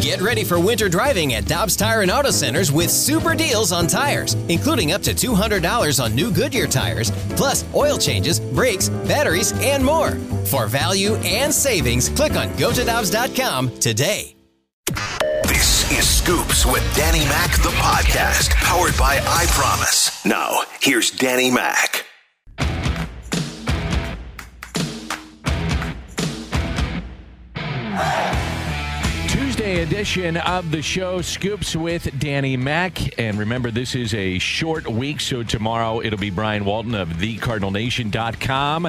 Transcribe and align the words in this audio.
Get 0.00 0.20
ready 0.20 0.44
for 0.44 0.60
winter 0.60 0.88
driving 0.88 1.34
at 1.34 1.46
Dobbs 1.46 1.76
Tire 1.76 2.02
and 2.02 2.10
Auto 2.10 2.30
Centers 2.30 2.70
with 2.70 2.90
super 2.90 3.34
deals 3.34 3.72
on 3.72 3.86
tires, 3.86 4.34
including 4.48 4.92
up 4.92 5.02
to 5.02 5.14
$200 5.14 6.02
on 6.02 6.14
new 6.14 6.30
Goodyear 6.30 6.66
tires, 6.66 7.10
plus 7.30 7.64
oil 7.74 7.98
changes, 7.98 8.38
brakes, 8.38 8.88
batteries, 8.88 9.52
and 9.60 9.84
more. 9.84 10.12
For 10.46 10.66
value 10.66 11.16
and 11.16 11.52
savings, 11.52 12.08
click 12.08 12.32
on 12.36 12.48
gotodobbs.com 12.50 13.78
today. 13.78 14.36
This 15.44 15.90
is 15.90 16.08
Scoops 16.08 16.64
with 16.66 16.84
Danny 16.94 17.24
Mac, 17.24 17.50
the 17.62 17.70
podcast, 17.70 18.50
powered 18.50 18.96
by 18.96 19.20
I 19.26 19.46
Promise. 19.48 20.24
Now, 20.24 20.60
here's 20.80 21.10
Danny 21.10 21.50
Mac. 21.50 22.05
Edition 29.76 30.38
of 30.38 30.70
the 30.70 30.80
show, 30.80 31.20
Scoops 31.20 31.76
with 31.76 32.18
Danny 32.18 32.56
Mac. 32.56 33.18
And 33.18 33.38
remember, 33.38 33.70
this 33.70 33.94
is 33.94 34.14
a 34.14 34.38
short 34.38 34.88
week, 34.88 35.20
so 35.20 35.42
tomorrow 35.42 36.00
it'll 36.00 36.18
be 36.18 36.30
Brian 36.30 36.64
Walton 36.64 36.94
of 36.94 37.10
thecardinalnation.com. 37.10 38.84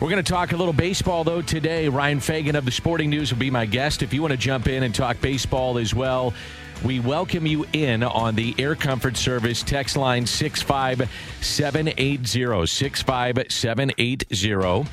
We're 0.00 0.10
going 0.10 0.22
to 0.22 0.32
talk 0.32 0.50
a 0.50 0.56
little 0.56 0.72
baseball, 0.72 1.22
though, 1.22 1.40
today. 1.40 1.88
Ryan 1.88 2.18
Fagan 2.18 2.56
of 2.56 2.64
the 2.64 2.72
Sporting 2.72 3.10
News 3.10 3.32
will 3.32 3.38
be 3.38 3.50
my 3.50 3.64
guest. 3.64 4.02
If 4.02 4.12
you 4.12 4.22
want 4.22 4.32
to 4.32 4.36
jump 4.36 4.66
in 4.66 4.82
and 4.82 4.92
talk 4.92 5.20
baseball 5.20 5.78
as 5.78 5.94
well, 5.94 6.34
we 6.82 7.00
welcome 7.00 7.46
you 7.46 7.64
in 7.72 8.02
on 8.02 8.34
the 8.34 8.54
Air 8.58 8.74
Comfort 8.74 9.16
Service 9.16 9.62
text 9.62 9.96
line 9.96 10.26
65780. 10.26 12.66
65780. 12.66 14.84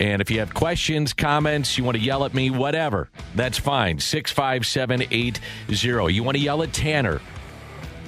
And 0.00 0.20
if 0.20 0.30
you 0.30 0.40
have 0.40 0.52
questions, 0.52 1.12
comments, 1.12 1.78
you 1.78 1.84
want 1.84 1.96
to 1.96 2.02
yell 2.02 2.24
at 2.24 2.34
me, 2.34 2.50
whatever, 2.50 3.08
that's 3.34 3.58
fine. 3.58 3.98
65780. 3.98 6.14
You 6.14 6.22
want 6.22 6.36
to 6.36 6.42
yell 6.42 6.62
at 6.62 6.72
Tanner, 6.72 7.20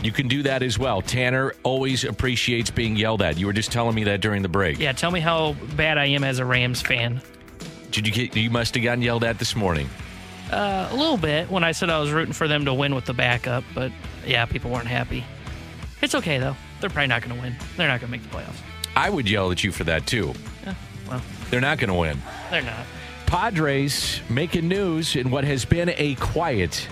you 0.03 0.13
can 0.13 0.29
do 0.29 0.43
that 0.45 0.63
as 0.63 0.79
well. 0.79 1.03
Tanner 1.03 1.53
always 1.63 2.05
appreciates 2.05 2.71
being 2.71 2.97
yelled 2.97 3.23
at. 3.23 3.39
You 3.39 3.47
were 3.47 3.53
just 3.53 3.71
telling 3.71 3.95
me 3.95 4.05
that 4.05 4.21
during 4.21 4.43
the 4.43 4.49
break. 4.49 4.79
Yeah, 4.79 4.93
tell 4.93 5.11
me 5.11 5.21
how 5.21 5.55
bad 5.77 5.99
I 5.99 6.07
am 6.07 6.25
as 6.25 6.39
a 6.39 6.45
Rams 6.45 6.81
fan. 6.81 7.21
Did 7.91 8.07
you 8.07 8.13
get, 8.13 8.37
you 8.37 8.51
must 8.51 8.75
have 8.75 8.85
gotten 8.85 9.03
yelled 9.03 9.25
at 9.25 9.39
this 9.39 9.57
morning. 9.57 9.89
Uh, 10.51 10.89
a 10.91 10.97
little 10.97 11.17
bit 11.17 11.51
when 11.51 11.63
I 11.63 11.73
said 11.73 11.91
I 11.91 12.01
was 12.01 12.11
rooting 12.11 12.33
for 12.33 12.49
them 12.49 12.65
to 12.65 12.75
win 12.75 12.95
with 12.95 13.05
the 13.05 13.15
backup, 13.15 13.63
but 13.75 13.93
yeah, 14.27 14.45
people 14.47 14.71
weren't 14.71 14.89
happy. 14.89 15.25
It's 16.03 16.15
okay 16.15 16.39
though. 16.39 16.57
They're 16.81 16.91
probably 16.91 17.09
not 17.09 17.23
going 17.23 17.37
to 17.37 17.41
win. 17.43 17.55
They're 17.77 17.87
not 17.89 18.01
going 18.01 18.13
to 18.13 18.19
make 18.19 18.29
the 18.29 18.37
playoffs. 18.37 18.57
I 18.97 19.11
would 19.11 19.29
yell 19.29 19.51
at 19.53 19.63
you 19.63 19.71
for 19.71 19.85
that 19.85 20.07
too. 20.07 20.33
Yeah, 20.65 20.75
well, 21.09 21.23
They're 21.51 21.61
not 21.61 21.79
going 21.79 21.89
to 21.91 21.95
win. 21.95 22.19
they're 22.51 22.63
not. 22.63 22.85
Padres 23.27 24.21
making 24.29 24.67
news 24.67 25.15
in 25.15 25.31
what 25.31 25.45
has 25.45 25.65
been 25.65 25.91
a 25.97 26.17
quiet, 26.17 26.89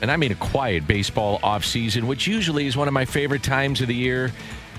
and 0.00 0.10
I 0.10 0.16
mean 0.16 0.32
a 0.32 0.36
quiet 0.36 0.86
baseball 0.86 1.38
offseason, 1.40 2.04
which 2.04 2.26
usually 2.26 2.66
is 2.66 2.76
one 2.78 2.88
of 2.88 2.94
my 2.94 3.04
favorite 3.04 3.42
times 3.42 3.82
of 3.82 3.88
the 3.88 3.94
year, 3.94 4.32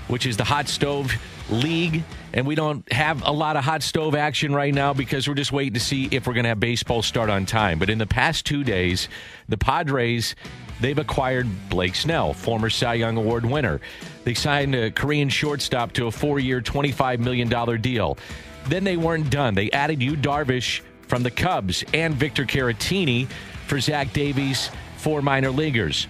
which 0.08 0.26
is 0.26 0.36
the 0.36 0.42
hot 0.44 0.66
stove 0.66 1.12
league. 1.50 2.02
And 2.32 2.46
we 2.46 2.54
don't 2.54 2.90
have 2.92 3.22
a 3.26 3.30
lot 3.30 3.56
of 3.56 3.64
hot 3.64 3.82
stove 3.82 4.14
action 4.14 4.54
right 4.54 4.74
now 4.74 4.92
because 4.92 5.28
we're 5.28 5.34
just 5.34 5.52
waiting 5.52 5.74
to 5.74 5.80
see 5.80 6.08
if 6.10 6.26
we're 6.26 6.34
going 6.34 6.44
to 6.44 6.48
have 6.50 6.60
baseball 6.60 7.02
start 7.02 7.30
on 7.30 7.46
time. 7.46 7.78
But 7.78 7.90
in 7.90 7.98
the 7.98 8.06
past 8.06 8.46
two 8.46 8.64
days, 8.64 9.08
the 9.48 9.58
Padres. 9.58 10.34
They've 10.80 10.98
acquired 10.98 11.46
Blake 11.70 11.94
Snell, 11.94 12.34
former 12.34 12.68
Cy 12.68 12.94
Young 12.94 13.16
Award 13.16 13.46
winner. 13.46 13.80
They 14.24 14.34
signed 14.34 14.74
a 14.74 14.90
Korean 14.90 15.28
shortstop 15.28 15.92
to 15.92 16.08
a 16.08 16.10
four 16.10 16.40
year, 16.40 16.60
$25 16.60 17.20
million 17.20 17.80
deal. 17.80 18.18
Then 18.66 18.82
they 18.82 18.96
weren't 18.96 19.30
done. 19.30 19.54
They 19.54 19.70
added 19.70 20.02
Yu 20.02 20.16
Darvish 20.16 20.80
from 21.06 21.22
the 21.22 21.30
Cubs 21.30 21.84
and 21.94 22.14
Victor 22.14 22.44
Caratini 22.44 23.28
for 23.66 23.78
Zach 23.78 24.12
Davies, 24.12 24.70
four 24.96 25.22
minor 25.22 25.50
leaguers. 25.50 26.08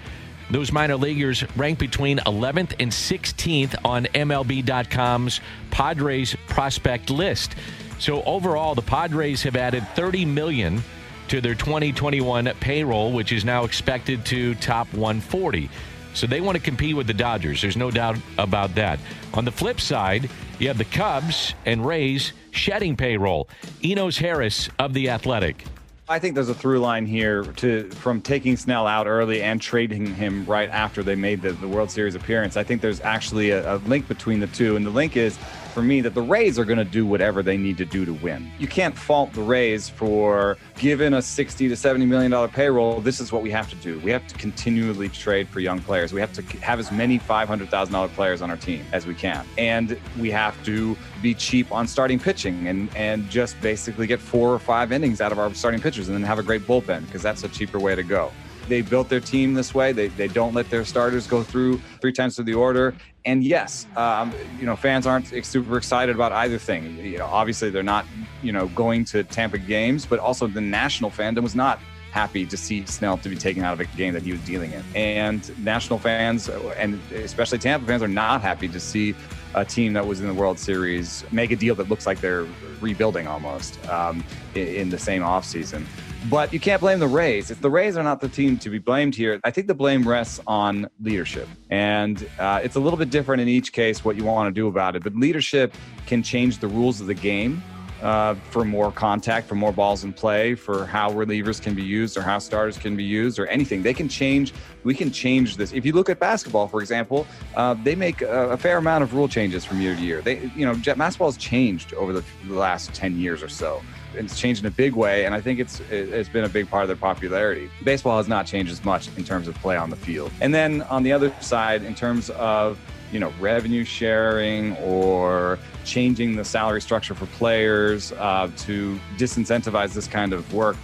Those 0.55 0.71
minor 0.71 0.95
leaguers 0.95 1.43
rank 1.57 1.81
between 1.81 2.19
11th 2.19 2.77
and 2.79 2.93
16th 2.93 3.75
on 3.85 4.05
MLB.com's 4.05 5.41
Padres 5.73 6.37
prospect 6.47 7.11
list. 7.11 7.57
So 7.99 8.23
overall, 8.23 8.77
the 8.77 8.83
Padres 8.83 9.43
have 9.43 9.57
added 9.57 9.85
30 9.97 10.25
million 10.25 10.81
to 11.27 11.41
their 11.41 11.57
2021 11.57 12.53
payroll, 12.61 13.11
which 13.11 13.33
is 13.33 13.45
now 13.45 13.65
expected 13.65 14.25
to 14.27 14.55
top 14.55 14.87
140. 14.95 15.69
So 16.15 16.29
they 16.29 16.41
want 16.41 16.57
to 16.57 16.63
compete 16.63 16.95
with 16.95 17.09
the 17.09 17.15
Dodgers. 17.15 17.61
There's 17.61 17.77
no 17.77 17.91
doubt 17.91 18.17
about 18.39 18.77
that. 18.77 19.01
On 19.33 19.45
the 19.45 19.51
flip 19.51 19.81
side, 19.81 20.31
you 20.61 20.69
have 20.69 20.79
the 20.79 20.85
Cubs 20.85 21.55
and 21.67 21.85
Rays 21.85 22.33
shedding 22.53 22.95
payroll. 22.97 23.49
Eno 23.83 24.09
Sarris 24.09 24.71
of 24.79 24.95
the 24.95 25.11
Athletic. 25.11 25.65
I 26.07 26.19
think 26.19 26.35
there's 26.35 26.51
a 26.51 26.55
through 26.55 26.81
line 26.81 27.07
here 27.07 27.45
to 27.45 27.89
from 27.93 28.21
taking 28.21 28.59
Snell 28.59 28.87
out 28.87 29.07
early 29.07 29.43
and 29.43 29.59
trading 29.59 30.15
him 30.15 30.45
right 30.45 30.69
after 30.69 31.03
they 31.03 31.15
made 31.15 31.41
the, 31.41 31.53
the 31.53 31.69
World 31.69 31.91
Series 31.91 32.15
appearance. 32.15 32.59
I 32.59 32.63
think 32.63 32.83
there's 32.83 33.01
actually 33.01 33.51
a, 33.51 33.77
a 33.77 33.79
link 33.79 34.07
between 34.07 34.41
the 34.41 34.47
two, 34.49 34.77
and 34.77 34.85
the 34.85 34.91
link 34.91 35.17
is 35.17 35.39
for 35.75 35.83
me 35.83 36.01
that 36.01 36.15
the 36.15 36.23
Rays 36.23 36.59
are 36.59 36.65
going 36.65 36.79
to 36.79 36.85
do 36.85 37.05
whatever 37.05 37.43
they 37.43 37.57
need 37.57 37.77
to 37.79 37.85
do 37.85 38.05
to 38.05 38.15
win. 38.15 38.51
You 38.59 38.69
can't 38.69 38.97
fault 38.97 39.33
the 39.33 39.43
Rays 39.43 39.89
for 39.89 40.57
given 40.79 41.15
a 41.15 41.21
60 41.21 41.69
to 41.69 41.77
70 41.77 42.07
million 42.07 42.31
dollar 42.31 42.49
payroll. 42.49 43.01
This 43.01 43.21
is 43.21 43.33
what 43.33 43.43
we 43.43 43.51
have 43.51 43.69
to 43.71 43.77
do. 43.77 43.99
We 43.99 44.13
have 44.13 44.27
to 44.29 44.35
continually 44.37 45.09
trade 45.09 45.49
for 45.49 45.59
young 45.59 45.81
players. 45.81 46.13
We 46.13 46.21
have 46.21 46.33
to 46.35 46.43
have 46.59 46.79
as 46.79 46.93
many 46.93 47.19
$500,000 47.19 48.09
players 48.15 48.41
on 48.41 48.51
our 48.51 48.57
team 48.57 48.85
as 48.93 49.05
we 49.05 49.15
can, 49.15 49.45
and 49.59 49.99
we 50.19 50.31
have 50.31 50.63
to 50.65 50.97
be 51.21 51.35
cheap 51.35 51.73
on 51.73 51.87
starting 51.89 52.19
pitching 52.19 52.69
and 52.69 52.95
and 52.97 53.29
just 53.29 53.61
basically 53.61 54.07
get 54.07 54.21
four 54.21 54.51
or 54.51 54.59
five 54.59 54.93
innings 54.93 55.21
out 55.21 55.33
of 55.33 55.39
our 55.39 55.53
starting 55.55 55.81
pitchers, 55.81 56.09
and 56.09 56.17
then 56.17 56.23
have 56.23 56.39
a 56.39 56.43
great 56.43 56.63
bullpen 56.63 57.05
because 57.07 57.23
that's 57.23 57.43
a 57.43 57.49
cheaper 57.49 57.81
way 57.81 57.95
to 57.97 58.03
go 58.03 58.31
they 58.69 58.83
built 58.83 59.09
their 59.09 59.21
team 59.21 59.55
this 59.55 59.75
way. 59.75 59.93
They, 59.93 60.09
they 60.09 60.29
don't 60.29 60.55
let 60.55 60.71
their 60.71 60.85
starters 60.85 61.27
go 61.27 61.43
through 61.43 61.81
three 62.01 62.13
times 62.13 62.37
through 62.37 62.47
the 62.47 62.55
order. 62.55 62.95
And 63.27 63.43
yes, 63.43 63.87
um, 63.97 64.33
you 64.61 64.67
know, 64.67 64.77
fans 64.77 65.07
aren't 65.07 65.29
super 65.47 65.79
excited 65.79 66.15
about 66.15 66.33
either 66.33 66.59
thing. 66.59 66.99
You 66.99 67.19
know, 67.19 67.27
obviously 67.27 67.71
they're 67.71 67.83
not, 67.83 68.05
you 68.43 68.53
know, 68.53 68.69
going 68.69 69.05
to 69.07 69.25
Tampa 69.25 69.57
games, 69.57 70.05
but 70.05 70.19
also 70.19 70.47
the 70.47 70.61
national 70.61 71.11
fandom 71.11 71.43
was 71.43 71.55
not 71.55 71.81
happy 72.11 72.45
to 72.47 72.57
see 72.57 72.85
Snell 72.87 73.17
to 73.19 73.29
be 73.29 73.35
taken 73.35 73.65
out 73.65 73.73
of 73.73 73.81
a 73.81 73.87
game 73.97 74.13
that 74.13 74.23
he 74.23 74.33
was 74.33 74.41
dealing 74.43 74.73
in. 74.73 74.85
And 74.95 75.65
national 75.65 75.99
fans, 75.99 76.49
and 76.49 77.01
especially 77.13 77.59
Tampa 77.59 77.87
fans, 77.87 78.03
are 78.03 78.09
not 78.09 78.43
happy 78.43 78.69
to 78.69 78.79
see 78.79 79.17
a 79.55 79.65
team 79.65 79.93
that 79.93 80.07
was 80.07 80.21
in 80.21 80.27
the 80.27 80.35
World 80.35 80.59
Series 80.59 81.25
make 81.33 81.51
a 81.51 81.57
deal 81.57 81.75
that 81.77 81.89
looks 81.89 82.07
like 82.07 82.21
they're 82.21 82.47
rebuilding 82.81 83.27
almost 83.27 83.85
um, 83.89 84.25
in 84.55 84.91
the 84.91 84.99
same 84.99 85.23
offseason. 85.23 85.85
But 86.31 86.53
you 86.55 86.61
can't 86.61 86.81
blame 86.81 87.01
the 87.01 87.07
Rays. 87.07 87.51
If 87.51 87.61
the 87.61 87.69
Rays 87.71 87.97
are 87.99 88.03
not 88.03 88.21
the 88.21 88.29
team 88.29 88.57
to 88.59 88.71
be 88.71 88.79
blamed 88.79 89.15
here, 89.15 89.41
I 89.45 89.51
think 89.51 89.67
the 89.67 89.75
blame 89.75 90.09
rests 90.09 90.41
on 90.47 90.89
leadership. 91.03 91.49
And 91.69 92.27
uh, 92.39 92.61
it's 92.63 92.77
a 92.77 92.81
little 92.81 92.99
bit 92.99 93.11
different 93.11 93.43
in 93.43 93.49
each 93.49 93.73
case 93.73 94.05
what 94.05 94.17
you 94.17 94.25
want 94.25 94.49
to 94.49 94.59
do 94.59 94.67
about 94.67 94.97
it. 94.97 95.03
But 95.03 95.15
leadership 95.15 95.75
can 96.07 96.23
change 96.23 96.59
the 96.59 96.69
rules 96.69 97.01
of 97.01 97.07
the 97.07 97.15
game 97.15 97.63
uh, 98.05 98.35
for 98.51 98.65
more 98.65 98.93
contact, 98.93 99.49
for 99.49 99.55
more 99.55 99.73
balls 99.73 100.05
in 100.05 100.13
play, 100.13 100.55
for 100.55 100.85
how 100.85 101.11
relievers 101.11 101.61
can 101.61 101.75
be 101.75 101.83
used 101.83 102.17
or 102.19 102.23
how 102.23 102.39
starters 102.39 102.77
can 102.77 102.95
be 102.95 103.03
used 103.03 103.39
or 103.39 103.47
anything. 103.47 103.83
They 103.83 103.95
can 103.95 104.09
change. 104.09 104.53
We 104.85 104.95
can 104.95 105.11
change 105.11 105.57
this. 105.57 105.73
If 105.73 105.87
you 105.87 105.95
look 105.95 106.11
at 106.11 106.19
basketball, 106.21 106.69
for 106.69 106.81
example, 106.81 107.27
uh, 107.57 107.75
they 107.83 107.95
make 107.95 108.21
a, 108.21 108.51
a, 108.51 108.57
fair 108.59 108.77
amount 108.77 109.05
of 109.05 109.15
rule 109.15 109.27
changes 109.27 109.65
from 109.65 109.81
year 109.81 109.97
to 109.97 110.01
year. 110.03 110.21
They, 110.21 110.51
you 110.55 110.67
know, 110.67 110.75
jet 110.75 110.99
basketball 110.99 111.29
has 111.29 111.39
changed 111.39 111.95
over 111.95 112.13
the, 112.13 112.23
the 112.47 112.55
last 112.55 112.93
10 112.93 113.19
years 113.19 113.43
or 113.43 113.49
so 113.49 113.83
it's 114.17 114.39
changed 114.39 114.63
in 114.63 114.67
a 114.69 114.71
big 114.71 114.95
way, 114.95 115.25
and 115.27 115.35
I 115.35 115.41
think 115.41 115.59
it's 115.59 115.81
it's 115.91 116.29
been 116.29 116.45
a 116.45 116.49
big 116.49 116.71
part 116.71 116.83
of 116.83 116.89
their 116.89 116.97
popularity. 116.97 117.69
Baseball 117.83 118.17
has 118.17 118.29
not 118.29 118.47
changed 118.47 118.71
as 118.71 118.85
much 118.85 119.09
in 119.17 119.25
terms 119.25 119.49
of 119.49 119.55
play 119.57 119.77
on 119.77 119.91
the 119.91 119.97
field. 119.97 120.31
And 120.41 120.55
then 120.55 120.83
on 120.83 121.03
the 121.03 121.13
other 121.13 121.35
side, 121.41 121.83
in 121.83 121.97
terms 121.97 122.31
of 122.31 122.79
you 123.13 123.21
know 123.21 123.33
revenue 123.41 123.85
sharing 123.85 124.77
or 124.79 125.59
changing 125.85 126.37
the 126.37 126.45
salary 126.45 126.81
structure 126.81 127.15
for 127.15 127.27
players 127.27 128.13
uh, 128.13 128.51
to 128.57 128.99
disincentivize 129.17 129.95
this 129.95 130.07
kind 130.07 130.33
of 130.33 130.53
work 130.53 130.77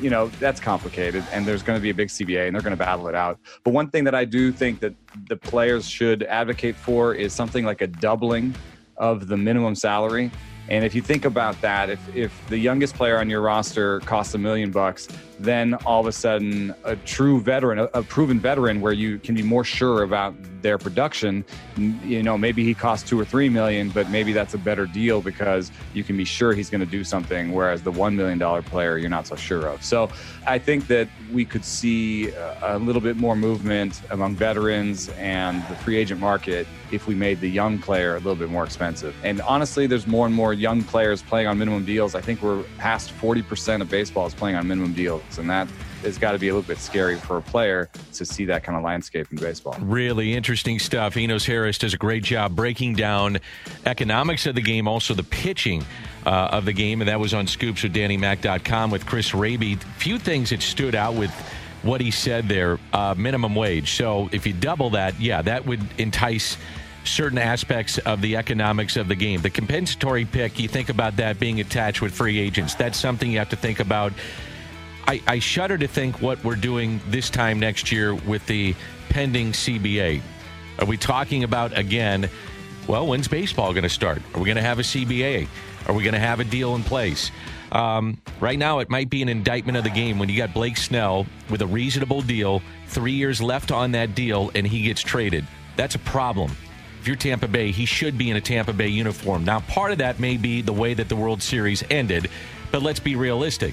you 0.00 0.10
know 0.10 0.28
that's 0.40 0.60
complicated 0.60 1.24
and 1.32 1.46
there's 1.46 1.62
going 1.62 1.78
to 1.78 1.82
be 1.82 1.90
a 1.90 1.94
big 1.94 2.08
cba 2.08 2.46
and 2.46 2.54
they're 2.54 2.62
going 2.62 2.76
to 2.76 2.76
battle 2.76 3.08
it 3.08 3.14
out. 3.14 3.38
But 3.64 3.72
one 3.72 3.90
thing 3.90 4.04
that 4.04 4.14
i 4.14 4.24
do 4.24 4.52
think 4.52 4.80
that 4.80 4.94
the 5.28 5.36
players 5.36 5.88
should 5.88 6.24
advocate 6.24 6.76
for 6.76 7.14
is 7.14 7.32
something 7.32 7.64
like 7.64 7.80
a 7.80 7.86
doubling 7.86 8.54
of 8.96 9.28
the 9.28 9.36
minimum 9.36 9.74
salary. 9.74 10.30
And 10.68 10.84
if 10.84 10.94
you 10.94 11.00
think 11.00 11.24
about 11.24 11.58
that, 11.62 11.88
if, 11.88 12.16
if 12.16 12.48
the 12.48 12.58
youngest 12.58 12.94
player 12.94 13.18
on 13.18 13.30
your 13.30 13.40
roster 13.40 14.00
costs 14.00 14.34
a 14.34 14.38
million 14.38 14.70
bucks, 14.70 15.08
then 15.38 15.74
all 15.86 16.00
of 16.00 16.06
a 16.06 16.12
sudden 16.12 16.74
a 16.84 16.96
true 16.96 17.40
veteran, 17.40 17.88
a, 17.92 18.02
proven 18.02 18.40
veteran 18.40 18.80
where 18.80 18.92
you 18.92 19.18
can 19.18 19.34
be 19.34 19.42
more 19.42 19.64
sure 19.64 20.02
about 20.02 20.34
their 20.62 20.78
production, 20.78 21.44
you 21.76 22.22
know, 22.22 22.36
maybe 22.36 22.64
he 22.64 22.74
costs 22.74 23.08
two 23.08 23.18
or 23.18 23.24
three 23.24 23.48
million, 23.48 23.90
but 23.90 24.10
maybe 24.10 24.32
that's 24.32 24.54
a 24.54 24.58
better 24.58 24.86
deal 24.86 25.20
because 25.20 25.70
you 25.94 26.02
can 26.02 26.16
be 26.16 26.24
sure 26.24 26.52
he's 26.52 26.68
going 26.68 26.80
to 26.80 26.86
do 26.86 27.04
something. 27.04 27.52
Whereas 27.52 27.82
the 27.82 27.92
$1 27.92 28.14
million 28.14 28.62
player, 28.64 28.98
you're 28.98 29.10
not 29.10 29.26
so 29.26 29.36
sure 29.36 29.66
of. 29.66 29.84
So 29.84 30.10
I 30.46 30.58
think 30.58 30.88
that 30.88 31.08
we 31.32 31.44
could 31.44 31.64
see 31.64 32.30
a 32.62 32.78
little 32.78 33.02
bit 33.02 33.16
more 33.16 33.36
movement 33.36 34.02
among 34.10 34.34
veterans 34.34 35.08
and 35.10 35.62
the 35.68 35.76
free 35.76 35.96
agent 35.96 36.20
market 36.20 36.66
if 36.90 37.06
we 37.06 37.14
made 37.14 37.40
the 37.40 37.50
young 37.50 37.78
player 37.78 38.16
a 38.16 38.18
little 38.18 38.34
bit 38.34 38.48
more 38.48 38.64
expensive. 38.64 39.14
And 39.22 39.40
honestly, 39.42 39.86
there's 39.86 40.06
more 40.06 40.26
and 40.26 40.34
more 40.34 40.52
young 40.54 40.82
players 40.82 41.22
playing 41.22 41.46
on 41.46 41.58
minimum 41.58 41.84
deals. 41.84 42.14
I 42.14 42.20
think 42.20 42.42
we're 42.42 42.62
past 42.78 43.12
40% 43.18 43.82
of 43.82 43.90
baseball 43.90 44.26
is 44.26 44.34
playing 44.34 44.56
on 44.56 44.66
minimum 44.66 44.94
deals. 44.94 45.22
And 45.36 45.50
that 45.50 45.68
has 46.02 46.16
got 46.16 46.32
to 46.32 46.38
be 46.38 46.48
a 46.48 46.54
little 46.54 46.66
bit 46.66 46.78
scary 46.78 47.16
for 47.16 47.36
a 47.36 47.42
player 47.42 47.90
to 48.14 48.24
see 48.24 48.44
that 48.46 48.64
kind 48.64 48.78
of 48.78 48.84
landscape 48.84 49.26
in 49.30 49.36
baseball. 49.36 49.76
Really 49.80 50.32
interesting 50.32 50.78
stuff. 50.78 51.16
Eno 51.16 51.36
Sarris 51.36 51.78
does 51.78 51.92
a 51.92 51.98
great 51.98 52.22
job 52.22 52.56
breaking 52.56 52.94
down 52.94 53.38
economics 53.84 54.46
of 54.46 54.54
the 54.54 54.62
game, 54.62 54.88
also 54.88 55.12
the 55.12 55.22
pitching 55.24 55.84
uh, 56.24 56.48
of 56.52 56.64
the 56.64 56.72
game, 56.72 57.00
and 57.02 57.08
that 57.08 57.20
was 57.20 57.34
on 57.34 57.46
Scoops 57.46 57.82
with 57.82 57.94
DannyMac.com 57.94 58.90
with 58.90 59.04
Chris 59.06 59.34
Raby. 59.34 59.74
Few 59.98 60.18
things 60.18 60.50
that 60.50 60.62
stood 60.62 60.94
out 60.94 61.14
with 61.14 61.32
what 61.82 62.00
he 62.00 62.10
said 62.10 62.48
there. 62.48 62.78
Uh, 62.92 63.14
minimum 63.16 63.54
wage. 63.54 63.92
So 63.92 64.28
if 64.32 64.46
you 64.46 64.52
double 64.52 64.90
that, 64.90 65.20
yeah, 65.20 65.42
that 65.42 65.66
would 65.66 65.80
entice 65.98 66.56
certain 67.04 67.38
aspects 67.38 67.98
of 67.98 68.20
the 68.20 68.36
economics 68.36 68.96
of 68.96 69.08
the 69.08 69.14
game. 69.14 69.40
The 69.40 69.50
compensatory 69.50 70.24
pick, 70.24 70.58
you 70.58 70.68
think 70.68 70.88
about 70.88 71.16
that 71.16 71.40
being 71.40 71.60
attached 71.60 72.02
with 72.02 72.12
free 72.12 72.38
agents. 72.38 72.74
That's 72.74 72.98
something 72.98 73.30
you 73.30 73.38
have 73.38 73.48
to 73.50 73.56
think 73.56 73.80
about. 73.80 74.12
I, 75.08 75.22
I 75.26 75.38
shudder 75.38 75.78
to 75.78 75.88
think 75.88 76.20
what 76.20 76.44
we're 76.44 76.54
doing 76.54 77.00
this 77.08 77.30
time 77.30 77.58
next 77.58 77.90
year 77.90 78.14
with 78.14 78.44
the 78.44 78.74
pending 79.08 79.52
CBA. 79.52 80.20
Are 80.80 80.84
we 80.84 80.98
talking 80.98 81.44
about 81.44 81.76
again? 81.76 82.28
Well, 82.86 83.06
when's 83.06 83.26
baseball 83.26 83.72
going 83.72 83.84
to 83.84 83.88
start? 83.88 84.20
Are 84.34 84.38
we 84.38 84.44
going 84.44 84.56
to 84.56 84.62
have 84.62 84.78
a 84.78 84.82
CBA? 84.82 85.48
Are 85.86 85.94
we 85.94 86.02
going 86.02 86.12
to 86.12 86.20
have 86.20 86.40
a 86.40 86.44
deal 86.44 86.74
in 86.74 86.82
place? 86.82 87.30
Um, 87.72 88.18
right 88.38 88.58
now, 88.58 88.80
it 88.80 88.90
might 88.90 89.08
be 89.08 89.22
an 89.22 89.30
indictment 89.30 89.78
of 89.78 89.84
the 89.84 89.90
game 89.90 90.18
when 90.18 90.28
you 90.28 90.36
got 90.36 90.52
Blake 90.52 90.76
Snell 90.76 91.24
with 91.48 91.62
a 91.62 91.66
reasonable 91.66 92.20
deal, 92.20 92.60
three 92.88 93.12
years 93.12 93.40
left 93.40 93.72
on 93.72 93.92
that 93.92 94.14
deal, 94.14 94.50
and 94.54 94.66
he 94.66 94.82
gets 94.82 95.00
traded. 95.00 95.46
That's 95.76 95.94
a 95.94 96.00
problem. 96.00 96.54
If 97.00 97.06
you're 97.06 97.16
Tampa 97.16 97.48
Bay, 97.48 97.72
he 97.72 97.86
should 97.86 98.18
be 98.18 98.28
in 98.28 98.36
a 98.36 98.42
Tampa 98.42 98.74
Bay 98.74 98.88
uniform. 98.88 99.42
Now, 99.42 99.60
part 99.60 99.90
of 99.90 99.98
that 99.98 100.20
may 100.20 100.36
be 100.36 100.60
the 100.60 100.74
way 100.74 100.92
that 100.92 101.08
the 101.08 101.16
World 101.16 101.42
Series 101.42 101.82
ended, 101.88 102.28
but 102.70 102.82
let's 102.82 103.00
be 103.00 103.16
realistic. 103.16 103.72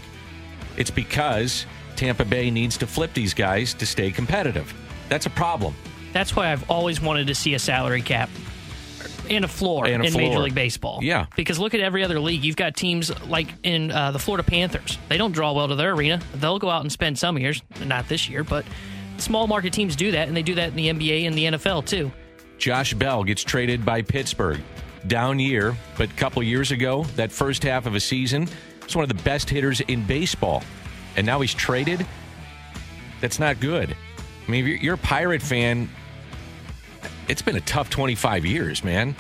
It's 0.77 0.92
because 0.92 1.66
Tampa 1.95 2.25
Bay 2.25 2.51
needs 2.51 2.77
to 2.77 2.88
flip 2.88 3.13
these 3.13 3.33
guys 3.33 3.74
to 3.75 3.86
stay 3.86 4.12
competitive. 4.12 4.74
That's 5.10 5.25
a 5.25 5.30
problem. 5.30 5.75
That's 6.13 6.36
why 6.36 6.51
I've 6.51 6.69
always 6.69 7.01
wanted 7.01 7.27
to 7.27 7.36
see 7.36 7.54
a 7.54 7.60
salary 7.60 8.01
cap 8.01 8.30
and 9.30 9.44
a 9.44 9.48
floor 9.48 9.86
And 9.88 10.04
a 10.04 10.06
in 10.06 10.12
floor. 10.12 10.30
Major 10.30 10.39
League 10.39 10.56
Baseball. 10.56 11.00
Yeah. 11.01 11.25
Because 11.36 11.60
look 11.60 11.74
at 11.74 11.80
every 11.80 12.04
other 12.04 12.19
league. 12.19 12.44
You've 12.44 12.56
got 12.56 12.75
teams 12.75 13.12
like 13.27 13.48
in 13.63 13.92
uh, 13.92 14.12
the 14.12 14.19
Florida 14.19 14.44
Panthers. 14.44 14.98
They 15.10 15.18
don't 15.18 15.31
draw 15.31 15.54
well 15.54 15.68
to 15.68 15.75
their 15.75 15.92
arena. 15.92 16.22
They'll 16.36 16.60
go 16.60 16.69
out 16.69 16.81
and 16.81 16.92
spend 16.92 17.18
some 17.18 17.38
years, 17.38 17.62
not 17.83 18.07
this 18.07 18.30
year, 18.30 18.44
but 18.44 18.66
small 19.18 19.48
market 19.48 19.74
teams 19.74 19.95
do 19.95 20.12
that, 20.12 20.28
and 20.28 20.36
they 20.36 20.44
do 20.44 20.56
that 20.56 20.69
in 20.69 20.75
the 20.75 20.89
NBA 20.89 21.28
and 21.28 21.36
the 21.36 21.45
NFL 21.45 21.86
too. 21.86 22.12
Josh 22.57 22.94
Bell 22.94 23.24
gets 23.24 23.44
traded 23.44 23.86
by 23.86 24.01
Pittsburgh. 24.01 24.62
Down 25.07 25.38
year, 25.39 25.75
but 25.98 26.10
a 26.10 26.13
couple 26.13 26.42
years 26.42 26.71
ago, 26.71 27.04
that 27.16 27.31
first 27.31 27.62
half 27.63 27.86
of 27.86 27.94
a 27.94 28.00
season, 28.00 28.48
was 28.85 28.95
one 28.95 29.03
of 29.03 29.09
the 29.09 29.23
best 29.23 29.49
hitters 29.49 29.81
in 29.81 30.05
baseball. 30.05 30.63
And 31.15 31.25
now 31.25 31.41
he's 31.41 31.53
traded? 31.53 32.05
That's 33.21 33.39
not 33.39 33.59
good. 33.59 33.95
I 34.47 34.51
mean, 34.51 34.67
if 34.67 34.81
you're, 34.81 34.95
a 34.95 34.97
Pirate 34.97 35.41
fan, 35.41 35.89
it's 37.27 37.41
been 37.41 37.55
a 37.55 37.61
tough 37.61 37.89
25 37.89 38.45
years, 38.45 38.83
man. 38.83 39.15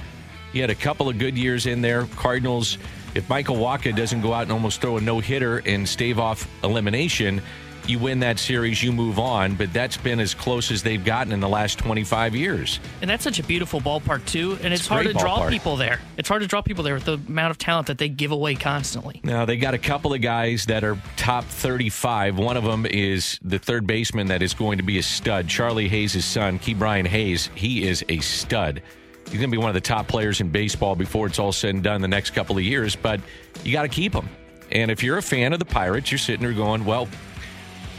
He 0.53 0.59
had 0.59 0.69
a 0.69 0.75
couple 0.75 1.09
of 1.09 1.17
good 1.17 1.37
years 1.37 1.65
in 1.65 1.81
there. 1.81 2.05
Cardinals, 2.15 2.77
if 3.15 3.27
Michael 3.29 3.57
Wacha 3.57 3.95
doesn't 3.95 4.21
go 4.21 4.33
out 4.33 4.43
and 4.43 4.51
almost 4.51 4.81
throw 4.81 4.97
a 4.97 5.01
no 5.01 5.19
hitter 5.19 5.59
and 5.65 5.87
stave 5.87 6.19
off 6.19 6.47
elimination, 6.63 7.41
you 7.89 7.99
win 7.99 8.19
that 8.19 8.39
series, 8.39 8.81
you 8.83 8.91
move 8.91 9.19
on. 9.19 9.55
But 9.55 9.71
that's 9.73 9.97
been 9.97 10.19
as 10.19 10.33
close 10.33 10.71
as 10.71 10.83
they've 10.83 11.03
gotten 11.03 11.31
in 11.33 11.39
the 11.39 11.49
last 11.49 11.77
25 11.79 12.35
years. 12.35 12.79
And 13.01 13.09
that's 13.09 13.23
such 13.23 13.39
a 13.39 13.43
beautiful 13.43 13.79
ballpark 13.81 14.25
too, 14.25 14.53
and 14.63 14.73
it's, 14.73 14.81
It's 14.83 14.87
hard 14.87 15.05
to 15.07 15.13
draw 15.13 15.39
ballpark. 15.39 15.49
people 15.49 15.75
there. 15.75 15.99
It's 16.17 16.29
hard 16.29 16.41
to 16.41 16.47
draw 16.47 16.61
people 16.61 16.83
there 16.83 16.95
with 16.95 17.05
the 17.05 17.13
amount 17.27 17.51
of 17.51 17.57
talent 17.57 17.87
that 17.87 17.97
they 17.97 18.09
give 18.09 18.31
away 18.31 18.55
constantly. 18.55 19.21
Now, 19.23 19.45
they 19.45 19.57
got 19.57 19.73
a 19.73 19.77
couple 19.77 20.13
of 20.13 20.21
guys 20.21 20.65
that 20.65 20.83
are 20.83 20.97
top 21.17 21.43
35. 21.45 22.37
One 22.37 22.57
of 22.57 22.63
them 22.63 22.85
is 22.85 23.39
the 23.43 23.59
third 23.59 23.85
baseman 23.87 24.27
that 24.27 24.41
is 24.41 24.53
going 24.53 24.77
to 24.77 24.83
be 24.83 24.97
a 24.99 25.03
stud, 25.03 25.47
Charlie 25.47 25.87
Hayes' 25.87 26.23
son, 26.25 26.59
Ke'Bryan 26.59 27.05
Hayes. 27.07 27.49
He 27.55 27.87
is 27.87 28.03
a 28.09 28.19
stud. 28.19 28.81
He's 29.25 29.39
going 29.39 29.49
to 29.49 29.51
be 29.51 29.57
one 29.57 29.69
of 29.69 29.73
the 29.73 29.81
top 29.81 30.07
players 30.07 30.39
in 30.39 30.49
baseball 30.49 30.95
before 30.95 31.25
it's 31.27 31.39
all 31.39 31.51
said 31.51 31.73
and 31.73 31.83
done 31.83 32.01
the 32.01 32.07
next 32.07 32.31
couple 32.31 32.57
of 32.57 32.63
years, 32.63 32.95
but 32.95 33.19
you 33.63 33.71
got 33.71 33.81
to 33.81 33.87
keep 33.87 34.13
him. 34.13 34.29
And 34.71 34.91
if 34.91 35.03
you're 35.03 35.17
a 35.17 35.21
fan 35.21 35.51
of 35.53 35.59
the 35.59 35.65
Pirates, 35.65 36.11
you're 36.11 36.17
sitting 36.19 36.41
there 36.41 36.53
going, 36.53 36.85
well, 36.85 37.07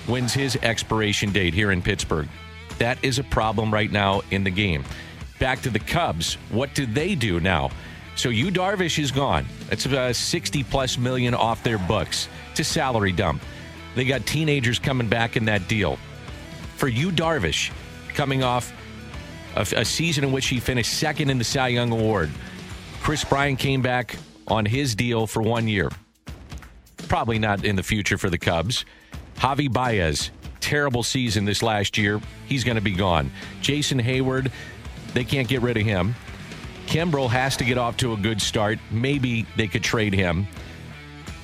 when's 0.06 0.32
his 0.32 0.56
expiration 0.62 1.32
date 1.32 1.54
here 1.54 1.72
in 1.72 1.82
Pittsburgh? 1.82 2.28
That 2.78 2.98
is 3.02 3.18
a 3.18 3.24
problem 3.24 3.72
right 3.72 3.90
now 3.90 4.22
in 4.30 4.44
the 4.44 4.50
game. 4.50 4.84
Back 5.38 5.62
to 5.62 5.70
the 5.70 5.78
Cubs. 5.78 6.34
What 6.50 6.74
do 6.74 6.86
they 6.86 7.14
do 7.14 7.40
now? 7.40 7.70
So 8.16 8.30
Yu 8.30 8.50
Darvish 8.50 8.98
is 8.98 9.10
gone. 9.10 9.46
That's 9.68 9.86
uh, 9.86 10.12
60 10.12 10.64
plus 10.64 10.96
million 10.96 11.34
off 11.34 11.62
their 11.62 11.78
books. 11.78 12.28
It's 12.50 12.60
a 12.60 12.64
salary 12.64 13.12
dump. 13.12 13.42
They 13.94 14.04
got 14.04 14.26
teenagers 14.26 14.78
coming 14.78 15.08
back 15.08 15.36
in 15.36 15.44
that 15.46 15.68
deal. 15.68 15.98
For 16.76 16.88
Yu 16.88 17.10
Darvish, 17.10 17.72
coming 18.14 18.42
off 18.42 18.72
a, 19.54 19.60
a 19.76 19.84
season 19.84 20.24
in 20.24 20.32
which 20.32 20.46
he 20.46 20.60
finished 20.60 20.98
second 20.98 21.30
in 21.30 21.38
the 21.38 21.44
Cy 21.44 21.68
Young 21.68 21.92
Award, 21.92 22.30
Kris 23.02 23.24
Bryant 23.24 23.58
came 23.58 23.82
back 23.82 24.16
on 24.48 24.64
his 24.64 24.94
deal 24.94 25.26
for 25.26 25.42
one 25.42 25.68
year. 25.68 25.90
Probably 27.08 27.38
not 27.38 27.64
in 27.64 27.76
the 27.76 27.82
future 27.82 28.18
for 28.18 28.30
the 28.30 28.38
Cubs. 28.38 28.84
Javi 29.38 29.72
Baez, 29.72 30.30
terrible 30.60 31.02
season 31.02 31.44
this 31.44 31.62
last 31.62 31.98
year. 31.98 32.20
He's 32.46 32.64
going 32.64 32.76
to 32.76 32.82
be 32.82 32.94
gone. 32.94 33.30
Jason 33.60 34.00
Heyward, 34.00 34.50
they 35.14 35.24
can't 35.24 35.48
get 35.48 35.62
rid 35.62 35.76
of 35.76 35.84
him. 35.84 36.14
Kimbrel 36.86 37.28
has 37.28 37.56
to 37.58 37.64
get 37.64 37.78
off 37.78 37.96
to 37.98 38.12
a 38.12 38.16
good 38.16 38.40
start. 38.40 38.78
Maybe 38.90 39.46
they 39.56 39.66
could 39.68 39.82
trade 39.82 40.14
him. 40.14 40.46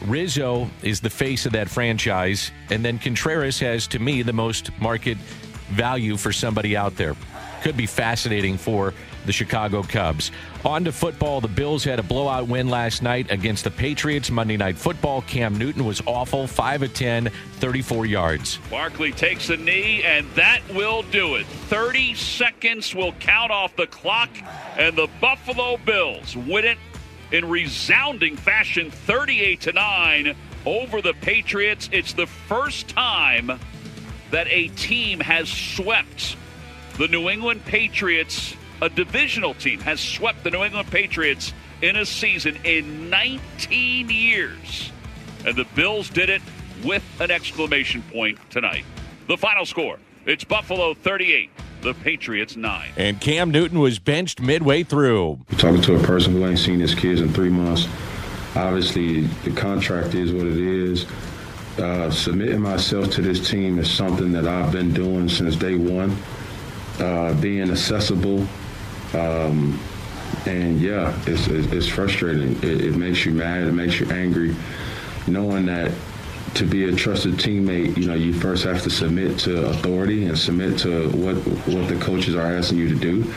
Rizzo 0.07 0.69
is 0.83 1.01
the 1.01 1.11
face 1.11 1.47
of 1.47 1.53
that 1.53 1.69
franchise. 1.69 2.51
And 2.71 2.85
then 2.85 2.99
Contreras 2.99 3.59
has, 3.61 3.87
to 3.89 3.99
me, 3.99 4.23
the 4.23 4.33
most 4.33 4.71
market 4.81 5.19
value 5.71 6.17
for 6.17 6.33
somebody 6.33 6.77
out 6.77 6.97
there. 6.97 7.15
Could 7.63 7.77
be 7.77 7.87
fascinating 7.87 8.57
for 8.57 8.95
the 9.27 9.33
Chicago 9.33 9.83
Cubs. 9.83 10.31
On 10.65 10.85
to 10.85 10.93
football. 10.93 11.41
The 11.41 11.49
Bills 11.49 11.85
had 11.85 11.99
a 11.99 12.03
blowout 12.03 12.49
win 12.49 12.69
last 12.69 13.03
night 13.03 13.31
against 13.31 13.65
the 13.65 13.71
Patriots. 13.71 14.31
Monday 14.31 14.57
Night 14.57 14.77
Football. 14.77 15.23
Cam 15.23 15.57
Newton 15.57 15.85
was 15.85 16.03
awful. 16.07 16.47
5 16.47 16.83
of 16.83 16.95
10, 16.95 17.31
34 17.55 18.07
yards. 18.07 18.59
Barkley 18.71 19.13
takes 19.13 19.51
a 19.51 19.57
knee, 19.57 20.03
and 20.03 20.29
that 20.35 20.61
will 20.75 21.03
do 21.03 21.37
it. 21.37 21.47
30 21.47 22.15
seconds 22.15 22.95
will 22.95 23.13
count 23.15 23.51
off 23.51 23.75
the 23.77 23.87
clock, 23.87 24.31
and 24.77 24.97
the 24.97 25.09
Buffalo 25.21 25.77
Bills 25.79 26.37
win 26.37 26.65
it 26.65 26.79
in 27.33 27.49
resounding 27.49 28.37
fashion 28.37 28.91
38 28.91 29.61
to 29.63 29.73
9 29.73 30.37
over 30.67 31.01
the 31.01 31.15
Patriots. 31.15 31.89
It's 31.93 32.13
the 32.13 32.27
first 32.27 32.89
time 32.89 33.59
that 34.31 34.47
a 34.49 34.69
team 34.69 35.21
has 35.21 35.49
swept 35.49 36.37
the 36.99 37.09
New 37.09 37.29
England 37.29 37.65
Patriots, 37.65 38.55
a 38.83 38.89
divisional 38.89 39.55
team, 39.55 39.79
has 39.81 40.01
swept 40.01 40.43
the 40.43 40.51
New 40.51 40.65
England 40.65 40.91
Patriots 40.91 41.55
in 41.81 41.97
a 41.97 42.05
season 42.05 42.59
in 42.65 43.09
19 43.09 44.11
years. 44.11 44.93
And 45.47 45.57
the 45.57 45.67
Bills 45.77 46.11
did 46.11 46.29
it 46.29 46.43
with 46.85 47.05
an 47.21 47.31
exclamation 47.31 48.03
point 48.03 48.39
tonight. 48.51 48.85
The 49.29 49.39
final 49.39 49.65
score 49.65 49.99
it's 50.27 50.45
Buffalo 50.45 50.95
38, 50.95 51.51
the 51.81 51.95
Patriots 51.95 52.57
9. 52.57 52.91
And 52.97 53.21
Cam 53.21 53.51
Newton 53.51 53.79
was 53.79 53.99
benched 53.99 54.41
midway 54.41 54.83
through. 54.83 55.41
Talking 55.59 55.83
to 55.83 55.97
a 55.97 56.03
person 56.03 56.33
who 56.33 56.47
ain't 56.47 56.59
seen 56.59 56.81
his 56.81 56.95
kids 56.95 57.21
in 57.21 57.33
three 57.33 57.51
months, 57.51 57.87
obviously 58.57 59.23
the 59.45 59.53
contract 59.53 60.15
is 60.15 60.33
what 60.33 60.47
it 60.47 60.59
is. 60.59 61.07
Uh, 61.79 62.11
submitting 62.11 62.61
myself 62.61 63.11
to 63.11 63.23
this 63.23 63.49
team 63.49 63.79
is 63.79 63.91
something 63.91 64.31
that 64.33 64.47
I've 64.47 64.71
been 64.73 64.93
doing 64.93 65.29
since 65.29 65.57
day 65.57 65.77
one. 65.77 66.17
Uh, 66.99 67.33
being 67.41 67.71
accessible, 67.71 68.47
um, 69.15 69.79
and 70.47 70.81
yeah, 70.81 71.17
it's, 71.27 71.47
it's, 71.49 71.87
frustrating. 71.87 72.57
It, 72.63 72.85
it 72.85 72.97
makes 72.97 73.25
you 73.25 73.33
mad. 73.33 73.67
It 73.67 73.73
makes 73.73 74.01
you 74.01 74.11
angry, 74.11 74.57
knowing 75.27 75.67
that 75.67 75.93
to 76.55 76.65
be 76.65 76.85
a 76.85 76.93
trusted 76.95 77.35
teammate, 77.35 77.97
you 77.97 78.07
know, 78.07 78.15
you 78.15 78.33
first 78.33 78.65
have 78.65 78.83
to 78.83 78.91
submit 78.91 79.39
to 79.41 79.67
authority 79.67 80.27
and 80.27 80.39
submit 80.39 80.79
to 80.81 81.09
what 81.11 81.37
what 81.67 81.89
the 81.89 81.99
coaches 82.01 82.35
are 82.35 82.43
asking 82.43 82.79
you 82.79 82.89
to 82.89 82.95
do. 82.95 83.33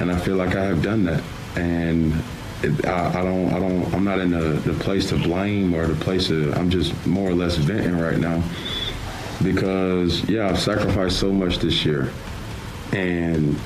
And 0.00 0.10
I 0.10 0.18
feel 0.18 0.36
like 0.36 0.54
I 0.54 0.64
have 0.64 0.82
done 0.82 1.04
that. 1.04 1.22
And 1.56 2.14
it, 2.62 2.86
I, 2.86 3.20
I 3.20 3.22
don't, 3.22 3.52
I 3.52 3.58
don't, 3.58 3.94
I'm 3.94 4.04
not 4.04 4.20
in 4.20 4.30
the, 4.30 4.60
the 4.70 4.72
place 4.74 5.08
to 5.10 5.16
blame 5.16 5.74
or 5.74 5.86
the 5.86 6.04
place 6.04 6.28
to. 6.28 6.52
I'm 6.54 6.70
just 6.70 7.06
more 7.06 7.28
or 7.28 7.34
less 7.34 7.56
venting 7.56 7.98
right 7.98 8.18
now 8.18 8.42
because 9.42 10.28
yeah, 10.28 10.48
I've 10.48 10.58
sacrificed 10.58 11.18
so 11.18 11.32
much 11.32 11.58
this 11.58 11.84
year, 11.84 12.10
and 12.92 13.58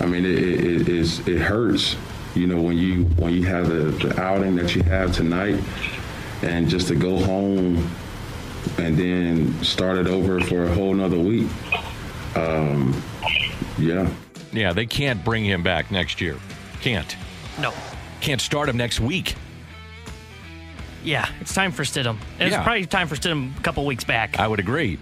I 0.00 0.06
mean, 0.06 0.24
it, 0.24 0.38
it, 0.38 0.80
it 0.82 0.88
is 0.88 1.26
it 1.28 1.38
hurts, 1.38 1.96
you 2.34 2.46
know, 2.46 2.60
when 2.60 2.76
you 2.76 3.04
when 3.16 3.32
you 3.32 3.44
have 3.46 3.68
the, 3.68 4.06
the 4.06 4.20
outing 4.20 4.56
that 4.56 4.74
you 4.74 4.82
have 4.84 5.12
tonight, 5.14 5.62
and 6.42 6.68
just 6.68 6.88
to 6.88 6.94
go 6.94 7.18
home 7.18 7.88
and 8.78 8.96
then 8.96 9.62
start 9.62 9.98
it 9.98 10.06
over 10.06 10.40
for 10.40 10.64
a 10.64 10.74
whole 10.74 10.94
nother 10.94 11.18
week. 11.18 11.48
Um, 12.36 13.00
yeah. 13.78 14.08
Yeah, 14.52 14.72
they 14.72 14.86
can't 14.86 15.24
bring 15.24 15.44
him 15.44 15.62
back 15.62 15.90
next 15.90 16.20
year. 16.20 16.36
Can't. 16.80 17.16
No. 17.60 17.72
Can't 18.20 18.40
start 18.40 18.68
him 18.68 18.76
next 18.76 19.00
week. 19.00 19.34
Yeah, 21.04 21.28
it's 21.40 21.52
time 21.54 21.72
for 21.72 21.82
Stidham. 21.82 22.18
It's 22.38 22.52
Yeah. 22.52 22.62
probably 22.62 22.86
time 22.86 23.08
for 23.08 23.16
Stidham 23.16 23.58
a 23.58 23.62
couple 23.62 23.84
weeks 23.84 24.04
back. 24.04 24.38
I 24.38 24.46
would 24.46 24.60
agree. 24.60 24.98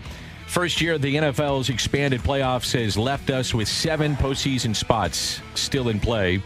First 0.50 0.80
year 0.80 0.95
of 0.95 1.00
the 1.00 1.14
NFL's 1.14 1.69
expanded 1.69 2.23
playoffs 2.23 2.73
has 2.73 2.99
left 2.99 3.30
us 3.30 3.54
with 3.54 3.69
seven 3.69 4.16
postseason 4.16 4.75
spots 4.75 5.40
still 5.54 5.90
in 5.90 6.00
play. 6.00 6.42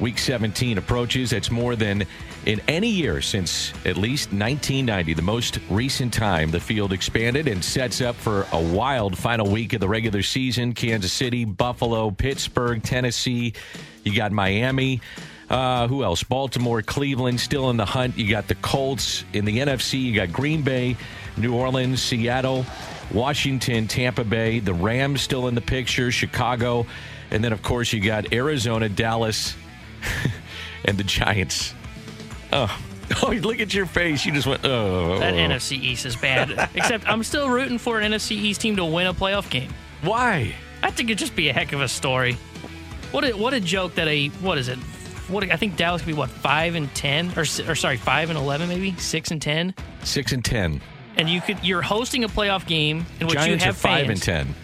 Week 0.00 0.18
17 0.18 0.76
approaches. 0.76 1.30
That's 1.30 1.50
more 1.50 1.74
than 1.74 2.04
in 2.44 2.60
any 2.68 2.90
year 2.90 3.22
since 3.22 3.72
at 3.86 3.96
least 3.96 4.32
1990, 4.32 5.14
the 5.14 5.22
most 5.22 5.60
recent 5.70 6.12
time 6.12 6.50
the 6.50 6.60
field 6.60 6.92
expanded 6.92 7.48
and 7.48 7.64
sets 7.64 8.02
up 8.02 8.16
for 8.16 8.46
a 8.52 8.60
wild 8.60 9.16
final 9.16 9.50
week 9.50 9.72
of 9.72 9.80
the 9.80 9.88
regular 9.88 10.20
season. 10.22 10.74
Kansas 10.74 11.10
City, 11.10 11.46
Buffalo, 11.46 12.10
Pittsburgh, 12.10 12.82
Tennessee. 12.82 13.54
You 14.04 14.14
got 14.14 14.30
Miami. 14.30 15.00
Uh, 15.48 15.88
who 15.88 16.04
else? 16.04 16.22
Baltimore, 16.22 16.82
Cleveland 16.82 17.40
still 17.40 17.70
in 17.70 17.78
the 17.78 17.86
hunt. 17.86 18.18
You 18.18 18.28
got 18.28 18.46
the 18.46 18.56
Colts 18.56 19.24
in 19.32 19.46
the 19.46 19.60
NFC. 19.60 20.02
You 20.02 20.14
got 20.14 20.30
Green 20.30 20.60
Bay, 20.60 20.98
New 21.38 21.54
Orleans, 21.54 22.02
Seattle, 22.02 22.66
Washington, 23.12 23.88
Tampa 23.88 24.24
Bay. 24.24 24.58
The 24.60 24.74
Rams 24.74 25.22
still 25.22 25.48
in 25.48 25.54
the 25.54 25.60
picture. 25.60 26.10
Chicago. 26.10 26.86
And 27.30 27.42
then, 27.44 27.52
of 27.52 27.62
course, 27.62 27.92
you 27.92 28.00
got 28.00 28.32
Arizona, 28.32 28.88
Dallas, 28.88 29.54
and 30.84 30.98
the 30.98 31.04
Giants. 31.04 31.74
Oh. 32.52 32.84
Oh, 33.22 33.30
look 33.30 33.58
at 33.58 33.72
your 33.72 33.86
face. 33.86 34.26
You 34.26 34.32
just 34.32 34.46
went, 34.46 34.66
oh. 34.66 34.68
oh, 34.68 35.12
oh. 35.14 35.18
That 35.18 35.32
NFC 35.32 35.80
East 35.80 36.04
is 36.04 36.14
bad. 36.14 36.68
Except 36.74 37.08
I'm 37.08 37.22
still 37.22 37.48
rooting 37.48 37.78
for 37.78 37.98
an 37.98 38.12
NFC 38.12 38.32
East 38.32 38.60
team 38.60 38.76
to 38.76 38.84
win 38.84 39.06
a 39.06 39.14
playoff 39.14 39.48
game. 39.48 39.72
Why? 40.02 40.54
I 40.82 40.90
think 40.90 41.08
it'd 41.08 41.18
just 41.18 41.34
be 41.34 41.48
a 41.48 41.54
heck 41.54 41.72
of 41.72 41.80
a 41.80 41.88
story. 41.88 42.34
What 43.10 43.24
a, 43.24 43.32
what 43.32 43.54
a 43.54 43.60
joke 43.60 43.94
that 43.94 44.08
a, 44.08 44.28
what 44.42 44.58
is 44.58 44.68
it? 44.68 44.76
What 45.28 45.50
I 45.50 45.56
think 45.56 45.76
Dallas 45.76 46.02
could 46.02 46.08
be 46.08 46.12
what 46.12 46.28
five 46.28 46.74
and 46.74 46.94
ten 46.94 47.30
or 47.36 47.40
or 47.40 47.74
sorry 47.74 47.96
five 47.96 48.28
and 48.28 48.38
eleven 48.38 48.68
maybe 48.68 48.94
six 48.96 49.30
and 49.30 49.40
10? 49.40 49.74
6 50.02 50.32
and 50.32 50.44
ten. 50.44 50.80
And 51.18 51.28
you 51.28 51.40
could 51.40 51.62
you're 51.64 51.82
hosting 51.82 52.24
a 52.24 52.28
playoff 52.28 52.66
game 52.66 53.04
in 53.20 53.26
which 53.26 53.34
Giants 53.36 53.62
you 53.62 53.66
have 53.66 53.74
are 53.74 53.78
five 53.78 54.06
fans. 54.06 54.10
and 54.10 54.22
ten. 54.22 54.54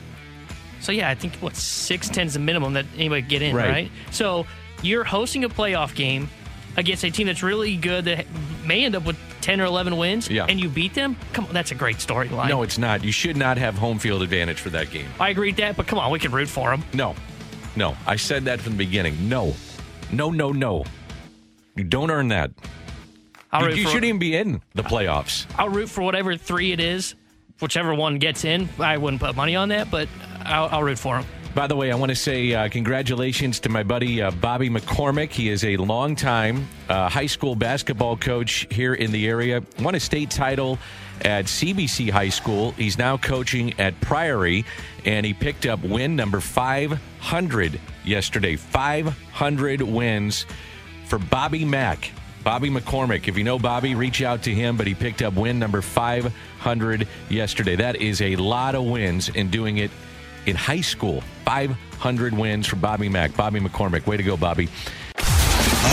So 0.81 0.93
yeah, 0.93 1.09
I 1.11 1.15
think 1.15 1.35
what 1.37 1.57
six 1.57 2.09
ten 2.09 2.27
is 2.27 2.35
the 2.35 2.41
minimum 2.41 2.75
that 2.75 2.87
anybody 2.97 3.23
could 3.23 3.31
get 3.31 3.43
in, 3.43 3.55
Right. 3.57 3.69
right. 3.71 3.91
So 4.11 4.47
you're 4.83 5.05
hosting 5.05 5.45
a 5.45 5.49
playoff 5.49 5.95
game 5.95 6.29
against 6.77 7.05
a 7.05 7.11
team 7.11 7.27
that's 7.27 7.43
really 7.43 7.77
good 7.77 8.05
that 8.07 8.27
may 8.67 8.85
end 8.85 8.95
up 8.95 9.05
with 9.05 9.17
ten 9.41 9.61
or 9.61 9.65
eleven 9.65 9.97
wins, 9.97 10.29
Yeah. 10.29 10.47
and 10.49 10.61
you 10.61 10.69
beat 10.69 10.95
them. 10.95 11.17
Come 11.33 11.47
on, 11.47 11.55
that's 11.55 11.71
a 11.71 11.75
great 11.75 11.97
storyline. 11.99 12.49
No, 12.49 12.63
it's 12.63 12.79
not. 12.79 13.03
You 13.05 13.13
should 13.13 13.37
not 13.37 13.57
have 13.59 13.77
home 13.77 13.99
field 13.99 14.23
advantage 14.23 14.61
for 14.61 14.71
that 14.71 14.91
game. 14.91 15.07
I 15.21 15.31
agree 15.31 15.49
with 15.49 15.57
that, 15.57 15.77
but 15.77 15.87
come 15.87 15.99
on, 15.99 16.11
we 16.11 16.19
can 16.19 16.33
root 16.33 16.49
for 16.49 16.71
them. 16.71 16.83
No, 16.93 17.15
no. 17.77 17.97
I 18.07 18.17
said 18.17 18.45
that 18.47 18.61
from 18.61 18.73
the 18.73 18.79
beginning. 18.79 19.29
No, 19.29 19.55
no, 20.13 20.31
no, 20.31 20.51
no. 20.53 20.85
You 21.77 21.85
don't 21.85 22.11
earn 22.11 22.29
that. 22.29 22.51
I'll 23.55 23.71
You, 23.71 23.87
shouldn't 23.87 24.05
even 24.05 24.19
be 24.19 24.37
in 24.37 24.61
the 24.75 24.83
playoffs. 24.83 25.47
I'll 25.57 25.69
root 25.69 25.89
for 25.89 26.03
whatever 26.03 26.37
three 26.37 26.73
it 26.73 26.81
is, 26.81 27.15
whichever 27.61 27.95
one 27.95 28.19
gets 28.19 28.45
in. 28.45 28.69
I 28.81 28.99
wouldn't 28.99 29.23
put 29.23 29.37
money 29.37 29.55
on 29.55 29.69
that, 29.69 29.93
but 29.93 30.09
I'll, 30.45 30.67
I'll 30.67 30.83
root 30.83 30.99
for 30.99 31.17
them. 31.17 31.27
By 31.55 31.69
the 31.69 31.77
way, 31.77 31.93
I 31.93 31.95
want 31.95 32.11
to 32.11 32.17
say 32.17 32.53
uh, 32.53 32.69
congratulations 32.69 33.61
to 33.61 33.69
my 33.69 33.85
buddy 33.85 34.21
uh, 34.21 34.33
Bobby 34.33 34.69
McCormick. 34.69 35.31
He 35.31 35.51
is 35.51 35.65
a 35.65 35.77
longtime 35.77 36.67
uh, 36.89 37.09
high 37.09 37.27
school 37.27 37.55
basketball 37.55 38.17
coach 38.17 38.67
here 38.73 38.95
in 38.95 39.13
the 39.13 39.29
area. 39.29 39.63
Won 39.79 39.95
a 39.95 40.01
state 40.01 40.33
title 40.33 40.81
at 41.25 41.45
CBC 41.45 42.11
High 42.11 42.31
School. 42.31 42.73
He's 42.73 42.99
now 42.99 43.17
coaching 43.17 43.79
at 43.79 43.99
Priory, 44.01 44.65
and 45.05 45.25
he 45.25 45.33
picked 45.33 45.65
up 45.65 45.81
win 45.85 46.17
number 46.17 46.41
500 46.41 47.81
yesterday. 48.05 48.57
500 48.57 49.81
wins 49.81 50.47
for 51.07 51.21
Bobby 51.21 51.65
Mack. 51.65 52.11
Bobby 52.45 52.69
McCormick. 52.69 53.27
If 53.27 53.39
you 53.39 53.45
know 53.45 53.59
Bobby, 53.59 53.95
reach 53.95 54.23
out 54.23 54.43
to 54.45 54.55
him, 54.55 54.77
but 54.77 54.87
he 54.87 54.95
picked 54.95 55.23
up 55.23 55.35
win 55.35 55.59
number 55.59 55.81
500 55.81 57.09
yesterday. 57.31 57.75
That 57.77 57.97
is 57.97 58.21
a 58.21 58.37
lot 58.37 58.75
of 58.75 58.85
wins 58.85 59.31
in 59.31 59.51
doing 59.51 59.79
it 59.79 59.91
in 60.47 60.55
high 60.55 60.83
school. 60.83 61.23
500 61.47 62.35
wins 62.35 62.67
for 62.67 62.77
Bobby 62.77 63.09
Mack. 63.09 63.35
Bobby 63.35 63.61
McCormick. 63.61 64.07
Way 64.07 64.19
to 64.19 64.23
go, 64.23 64.37
Bobby. 64.37 64.69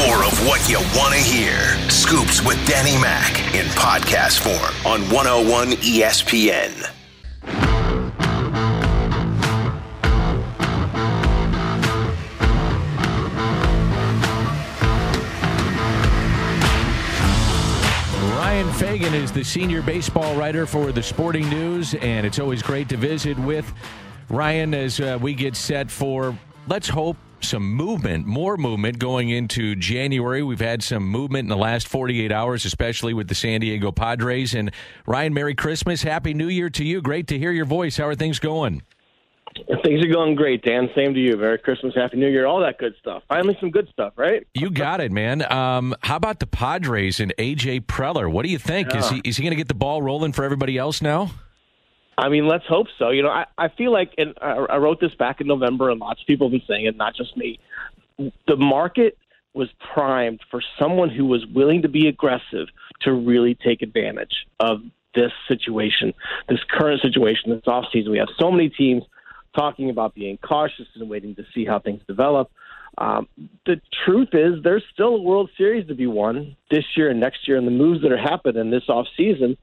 More 0.05 0.23
of 0.23 0.47
what 0.47 0.67
you 0.69 0.77
want 0.97 1.13
to 1.13 1.19
hear. 1.19 1.57
Scoops 1.89 2.43
with 2.45 2.57
Danny 2.67 2.99
Mac 3.01 3.37
in 3.55 3.65
podcast 3.67 4.39
form 4.39 4.93
on 4.93 5.01
101 5.09 5.71
ESPN. 5.77 7.00
Ryan 18.51 18.73
Fagan 18.73 19.13
is 19.13 19.31
the 19.31 19.45
senior 19.45 19.81
baseball 19.81 20.35
writer 20.35 20.65
for 20.65 20.91
the 20.91 21.01
Sporting 21.01 21.49
News, 21.49 21.93
and 21.93 22.25
it's 22.27 22.37
always 22.37 22.61
great 22.61 22.89
to 22.89 22.97
visit 22.97 23.39
with 23.39 23.73
Ryan 24.27 24.73
as 24.73 24.99
uh, 24.99 25.17
we 25.21 25.33
get 25.33 25.55
set 25.55 25.89
for, 25.89 26.37
let's 26.67 26.89
hope, 26.89 27.15
some 27.39 27.63
movement, 27.63 28.25
more 28.25 28.57
movement 28.57 28.99
going 28.99 29.29
into 29.29 29.77
January. 29.77 30.43
We've 30.43 30.59
had 30.59 30.83
some 30.83 31.07
movement 31.07 31.45
in 31.45 31.47
the 31.47 31.55
last 31.55 31.87
48 31.87 32.33
hours, 32.33 32.65
especially 32.65 33.13
with 33.13 33.29
the 33.29 33.35
San 33.35 33.61
Diego 33.61 33.89
Padres. 33.93 34.53
And 34.53 34.71
Ryan, 35.05 35.33
Merry 35.33 35.55
Christmas. 35.55 36.03
Happy 36.03 36.33
New 36.33 36.49
Year 36.49 36.69
to 36.71 36.83
you. 36.83 37.01
Great 37.01 37.27
to 37.27 37.39
hear 37.39 37.53
your 37.53 37.63
voice. 37.63 37.95
How 37.95 38.07
are 38.07 38.15
things 38.15 38.37
going? 38.37 38.81
Things 39.83 40.03
are 40.03 40.11
going 40.11 40.35
great, 40.35 40.63
Dan. 40.63 40.89
Same 40.95 41.13
to 41.13 41.19
you. 41.19 41.35
Merry 41.35 41.57
Christmas, 41.57 41.93
Happy 41.95 42.17
New 42.17 42.29
Year, 42.29 42.45
all 42.45 42.61
that 42.61 42.77
good 42.77 42.95
stuff. 42.99 43.23
Finally, 43.27 43.57
some 43.59 43.69
good 43.69 43.87
stuff, 43.91 44.13
right? 44.15 44.47
You 44.53 44.69
got 44.69 45.01
it, 45.01 45.11
man. 45.11 45.49
Um, 45.51 45.95
how 46.01 46.15
about 46.15 46.39
the 46.39 46.47
Padres 46.47 47.19
and 47.19 47.33
AJ 47.37 47.81
Preller? 47.81 48.31
What 48.31 48.45
do 48.45 48.51
you 48.51 48.57
think? 48.57 48.95
Is 48.95 49.09
he 49.09 49.21
is 49.23 49.37
he 49.37 49.43
going 49.43 49.51
to 49.51 49.57
get 49.57 49.67
the 49.67 49.73
ball 49.73 50.01
rolling 50.01 50.31
for 50.31 50.43
everybody 50.43 50.77
else 50.77 51.01
now? 51.01 51.31
I 52.17 52.29
mean, 52.29 52.47
let's 52.47 52.65
hope 52.67 52.87
so. 52.99 53.09
You 53.09 53.23
know, 53.23 53.29
I, 53.29 53.45
I 53.57 53.69
feel 53.69 53.91
like, 53.91 54.13
and 54.17 54.35
I, 54.41 54.51
I 54.51 54.77
wrote 54.77 54.99
this 54.99 55.13
back 55.15 55.41
in 55.41 55.47
November, 55.47 55.89
and 55.89 55.99
lots 55.99 56.21
of 56.21 56.27
people 56.27 56.47
have 56.47 56.51
been 56.51 56.67
saying 56.67 56.85
it, 56.85 56.95
not 56.95 57.15
just 57.15 57.35
me. 57.35 57.59
The 58.47 58.57
market 58.57 59.17
was 59.53 59.69
primed 59.93 60.41
for 60.49 60.61
someone 60.79 61.09
who 61.09 61.25
was 61.25 61.45
willing 61.47 61.81
to 61.81 61.89
be 61.89 62.07
aggressive 62.07 62.67
to 63.01 63.11
really 63.11 63.55
take 63.55 63.81
advantage 63.81 64.45
of 64.59 64.81
this 65.15 65.31
situation, 65.47 66.13
this 66.47 66.59
current 66.69 67.01
situation, 67.01 67.51
this 67.51 67.61
offseason. 67.61 68.11
We 68.11 68.19
have 68.19 68.29
so 68.39 68.51
many 68.51 68.69
teams 68.69 69.03
talking 69.55 69.89
about 69.89 70.15
being 70.15 70.37
cautious 70.37 70.87
and 70.95 71.09
waiting 71.09 71.35
to 71.35 71.43
see 71.53 71.65
how 71.65 71.79
things 71.79 72.01
develop. 72.07 72.51
Um, 72.97 73.27
the 73.65 73.79
truth 74.05 74.29
is, 74.33 74.61
there's 74.63 74.83
still 74.93 75.15
a 75.15 75.21
World 75.21 75.49
Series 75.57 75.87
to 75.87 75.95
be 75.95 76.07
won 76.07 76.55
this 76.69 76.83
year 76.95 77.09
and 77.09 77.19
next 77.19 77.47
year, 77.47 77.57
and 77.57 77.65
the 77.65 77.71
moves 77.71 78.01
that 78.01 78.11
are 78.11 78.17
happening 78.17 78.69
this 78.69 78.83
offseason, 78.89 79.57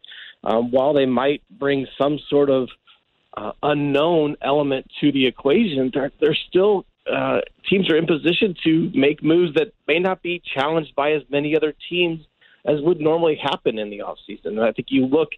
um, 0.45 0.71
while 0.71 0.95
they 0.95 1.07
might 1.07 1.43
bring 1.51 1.87
some 2.01 2.19
sort 2.31 2.49
of 2.49 2.69
uh, 3.37 3.53
unknown 3.63 4.37
element 4.43 4.91
to 5.01 5.13
the 5.13 5.27
equation, 5.27 5.91
they're, 5.93 6.11
they're 6.21 6.39
still 6.49 6.85
uh, 7.13 7.41
teams 7.69 7.91
are 7.91 7.97
in 7.97 8.07
position 8.07 8.55
to 8.65 8.91
make 8.95 9.23
moves 9.23 9.55
that 9.55 9.73
may 9.87 9.99
not 9.99 10.23
be 10.23 10.43
challenged 10.55 10.95
by 10.95 11.13
as 11.13 11.23
many 11.31 11.57
other 11.57 11.75
teams 11.89 12.21
as 12.67 12.81
would 12.83 13.01
normally 13.01 13.39
happen 13.41 13.79
in 13.79 13.89
the 13.89 14.01
offseason. 14.01 14.47
And 14.47 14.61
I 14.61 14.73
think 14.73 14.89
you 14.91 15.07
look 15.07 15.31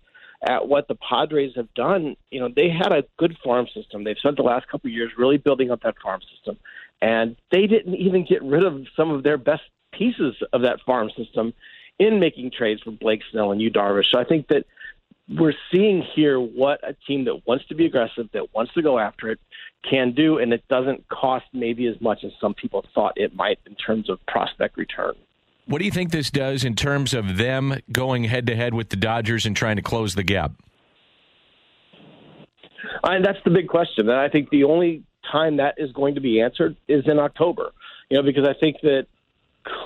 at 0.42 0.68
what 0.68 0.88
the 0.88 0.94
Padres 0.94 1.52
have 1.56 1.72
done, 1.74 2.16
you 2.30 2.40
know, 2.40 2.48
they 2.54 2.70
had 2.70 2.92
a 2.92 3.04
good 3.18 3.36
farm 3.44 3.66
system. 3.74 4.04
They've 4.04 4.18
spent 4.18 4.36
the 4.36 4.42
last 4.42 4.68
couple 4.68 4.88
of 4.88 4.94
years 4.94 5.12
really 5.16 5.36
building 5.36 5.70
up 5.70 5.82
that 5.82 5.96
farm 6.02 6.20
system. 6.34 6.56
And 7.02 7.36
they 7.50 7.66
didn't 7.66 7.96
even 7.96 8.24
get 8.24 8.42
rid 8.42 8.64
of 8.64 8.86
some 8.96 9.10
of 9.10 9.22
their 9.22 9.38
best 9.38 9.62
pieces 9.92 10.36
of 10.52 10.62
that 10.62 10.80
farm 10.86 11.10
system 11.16 11.52
in 11.98 12.20
making 12.20 12.50
trades 12.50 12.80
for 12.82 12.90
Blake 12.90 13.20
Snell 13.30 13.52
and 13.52 13.60
Yu 13.60 13.70
Darvish. 13.70 14.10
So 14.10 14.18
I 14.18 14.24
think 14.24 14.48
that 14.48 14.64
we're 15.28 15.54
seeing 15.70 16.02
here 16.02 16.40
what 16.40 16.80
a 16.82 16.94
team 17.06 17.24
that 17.26 17.46
wants 17.46 17.66
to 17.66 17.74
be 17.74 17.86
aggressive, 17.86 18.28
that 18.32 18.54
wants 18.54 18.72
to 18.74 18.82
go 18.82 18.98
after 18.98 19.30
it, 19.30 19.38
can 19.88 20.12
do, 20.12 20.38
and 20.38 20.52
it 20.52 20.66
doesn't 20.68 21.08
cost 21.08 21.44
maybe 21.52 21.86
as 21.86 22.00
much 22.00 22.24
as 22.24 22.32
some 22.40 22.54
people 22.54 22.84
thought 22.94 23.12
it 23.16 23.34
might 23.34 23.58
in 23.66 23.74
terms 23.74 24.10
of 24.10 24.18
prospect 24.26 24.76
return. 24.76 25.14
What 25.70 25.78
do 25.78 25.84
you 25.84 25.92
think 25.92 26.10
this 26.10 26.32
does 26.32 26.64
in 26.64 26.74
terms 26.74 27.14
of 27.14 27.36
them 27.36 27.78
going 27.92 28.24
head 28.24 28.48
to 28.48 28.56
head 28.56 28.74
with 28.74 28.88
the 28.88 28.96
Dodgers 28.96 29.46
and 29.46 29.54
trying 29.54 29.76
to 29.76 29.82
close 29.82 30.16
the 30.16 30.24
gap? 30.24 30.50
And 33.04 33.24
that's 33.24 33.38
the 33.44 33.52
big 33.52 33.68
question. 33.68 34.08
And 34.08 34.18
I 34.18 34.28
think 34.28 34.50
the 34.50 34.64
only 34.64 35.04
time 35.30 35.58
that 35.58 35.76
is 35.78 35.92
going 35.92 36.16
to 36.16 36.20
be 36.20 36.40
answered 36.40 36.76
is 36.88 37.04
in 37.06 37.20
October. 37.20 37.70
You 38.08 38.16
know, 38.16 38.24
because 38.24 38.48
I 38.48 38.54
think 38.58 38.78
that 38.82 39.06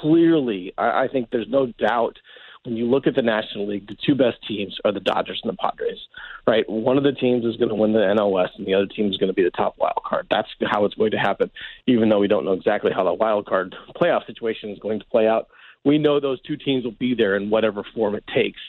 clearly, 0.01 0.73
I, 0.79 1.05
I 1.05 1.09
think 1.09 1.29
there's 1.31 1.51
no 1.51 1.67
doubt 1.67 2.17
when 2.65 2.79
you 2.79 2.87
look 2.87 3.07
at 3.07 3.15
the 3.15 3.21
National 3.21 3.69
League, 3.69 3.87
the 3.87 3.97
two 4.07 4.15
best 4.15 4.39
teams 4.49 4.75
are 4.87 4.93
the 4.93 5.01
Dodgers 5.01 5.39
and 5.45 5.53
the 5.53 5.57
Padres, 5.59 5.99
right? 6.47 6.65
One 6.67 6.97
of 6.97 7.05
the 7.05 7.13
teams 7.13 7.45
is 7.45 7.59
going 7.59 7.69
to 7.69 7.75
win 7.75 7.93
the 7.93 7.99
NL 7.99 8.31
West, 8.31 8.53
and 8.57 8.67
the 8.67 8.73
other 8.73 8.87
team 8.87 9.11
is 9.11 9.19
going 9.19 9.29
to 9.29 9.35
be 9.35 9.45
the 9.45 9.51
top 9.51 9.75
wild 9.77 10.01
card. 10.03 10.29
That's 10.31 10.49
how 10.65 10.87
it's 10.87 10.95
going 10.95 11.11
to 11.11 11.19
happen, 11.19 11.51
even 11.87 12.09
though 12.09 12.21
we 12.21 12.29
don't 12.29 12.47
know 12.47 12.55
exactly 12.55 12.91
how 12.91 13.05
the 13.05 13.13
wild 13.13 13.45
card 13.45 13.77
playoff 13.95 14.25
situation 14.27 14.71
is 14.71 14.79
going 14.79 14.99
to 14.99 15.05
play 15.05 15.29
out. 15.29 15.49
We 15.85 15.99
know 15.99 16.21
those 16.21 16.41
two 16.43 16.57
teams 16.57 16.85
will 16.85 16.93
be 16.93 17.15
there 17.15 17.37
in 17.37 17.51
whatever 17.51 17.83
form 17.95 18.15
it 18.15 18.25
takes, 18.35 18.61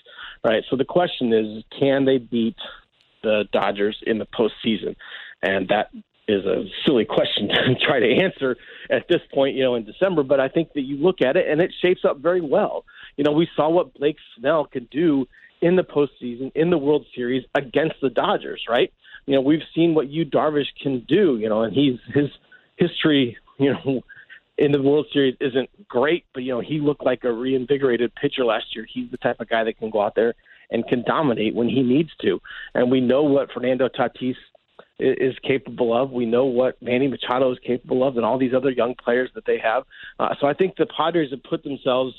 right? 0.44 0.64
So 0.70 0.76
the 0.76 0.86
question 0.86 1.34
is, 1.34 1.64
can 1.78 2.06
they 2.06 2.18
beat 2.18 2.58
the 3.24 3.46
Dodgers 3.52 3.98
in 4.06 4.18
the 4.18 4.26
postseason? 4.28 4.96
And 5.42 5.68
that 5.70 5.90
is 6.28 6.46
a 6.46 6.66
silly 6.86 7.06
question 7.06 7.48
to 7.50 7.76
try 7.86 8.00
to 8.00 8.16
answer 8.24 8.58
at 8.90 9.08
this 9.08 9.22
point, 9.34 9.56
you 9.56 9.64
know, 9.64 9.76
in 9.76 9.86
December. 9.86 10.24
But 10.24 10.40
I 10.40 10.50
think 10.50 10.74
that 10.74 10.82
you 10.82 10.98
look 10.98 11.22
at 11.22 11.38
it 11.38 11.48
and 11.48 11.62
it 11.62 11.74
shapes 11.82 12.02
up 12.04 12.20
very 12.20 12.42
well. 12.42 12.86
You 13.18 13.24
know, 13.24 13.32
we 13.32 13.48
saw 13.56 13.70
what 13.70 13.94
Blake 13.94 14.18
Snell 14.38 14.66
could 14.66 14.90
do 14.90 15.28
in 15.62 15.78
the 15.78 15.84
postseason, 15.84 16.52
in 16.54 16.70
the 16.70 16.78
World 16.78 17.06
Series 17.16 17.46
against 17.56 17.96
the 18.02 18.10
Dodgers, 18.10 18.66
right? 18.70 18.92
you 19.26 19.36
know, 19.36 19.42
we've 19.42 19.64
seen 19.74 19.96
what 19.96 20.10
Yu 20.10 20.26
Darvish 20.26 20.68
can 20.82 21.04
do, 21.08 21.38
you 21.38 21.50
know, 21.50 21.64
and 21.64 21.74
he's 21.74 22.00
his 22.14 22.30
history, 22.76 23.38
you 23.60 23.74
know, 23.74 24.02
in 24.58 24.72
the 24.72 24.82
World 24.82 25.08
Series 25.12 25.36
isn't 25.42 25.70
great, 25.88 26.26
but 26.34 26.44
you 26.44 26.54
know, 26.54 26.62
he 26.62 26.80
looked 26.80 27.06
like 27.06 27.24
a 27.24 27.32
reinvigorated 27.32 28.14
pitcher 28.16 28.46
last 28.46 28.76
year. 28.76 28.88
He's 28.92 29.12
the 29.12 29.18
type 29.18 29.40
of 29.40 29.50
guy 29.50 29.64
that 29.64 29.78
can 29.78 29.90
go 29.90 30.02
out 30.02 30.16
there 30.16 30.34
and 30.70 30.88
can 30.88 31.04
dominate 31.04 31.54
when 31.54 31.70
he 31.70 31.84
needs 31.84 32.10
to. 32.22 32.42
And 32.74 32.90
we 32.90 33.02
know 33.02 33.24
what 33.24 33.52
Fernando 33.52 33.90
Tatis 33.90 34.36
is 34.98 35.36
capable 35.44 35.96
of. 35.96 36.12
We 36.12 36.26
know 36.26 36.46
what 36.46 36.82
Manny 36.82 37.08
Machado 37.08 37.52
is 37.52 37.60
capable 37.66 38.08
of, 38.08 38.16
and 38.16 38.26
all 38.26 38.38
these 38.38 38.54
other 38.54 38.70
young 38.70 38.96
players 38.96 39.30
that 39.36 39.46
they 39.46 39.60
have. 39.60 39.84
Uh, 40.20 40.30
so 40.40 40.48
I 40.48 40.54
think 40.54 40.78
the 40.78 40.86
Padres 40.86 41.32
have 41.32 41.44
put 41.44 41.64
themselves 41.64 42.14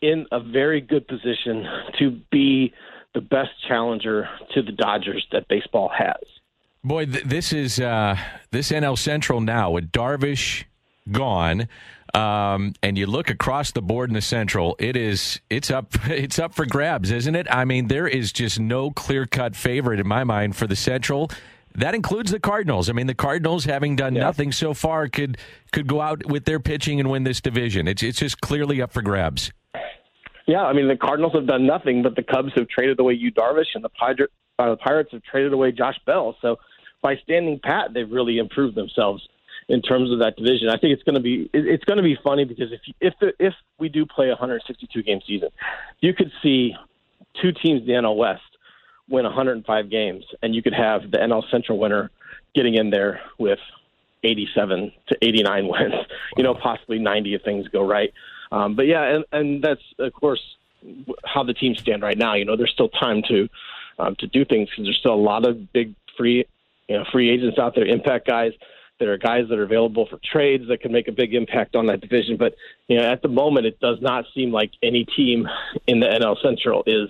in 0.00 0.26
a 0.32 0.40
very 0.40 0.80
good 0.80 1.06
position 1.06 1.66
to 1.98 2.18
be 2.30 2.72
the 3.12 3.20
best 3.20 3.50
challenger 3.68 4.28
to 4.54 4.62
the 4.62 4.72
Dodgers 4.72 5.26
that 5.32 5.46
baseball 5.48 5.90
has. 5.94 6.16
Boy, 6.82 7.04
th- 7.04 7.24
this 7.24 7.52
is 7.52 7.78
uh, 7.78 8.16
this 8.50 8.72
NL 8.72 8.96
Central 8.96 9.42
now 9.42 9.70
with 9.70 9.92
Darvish 9.92 10.64
gone. 11.12 11.68
Um, 12.14 12.74
and 12.82 12.98
you 12.98 13.06
look 13.06 13.30
across 13.30 13.70
the 13.70 13.82
board 13.82 14.10
in 14.10 14.14
the 14.14 14.20
Central, 14.20 14.74
it 14.78 14.96
is 14.96 15.40
it's 15.48 15.70
up 15.70 15.94
it's 16.06 16.38
up 16.38 16.54
for 16.54 16.66
grabs, 16.66 17.10
isn't 17.10 17.34
it? 17.34 17.46
I 17.50 17.64
mean, 17.64 17.88
there 17.88 18.08
is 18.08 18.32
just 18.32 18.58
no 18.58 18.90
clear 18.90 19.26
cut 19.26 19.54
favorite 19.54 20.00
in 20.00 20.08
my 20.08 20.24
mind 20.24 20.56
for 20.56 20.66
the 20.66 20.76
Central. 20.76 21.30
That 21.76 21.94
includes 21.94 22.32
the 22.32 22.40
Cardinals. 22.40 22.90
I 22.90 22.94
mean, 22.94 23.06
the 23.06 23.14
Cardinals, 23.14 23.64
having 23.64 23.94
done 23.94 24.16
yeah. 24.16 24.22
nothing 24.22 24.50
so 24.50 24.74
far, 24.74 25.08
could 25.08 25.38
could 25.72 25.86
go 25.86 26.00
out 26.00 26.26
with 26.26 26.44
their 26.44 26.58
pitching 26.58 26.98
and 26.98 27.08
win 27.08 27.22
this 27.22 27.40
division. 27.40 27.86
It's 27.86 28.02
it's 28.02 28.18
just 28.18 28.40
clearly 28.40 28.82
up 28.82 28.92
for 28.92 29.02
grabs. 29.02 29.52
Yeah, 30.46 30.62
I 30.62 30.72
mean, 30.72 30.88
the 30.88 30.96
Cardinals 30.96 31.32
have 31.34 31.46
done 31.46 31.64
nothing, 31.64 32.02
but 32.02 32.16
the 32.16 32.24
Cubs 32.24 32.50
have 32.56 32.66
traded 32.68 32.98
away 32.98 33.12
Yu 33.12 33.30
Darvish, 33.30 33.68
and 33.76 33.84
the, 33.84 33.88
Pirates, 33.90 34.32
uh, 34.58 34.70
the 34.70 34.76
Pirates 34.78 35.10
have 35.12 35.22
traded 35.22 35.52
away 35.52 35.70
Josh 35.70 35.94
Bell. 36.06 36.34
So 36.42 36.56
by 37.02 37.14
standing 37.22 37.60
pat, 37.62 37.94
they've 37.94 38.10
really 38.10 38.38
improved 38.38 38.74
themselves 38.74 39.22
in 39.70 39.80
terms 39.80 40.10
of 40.10 40.18
that 40.18 40.36
division. 40.36 40.68
I 40.68 40.76
think 40.76 40.92
it's 40.92 41.02
going 41.04 41.14
to 41.14 41.20
be 41.20 41.48
it's 41.54 41.84
going 41.84 41.96
to 41.96 42.02
be 42.02 42.18
funny 42.22 42.44
because 42.44 42.72
if 42.72 42.80
if 43.00 43.14
the, 43.20 43.32
if 43.38 43.54
we 43.78 43.88
do 43.88 44.04
play 44.04 44.26
a 44.26 44.30
162 44.30 45.02
game 45.02 45.20
season, 45.26 45.48
you 46.00 46.12
could 46.12 46.32
see 46.42 46.74
two 47.40 47.52
teams 47.52 47.82
in 47.82 47.86
the 47.86 47.92
NL 47.92 48.16
West 48.16 48.42
win 49.08 49.24
105 49.24 49.90
games, 49.90 50.24
and 50.42 50.54
you 50.54 50.62
could 50.62 50.74
have 50.74 51.10
the 51.10 51.18
NL 51.18 51.48
Central 51.50 51.78
winner 51.78 52.10
getting 52.54 52.74
in 52.74 52.90
there 52.90 53.20
with 53.38 53.60
87 54.24 54.92
to 55.08 55.16
89 55.22 55.68
wins. 55.68 55.94
You 56.36 56.42
know, 56.42 56.54
possibly 56.54 56.98
90 56.98 57.34
if 57.34 57.42
things 57.42 57.68
go 57.68 57.86
right. 57.86 58.12
Um, 58.52 58.74
but 58.74 58.86
yeah, 58.86 59.04
and, 59.04 59.24
and 59.30 59.62
that's 59.62 59.82
of 60.00 60.12
course 60.12 60.42
how 61.24 61.44
the 61.44 61.54
teams 61.54 61.78
stand 61.78 62.02
right 62.02 62.18
now. 62.18 62.34
You 62.34 62.44
know, 62.44 62.56
there's 62.56 62.72
still 62.72 62.88
time 62.88 63.22
to 63.28 63.48
um, 64.00 64.16
to 64.16 64.26
do 64.26 64.44
things 64.44 64.68
because 64.68 64.84
there's 64.84 64.98
still 64.98 65.14
a 65.14 65.14
lot 65.14 65.46
of 65.46 65.72
big 65.72 65.94
free 66.16 66.44
you 66.88 66.98
know 66.98 67.04
free 67.12 67.30
agents 67.30 67.56
out 67.56 67.76
there, 67.76 67.86
impact 67.86 68.26
guys. 68.26 68.52
There 69.00 69.12
are 69.12 69.18
guys 69.18 69.48
that 69.48 69.58
are 69.58 69.64
available 69.64 70.06
for 70.06 70.20
trades 70.22 70.68
that 70.68 70.80
can 70.82 70.92
make 70.92 71.08
a 71.08 71.12
big 71.12 71.34
impact 71.34 71.74
on 71.74 71.86
that 71.86 72.00
division. 72.00 72.36
But 72.36 72.54
you 72.86 72.98
know, 72.98 73.10
at 73.10 73.22
the 73.22 73.28
moment, 73.28 73.66
it 73.66 73.80
does 73.80 73.98
not 74.00 74.26
seem 74.34 74.52
like 74.52 74.70
any 74.82 75.04
team 75.04 75.48
in 75.86 75.98
the 75.98 76.06
NL 76.06 76.40
Central 76.40 76.84
is. 76.86 77.08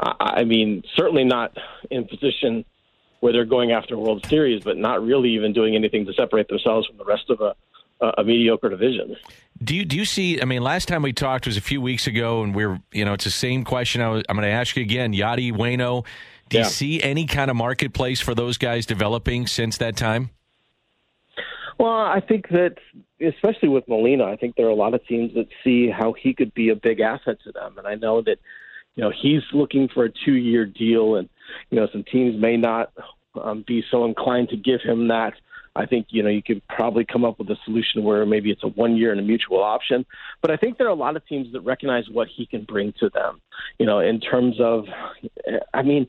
I 0.00 0.42
mean, 0.42 0.82
certainly 0.96 1.22
not 1.22 1.56
in 1.90 2.08
position 2.08 2.64
where 3.20 3.32
they're 3.32 3.44
going 3.44 3.70
after 3.70 3.94
a 3.94 3.98
World 3.98 4.26
Series, 4.26 4.64
but 4.64 4.76
not 4.76 5.04
really 5.04 5.30
even 5.34 5.52
doing 5.52 5.76
anything 5.76 6.06
to 6.06 6.12
separate 6.14 6.48
themselves 6.48 6.88
from 6.88 6.96
the 6.96 7.04
rest 7.04 7.30
of 7.30 7.40
a, 7.40 7.54
a 8.18 8.24
mediocre 8.24 8.68
division. 8.68 9.14
Do 9.62 9.76
you 9.76 9.84
do 9.84 9.96
you 9.96 10.04
see? 10.04 10.40
I 10.40 10.44
mean, 10.44 10.62
last 10.62 10.88
time 10.88 11.02
we 11.02 11.12
talked 11.12 11.46
was 11.46 11.56
a 11.56 11.60
few 11.60 11.80
weeks 11.80 12.08
ago, 12.08 12.42
and 12.42 12.54
we're 12.54 12.80
you 12.90 13.04
know 13.04 13.12
it's 13.12 13.24
the 13.24 13.30
same 13.30 13.64
question. 13.64 14.00
I 14.00 14.08
was, 14.08 14.24
I'm 14.28 14.34
going 14.34 14.48
to 14.48 14.52
ask 14.52 14.74
you 14.76 14.82
again, 14.82 15.12
Yadi 15.12 15.52
Waino. 15.52 16.04
Do 16.48 16.58
yeah. 16.58 16.64
you 16.64 16.70
see 16.70 17.02
any 17.02 17.26
kind 17.26 17.50
of 17.50 17.56
marketplace 17.56 18.20
for 18.20 18.34
those 18.34 18.58
guys 18.58 18.86
developing 18.86 19.46
since 19.46 19.78
that 19.78 19.96
time? 19.96 20.30
Well, 21.78 21.90
I 21.90 22.20
think 22.20 22.48
that 22.48 22.76
especially 23.20 23.68
with 23.68 23.88
Molina, 23.88 24.24
I 24.24 24.36
think 24.36 24.56
there 24.56 24.66
are 24.66 24.70
a 24.70 24.74
lot 24.74 24.94
of 24.94 25.06
teams 25.06 25.34
that 25.34 25.48
see 25.64 25.88
how 25.88 26.12
he 26.12 26.34
could 26.34 26.52
be 26.54 26.68
a 26.68 26.76
big 26.76 27.00
asset 27.00 27.38
to 27.44 27.52
them, 27.52 27.78
and 27.78 27.86
I 27.86 27.94
know 27.94 28.22
that 28.22 28.38
you 28.94 29.02
know 29.02 29.10
he's 29.10 29.42
looking 29.52 29.88
for 29.88 30.04
a 30.04 30.10
two-year 30.10 30.66
deal, 30.66 31.16
and 31.16 31.28
you 31.70 31.78
know 31.78 31.88
some 31.92 32.04
teams 32.04 32.40
may 32.40 32.56
not 32.56 32.92
um, 33.40 33.64
be 33.66 33.82
so 33.90 34.04
inclined 34.04 34.50
to 34.50 34.56
give 34.56 34.80
him 34.82 35.08
that. 35.08 35.34
I 35.74 35.86
think 35.86 36.08
you 36.10 36.22
know 36.22 36.28
you 36.28 36.42
could 36.42 36.62
probably 36.68 37.04
come 37.04 37.24
up 37.24 37.38
with 37.38 37.48
a 37.50 37.56
solution 37.64 38.04
where 38.04 38.26
maybe 38.26 38.50
it's 38.50 38.62
a 38.62 38.68
one 38.68 38.96
year 38.96 39.10
and 39.10 39.20
a 39.20 39.24
mutual 39.24 39.62
option. 39.62 40.04
But 40.42 40.50
I 40.50 40.56
think 40.56 40.76
there 40.76 40.86
are 40.86 40.90
a 40.90 40.94
lot 40.94 41.16
of 41.16 41.26
teams 41.26 41.52
that 41.52 41.60
recognize 41.60 42.08
what 42.10 42.28
he 42.28 42.44
can 42.44 42.64
bring 42.64 42.92
to 43.00 43.08
them. 43.08 43.40
You 43.78 43.86
know, 43.86 44.00
in 44.00 44.20
terms 44.20 44.60
of, 44.60 44.84
I 45.72 45.82
mean, 45.82 46.08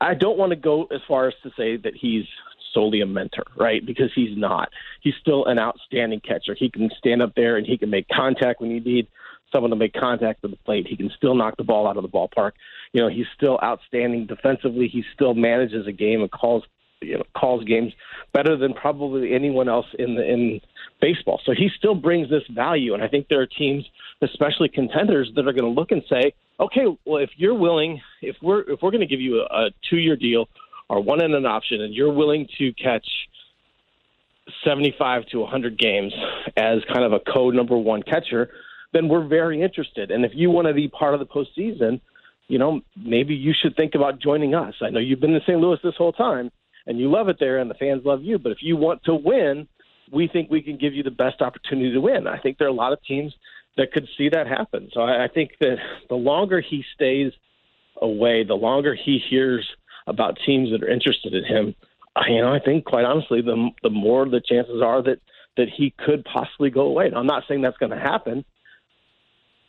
I 0.00 0.14
don't 0.14 0.36
want 0.36 0.50
to 0.50 0.56
go 0.56 0.84
as 0.84 1.00
far 1.08 1.28
as 1.28 1.34
to 1.42 1.50
say 1.56 1.76
that 1.78 1.94
he's 1.94 2.26
solely 2.72 3.00
a 3.00 3.06
mentor, 3.06 3.44
right? 3.56 3.84
Because 3.84 4.10
he's 4.14 4.36
not. 4.36 4.70
He's 5.00 5.14
still 5.20 5.46
an 5.46 5.58
outstanding 5.58 6.20
catcher. 6.20 6.54
He 6.58 6.70
can 6.70 6.90
stand 6.98 7.22
up 7.22 7.34
there 7.34 7.56
and 7.56 7.66
he 7.66 7.78
can 7.78 7.90
make 7.90 8.06
contact 8.08 8.60
when 8.60 8.70
you 8.70 8.80
need 8.80 9.08
someone 9.52 9.70
to 9.70 9.76
make 9.76 9.92
contact 9.92 10.42
with 10.42 10.52
the 10.52 10.56
plate. 10.58 10.86
He 10.88 10.96
can 10.96 11.10
still 11.16 11.34
knock 11.34 11.56
the 11.56 11.64
ball 11.64 11.88
out 11.88 11.96
of 11.96 12.02
the 12.02 12.08
ballpark. 12.08 12.52
You 12.92 13.02
know, 13.02 13.08
he's 13.08 13.26
still 13.36 13.58
outstanding 13.62 14.26
defensively. 14.26 14.88
He 14.88 15.04
still 15.14 15.34
manages 15.34 15.86
a 15.86 15.92
game 15.92 16.20
and 16.20 16.30
calls 16.30 16.64
you 17.00 17.16
know 17.16 17.24
calls 17.34 17.64
games 17.64 17.92
better 18.32 18.56
than 18.56 18.74
probably 18.74 19.34
anyone 19.34 19.68
else 19.68 19.86
in 19.98 20.14
the 20.14 20.24
in 20.24 20.60
baseball. 21.00 21.40
So 21.44 21.52
he 21.52 21.70
still 21.76 21.94
brings 21.94 22.28
this 22.28 22.42
value, 22.50 22.94
and 22.94 23.02
I 23.02 23.08
think 23.08 23.28
there 23.28 23.40
are 23.40 23.46
teams, 23.46 23.86
especially 24.20 24.68
contenders, 24.68 25.30
that 25.34 25.48
are 25.48 25.52
going 25.52 25.64
to 25.74 25.80
look 25.80 25.92
and 25.92 26.02
say, 26.10 26.34
okay, 26.58 26.84
well 27.04 27.22
if 27.22 27.30
you're 27.36 27.54
willing, 27.54 28.00
if 28.22 28.36
we're 28.42 28.60
if 28.62 28.80
we're 28.82 28.90
going 28.90 29.00
to 29.00 29.06
give 29.06 29.20
you 29.20 29.40
a, 29.40 29.66
a 29.66 29.70
two 29.88 29.96
year 29.96 30.16
deal 30.16 30.48
or 30.90 31.00
one 31.00 31.22
in 31.22 31.32
an 31.34 31.46
option, 31.46 31.80
and 31.80 31.94
you're 31.94 32.12
willing 32.12 32.48
to 32.58 32.72
catch 32.72 33.06
75 34.64 35.24
to 35.26 35.38
100 35.38 35.78
games 35.78 36.12
as 36.56 36.78
kind 36.92 37.04
of 37.04 37.12
a 37.12 37.20
code 37.20 37.54
number 37.54 37.78
one 37.78 38.02
catcher, 38.02 38.50
then 38.92 39.08
we're 39.08 39.26
very 39.26 39.62
interested. 39.62 40.10
And 40.10 40.24
if 40.24 40.32
you 40.34 40.50
want 40.50 40.66
to 40.66 40.74
be 40.74 40.88
part 40.88 41.14
of 41.14 41.20
the 41.20 41.26
postseason, 41.26 42.00
you 42.48 42.58
know, 42.58 42.80
maybe 42.96 43.34
you 43.34 43.54
should 43.62 43.76
think 43.76 43.94
about 43.94 44.20
joining 44.20 44.56
us. 44.56 44.74
I 44.82 44.90
know 44.90 44.98
you've 44.98 45.20
been 45.20 45.32
in 45.32 45.40
St. 45.42 45.60
Louis 45.60 45.78
this 45.84 45.94
whole 45.96 46.12
time, 46.12 46.50
and 46.86 46.98
you 46.98 47.08
love 47.08 47.28
it 47.28 47.36
there 47.38 47.58
and 47.58 47.70
the 47.70 47.74
fans 47.74 48.02
love 48.04 48.24
you. 48.24 48.40
But 48.40 48.50
if 48.50 48.58
you 48.60 48.76
want 48.76 49.04
to 49.04 49.14
win, 49.14 49.68
we 50.10 50.26
think 50.26 50.50
we 50.50 50.60
can 50.60 50.76
give 50.76 50.92
you 50.92 51.04
the 51.04 51.12
best 51.12 51.40
opportunity 51.40 51.92
to 51.92 52.00
win. 52.00 52.26
I 52.26 52.40
think 52.40 52.58
there 52.58 52.66
are 52.66 52.70
a 52.70 52.74
lot 52.74 52.92
of 52.92 53.00
teams 53.04 53.32
that 53.76 53.92
could 53.92 54.08
see 54.18 54.28
that 54.30 54.48
happen. 54.48 54.90
So 54.92 55.02
I, 55.02 55.26
I 55.26 55.28
think 55.28 55.52
that 55.60 55.76
the 56.08 56.16
longer 56.16 56.60
he 56.60 56.84
stays 56.96 57.32
away, 58.02 58.42
the 58.42 58.54
longer 58.54 58.96
he 58.96 59.20
hears 59.30 59.64
about 60.10 60.38
teams 60.44 60.70
that 60.72 60.82
are 60.82 60.90
interested 60.90 61.32
in 61.32 61.44
him, 61.44 61.74
you 62.28 62.42
know, 62.42 62.52
I 62.52 62.58
think 62.58 62.84
quite 62.84 63.04
honestly, 63.04 63.40
the 63.40 63.70
the 63.82 63.90
more 63.90 64.28
the 64.28 64.40
chances 64.40 64.82
are 64.82 65.02
that 65.02 65.20
that 65.56 65.68
he 65.74 65.94
could 66.04 66.24
possibly 66.24 66.70
go 66.70 66.82
away. 66.82 67.08
Now, 67.08 67.18
I'm 67.18 67.26
not 67.26 67.44
saying 67.48 67.62
that's 67.62 67.76
going 67.78 67.92
to 67.92 67.98
happen, 67.98 68.44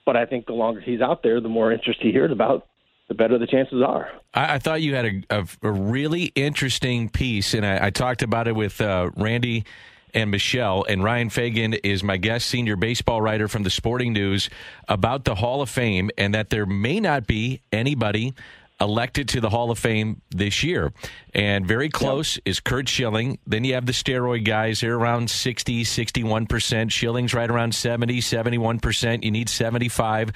but 0.06 0.15
I 0.17 0.25
think 0.25 0.45
the 0.47 0.54
longer 0.54 0.82
he's 0.82 1.01
out 1.01 1.23
there, 1.23 1.39
the 1.39 1.49
more 1.49 1.71
interest 1.71 1.99
he 2.01 2.12
hears 2.12 2.32
about 2.32 2.67
the 3.08 3.13
better 3.13 3.38
the 3.38 3.47
chances 3.47 3.82
are. 3.86 4.10
I, 4.34 4.56
I 4.56 4.60
thought 4.60 4.82
you 4.82 4.95
had 4.95 5.06
a, 5.06 5.23
a, 5.30 5.47
a, 5.63 5.71
really 5.71 6.25
interesting 6.36 7.10
piece, 7.10 7.54
and 7.54 7.65
I, 7.65 7.88
I 7.88 7.89
talked 7.89 8.21
about 8.21 8.47
it 8.47 8.56
with 8.56 8.80
uh, 8.80 9.10
Randy 9.17 9.65
and 10.13 10.32
Michelle. 10.32 10.86
And 10.88 11.04
Ryan 11.04 11.30
Fagan 11.30 11.73
is 11.73 12.04
my 12.04 12.17
guest, 12.17 12.47
senior 12.47 12.75
baseball 12.75 13.21
writer 13.21 13.47
from 13.47 13.63
the 13.63 13.69
Sporting 13.69 14.13
News, 14.13 14.49
about 14.88 15.25
the 15.25 15.36
Hall 15.36 15.62
of 15.62 15.69
Fame 15.69 16.10
and 16.17 16.34
that 16.34 16.49
there 16.49 16.65
may 16.65 16.99
not 16.99 17.27
be 17.27 17.62
anybody 17.71 18.34
elected 18.82 19.30
to 19.30 19.39
the 19.39 19.50
Hall 19.50 19.72
of 19.72 19.80
Fame 19.80 20.22
this 20.32 20.63
year. 20.63 20.91
And 21.34 21.65
very 21.65 21.89
close 21.89 22.38
yep. 22.38 22.44
is 22.46 22.60
Curt 22.60 22.89
Schilling. 22.89 23.39
Then 23.48 23.63
you 23.63 23.76
have 23.76 23.86
the 23.86 23.94
steroid 23.94 24.44
guys. 24.44 24.82
They're 24.82 24.96
around 24.96 25.30
60, 25.30 25.84
61%. 25.84 26.91
Schilling's 26.91 27.34
right 27.34 27.50
around 27.50 27.76
70, 27.76 28.20
71%. 28.20 29.24
You 29.24 29.32
need 29.32 29.48
75. 29.48 30.34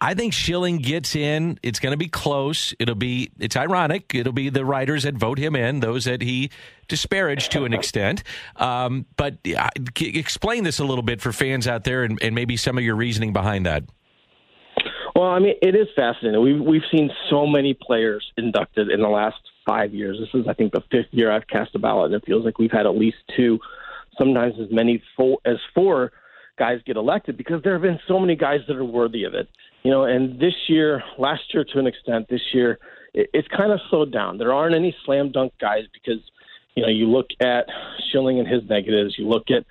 I 0.00 0.14
think 0.14 0.32
Schilling 0.32 0.78
gets 0.78 1.14
in. 1.14 1.58
It's 1.62 1.78
going 1.78 1.92
to 1.92 1.96
be 1.96 2.08
close. 2.08 2.74
It'll 2.78 2.94
be. 2.94 3.30
It's 3.38 3.56
ironic. 3.56 4.14
It'll 4.14 4.32
be 4.32 4.50
the 4.50 4.64
writers 4.64 5.04
that 5.04 5.14
vote 5.14 5.38
him 5.38 5.56
in, 5.56 5.80
those 5.80 6.04
that 6.04 6.20
he 6.20 6.50
disparaged 6.88 7.52
to 7.52 7.64
an 7.64 7.72
extent. 7.72 8.22
Um, 8.56 9.06
but 9.16 9.38
uh, 9.56 9.70
explain 9.98 10.64
this 10.64 10.78
a 10.78 10.84
little 10.84 11.02
bit 11.02 11.22
for 11.22 11.32
fans 11.32 11.66
out 11.66 11.84
there, 11.84 12.02
and, 12.02 12.20
and 12.22 12.34
maybe 12.34 12.56
some 12.56 12.76
of 12.76 12.84
your 12.84 12.96
reasoning 12.96 13.32
behind 13.32 13.64
that. 13.66 13.84
Well, 15.14 15.30
I 15.30 15.38
mean, 15.38 15.54
it 15.62 15.76
is 15.76 15.86
fascinating. 15.94 16.42
We've 16.42 16.60
we've 16.60 16.82
seen 16.90 17.10
so 17.30 17.46
many 17.46 17.74
players 17.74 18.24
inducted 18.36 18.90
in 18.90 19.00
the 19.00 19.08
last 19.08 19.36
five 19.66 19.94
years. 19.94 20.18
This 20.18 20.40
is, 20.40 20.48
I 20.48 20.54
think, 20.54 20.72
the 20.72 20.82
fifth 20.90 21.12
year 21.12 21.30
I've 21.30 21.46
cast 21.46 21.74
a 21.74 21.78
ballot, 21.78 22.12
and 22.12 22.22
it 22.22 22.26
feels 22.26 22.44
like 22.44 22.58
we've 22.58 22.72
had 22.72 22.86
at 22.86 22.96
least 22.96 23.18
two, 23.36 23.58
sometimes 24.18 24.54
as 24.60 24.68
many 24.70 25.02
four, 25.16 25.38
as 25.44 25.56
four 25.74 26.12
guys 26.58 26.78
get 26.86 26.96
elected 26.96 27.36
because 27.36 27.62
there 27.62 27.72
have 27.72 27.82
been 27.82 27.98
so 28.06 28.18
many 28.18 28.36
guys 28.36 28.60
that 28.68 28.76
are 28.76 28.84
worthy 28.84 29.24
of 29.24 29.34
it 29.34 29.48
you 29.84 29.90
know, 29.90 30.04
and 30.04 30.40
this 30.40 30.54
year, 30.66 31.02
last 31.18 31.42
year 31.52 31.62
to 31.62 31.78
an 31.78 31.86
extent, 31.86 32.26
this 32.28 32.40
year, 32.52 32.78
it, 33.12 33.28
it's 33.32 33.46
kind 33.48 33.70
of 33.70 33.78
slowed 33.90 34.12
down. 34.12 34.38
There 34.38 34.52
aren't 34.52 34.74
any 34.74 34.96
slam 35.04 35.30
dunk 35.30 35.52
guys 35.60 35.84
because, 35.92 36.20
you 36.74 36.82
know, 36.82 36.88
you 36.88 37.06
look 37.06 37.26
at 37.40 37.66
Schilling 38.10 38.38
and 38.40 38.48
his 38.48 38.62
negatives, 38.68 39.14
you 39.18 39.28
look 39.28 39.44
at 39.50 39.64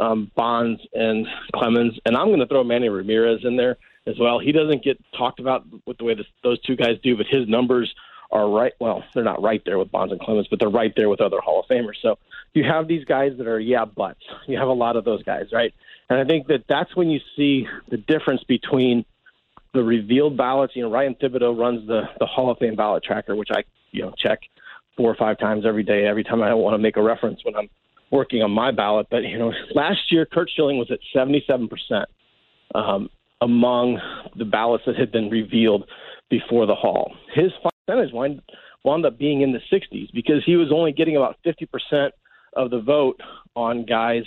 um, 0.00 0.30
Bonds 0.36 0.80
and 0.94 1.26
Clemens, 1.54 1.98
and 2.06 2.16
I'm 2.16 2.28
going 2.28 2.38
to 2.38 2.46
throw 2.46 2.62
Manny 2.62 2.88
Ramirez 2.88 3.40
in 3.42 3.56
there 3.56 3.76
as 4.06 4.18
well. 4.18 4.38
He 4.38 4.52
doesn't 4.52 4.84
get 4.84 4.98
talked 5.16 5.40
about 5.40 5.64
with 5.86 5.98
the 5.98 6.04
way 6.04 6.14
this, 6.14 6.26
those 6.42 6.60
two 6.62 6.76
guys 6.76 6.96
do, 7.02 7.16
but 7.16 7.26
his 7.26 7.48
numbers 7.48 7.92
are 8.30 8.48
right. 8.48 8.72
Well, 8.80 9.04
they're 9.14 9.24
not 9.24 9.42
right 9.42 9.62
there 9.64 9.78
with 9.78 9.90
Bonds 9.90 10.12
and 10.12 10.20
Clemens, 10.20 10.46
but 10.48 10.58
they're 10.58 10.68
right 10.68 10.92
there 10.96 11.08
with 11.08 11.20
other 11.20 11.40
Hall 11.40 11.60
of 11.60 11.66
Famers. 11.66 11.96
So 12.02 12.18
you 12.54 12.64
have 12.64 12.88
these 12.88 13.04
guys 13.04 13.32
that 13.38 13.46
are 13.46 13.60
yeah 13.60 13.84
buts. 13.84 14.20
You 14.46 14.58
have 14.58 14.68
a 14.68 14.72
lot 14.72 14.96
of 14.96 15.04
those 15.04 15.22
guys, 15.22 15.46
right? 15.52 15.72
And 16.08 16.18
I 16.18 16.24
think 16.24 16.46
that 16.48 16.64
that's 16.68 16.94
when 16.96 17.10
you 17.10 17.20
see 17.36 17.66
the 17.90 17.96
difference 17.96 18.42
between 18.44 19.04
the 19.74 19.82
revealed 19.82 20.36
ballots. 20.36 20.74
You 20.74 20.82
know, 20.82 20.90
Ryan 20.90 21.14
Thibodaux 21.14 21.58
runs 21.58 21.86
the 21.86 22.02
the 22.18 22.26
Hall 22.26 22.50
of 22.50 22.58
Fame 22.58 22.76
ballot 22.76 23.04
tracker, 23.04 23.36
which 23.36 23.50
I 23.50 23.64
you 23.92 24.02
know 24.02 24.12
check 24.16 24.40
four 24.96 25.10
or 25.10 25.16
five 25.16 25.38
times 25.38 25.64
every 25.66 25.82
day. 25.82 26.06
Every 26.06 26.24
time 26.24 26.42
I 26.42 26.54
want 26.54 26.74
to 26.74 26.78
make 26.78 26.96
a 26.96 27.02
reference 27.02 27.44
when 27.44 27.54
I'm 27.54 27.68
working 28.10 28.42
on 28.42 28.50
my 28.50 28.70
ballot. 28.70 29.08
But 29.10 29.24
you 29.24 29.38
know, 29.38 29.52
last 29.74 30.10
year 30.10 30.26
Curt 30.26 30.50
Schilling 30.54 30.78
was 30.78 30.90
at 30.90 30.98
77 31.12 31.68
percent 31.68 32.08
um, 32.74 33.10
among 33.40 34.00
the 34.36 34.44
ballots 34.44 34.84
that 34.86 34.96
had 34.96 35.12
been 35.12 35.30
revealed 35.30 35.84
before 36.30 36.66
the 36.66 36.74
Hall. 36.74 37.14
His 37.34 37.52
percentage 37.86 38.12
wound, 38.12 38.42
wound 38.84 39.06
up 39.06 39.18
being 39.18 39.42
in 39.42 39.52
the 39.52 39.60
60s 39.72 40.08
because 40.12 40.42
he 40.44 40.56
was 40.56 40.72
only 40.72 40.92
getting 40.92 41.16
about 41.16 41.36
50 41.44 41.66
percent 41.66 42.14
of 42.54 42.70
the 42.70 42.80
vote 42.80 43.20
on 43.54 43.84
guys 43.84 44.24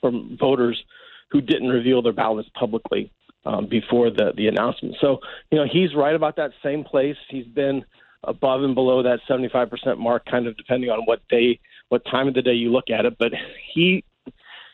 from 0.00 0.36
voters 0.38 0.82
who 1.30 1.40
didn't 1.40 1.68
reveal 1.68 2.02
their 2.02 2.12
ballots 2.12 2.48
publicly 2.58 3.12
um, 3.44 3.68
before 3.68 4.10
the 4.10 4.32
the 4.36 4.48
announcement. 4.48 4.96
So 5.00 5.18
you 5.50 5.58
know 5.58 5.66
he's 5.70 5.94
right 5.94 6.14
about 6.14 6.36
that 6.36 6.50
same 6.62 6.84
place. 6.84 7.16
He's 7.30 7.46
been 7.46 7.84
above 8.24 8.62
and 8.62 8.74
below 8.74 9.02
that 9.02 9.20
75% 9.28 9.98
mark, 9.98 10.24
kind 10.26 10.46
of 10.46 10.56
depending 10.56 10.90
on 10.90 11.00
what 11.04 11.20
day, 11.28 11.60
what 11.88 12.04
time 12.10 12.28
of 12.28 12.34
the 12.34 12.42
day 12.42 12.52
you 12.52 12.70
look 12.70 12.90
at 12.90 13.04
it. 13.04 13.16
But 13.18 13.32
he, 13.72 14.04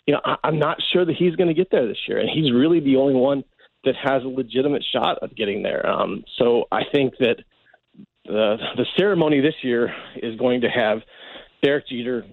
you 0.07 0.15
know, 0.15 0.21
I, 0.25 0.37
I'm 0.45 0.59
not 0.59 0.79
sure 0.93 1.05
that 1.05 1.15
he's 1.17 1.37
going 1.37 1.49
to 1.49 1.55
get 1.55 1.71
there 1.71 1.87
this 1.87 1.99
year, 2.09 2.19
and 2.19 2.29
he's 2.29 2.53
really 2.53 2.81
the 2.81 2.97
only 2.97 3.15
one 3.15 3.45
that 3.85 3.95
has 3.97 4.23
a 4.23 4.29
legitimate 4.29 4.85
shot 4.93 5.19
of 5.19 5.35
getting 5.37 5.63
there. 5.63 5.87
Um, 5.89 6.25
so 6.39 6.65
I 6.73 6.83
think 6.93 7.15
that 7.19 7.37
the 8.25 8.57
the 8.77 8.87
ceremony 8.97 9.41
this 9.41 9.55
year 9.63 9.95
is 10.17 10.37
going 10.39 10.63
to 10.63 10.69
have 10.69 11.03
Derek 11.63 11.89
Jeter 11.89 12.25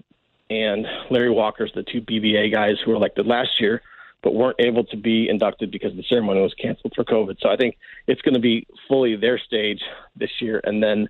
and 0.50 0.86
Larry 1.10 1.30
Walker's 1.30 1.72
the 1.74 1.82
two 1.82 2.00
BBA 2.00 2.52
guys 2.52 2.76
who 2.84 2.90
were 2.90 2.96
elected 2.96 3.26
last 3.26 3.60
year 3.60 3.82
but 4.22 4.34
weren't 4.34 4.60
able 4.60 4.84
to 4.84 4.96
be 4.96 5.28
inducted 5.28 5.70
because 5.70 5.94
the 5.96 6.04
ceremony 6.08 6.40
was 6.40 6.54
canceled 6.54 6.92
for 6.94 7.04
COVID. 7.04 7.36
So 7.40 7.48
I 7.48 7.56
think 7.56 7.76
it's 8.06 8.22
going 8.22 8.34
to 8.34 8.40
be 8.40 8.66
fully 8.88 9.16
their 9.16 9.38
stage 9.38 9.80
this 10.16 10.30
year, 10.40 10.60
and 10.62 10.82
then 10.82 11.08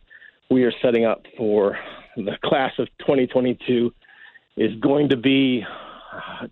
we 0.51 0.65
are 0.65 0.73
setting 0.81 1.05
up 1.05 1.25
for 1.37 1.79
the 2.17 2.37
class 2.45 2.73
of 2.79 2.89
2022 3.01 3.93
is 4.57 4.75
going 4.81 5.09
to 5.09 5.17
be 5.17 5.65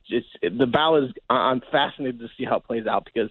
it's 0.09 0.27
the 0.43 0.67
ballot 0.67 1.05
is 1.05 1.11
I'm 1.29 1.61
fascinated 1.71 2.21
to 2.21 2.29
see 2.39 2.45
how 2.45 2.57
it 2.57 2.65
plays 2.65 2.87
out 2.87 3.05
because 3.05 3.31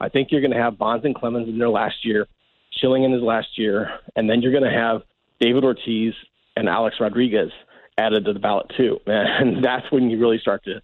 I 0.00 0.08
think 0.08 0.30
you're 0.30 0.40
going 0.40 0.52
to 0.52 0.58
have 0.62 0.78
Bonds 0.78 1.04
and 1.04 1.14
Clemens 1.14 1.48
in 1.48 1.58
their 1.58 1.68
last 1.68 2.04
year, 2.04 2.26
Schilling 2.70 3.04
in 3.04 3.12
his 3.12 3.22
last 3.22 3.58
year, 3.58 3.90
and 4.14 4.30
then 4.30 4.40
you're 4.40 4.52
going 4.52 4.64
to 4.64 4.70
have 4.70 5.02
David 5.40 5.64
Ortiz 5.64 6.14
and 6.56 6.68
Alex 6.68 6.96
Rodriguez 7.00 7.50
added 7.96 8.24
to 8.26 8.32
the 8.32 8.38
ballot 8.38 8.70
too, 8.76 9.00
and 9.06 9.64
that's 9.64 9.90
when 9.90 10.10
you 10.10 10.18
really 10.18 10.38
start 10.38 10.64
to 10.64 10.80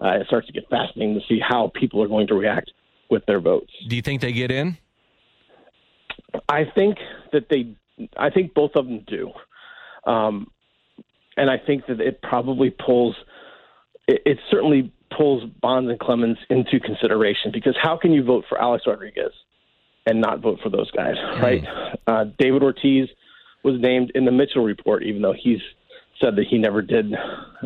uh, 0.00 0.20
it 0.20 0.26
starts 0.26 0.46
to 0.46 0.52
get 0.52 0.68
fascinating 0.68 1.14
to 1.14 1.26
see 1.26 1.40
how 1.40 1.72
people 1.74 2.02
are 2.02 2.08
going 2.08 2.26
to 2.28 2.34
react 2.34 2.70
with 3.10 3.24
their 3.26 3.40
votes. 3.40 3.72
Do 3.88 3.96
you 3.96 4.02
think 4.02 4.20
they 4.20 4.32
get 4.32 4.50
in? 4.50 4.76
I 6.48 6.64
think 6.64 6.98
that 7.32 7.48
they, 7.48 7.74
I 8.16 8.30
think 8.30 8.54
both 8.54 8.72
of 8.76 8.86
them 8.86 9.04
do, 9.06 9.32
um, 10.04 10.50
and 11.36 11.50
I 11.50 11.58
think 11.58 11.86
that 11.86 12.00
it 12.00 12.22
probably 12.22 12.70
pulls, 12.70 13.16
it, 14.06 14.22
it 14.24 14.38
certainly 14.50 14.92
pulls 15.16 15.44
Bonds 15.60 15.90
and 15.90 15.98
Clemens 15.98 16.38
into 16.50 16.80
consideration 16.80 17.50
because 17.52 17.76
how 17.80 17.96
can 17.96 18.12
you 18.12 18.22
vote 18.22 18.44
for 18.48 18.60
Alex 18.60 18.84
Rodriguez 18.86 19.32
and 20.06 20.20
not 20.20 20.40
vote 20.40 20.58
for 20.62 20.70
those 20.70 20.90
guys, 20.90 21.16
mm. 21.16 21.42
right? 21.42 21.64
Uh, 22.06 22.24
David 22.38 22.62
Ortiz 22.62 23.08
was 23.62 23.80
named 23.80 24.12
in 24.14 24.24
the 24.24 24.32
Mitchell 24.32 24.64
report, 24.64 25.02
even 25.02 25.22
though 25.22 25.34
he's 25.38 25.60
said 26.20 26.36
that 26.36 26.46
he 26.48 26.58
never 26.58 26.82
did, 26.82 27.14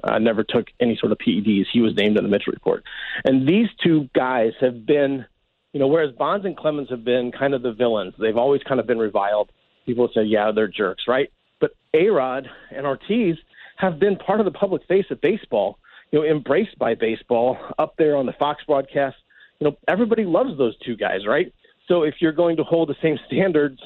uh, 0.04 0.18
never 0.18 0.44
took 0.44 0.66
any 0.80 0.96
sort 0.96 1.12
of 1.12 1.18
PEDs. 1.18 1.66
He 1.72 1.80
was 1.80 1.94
named 1.96 2.16
in 2.16 2.24
the 2.24 2.30
Mitchell 2.30 2.52
report. 2.52 2.84
And 3.24 3.48
these 3.48 3.68
two 3.82 4.08
guys 4.14 4.52
have 4.60 4.84
been, 4.84 5.24
you 5.72 5.80
know, 5.80 5.86
whereas 5.86 6.14
Bonds 6.14 6.44
and 6.44 6.56
Clemens 6.56 6.90
have 6.90 7.04
been 7.04 7.32
kind 7.32 7.54
of 7.54 7.62
the 7.62 7.72
villains, 7.72 8.14
they've 8.18 8.36
always 8.36 8.62
kind 8.62 8.80
of 8.80 8.86
been 8.86 8.98
reviled. 8.98 9.50
People 9.86 10.08
say, 10.14 10.22
yeah, 10.22 10.52
they're 10.54 10.68
jerks, 10.68 11.04
right? 11.08 11.32
But 11.60 11.72
Arod 11.94 12.46
and 12.70 12.86
Ortiz 12.86 13.36
have 13.76 13.98
been 13.98 14.16
part 14.16 14.40
of 14.40 14.44
the 14.44 14.52
public 14.52 14.86
face 14.86 15.06
of 15.10 15.20
baseball, 15.20 15.78
you 16.12 16.20
know, 16.20 16.24
embraced 16.24 16.78
by 16.78 16.94
baseball 16.94 17.58
up 17.78 17.94
there 17.98 18.16
on 18.16 18.26
the 18.26 18.32
Fox 18.34 18.62
broadcast. 18.64 19.16
You 19.58 19.70
know, 19.70 19.76
everybody 19.88 20.24
loves 20.24 20.56
those 20.56 20.76
two 20.78 20.96
guys, 20.96 21.26
right? 21.26 21.52
So 21.88 22.04
if 22.04 22.16
you're 22.20 22.32
going 22.32 22.56
to 22.58 22.64
hold 22.64 22.88
the 22.88 22.96
same 23.02 23.18
standards 23.26 23.80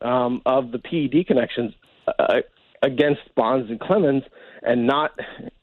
um, 0.00 0.40
of 0.46 0.70
the 0.70 0.78
PED 0.78 1.26
connections, 1.26 1.74
uh, 2.18 2.40
against 2.82 3.20
Bonds 3.34 3.70
and 3.70 3.80
Clemens 3.80 4.22
and 4.62 4.86
not 4.86 5.12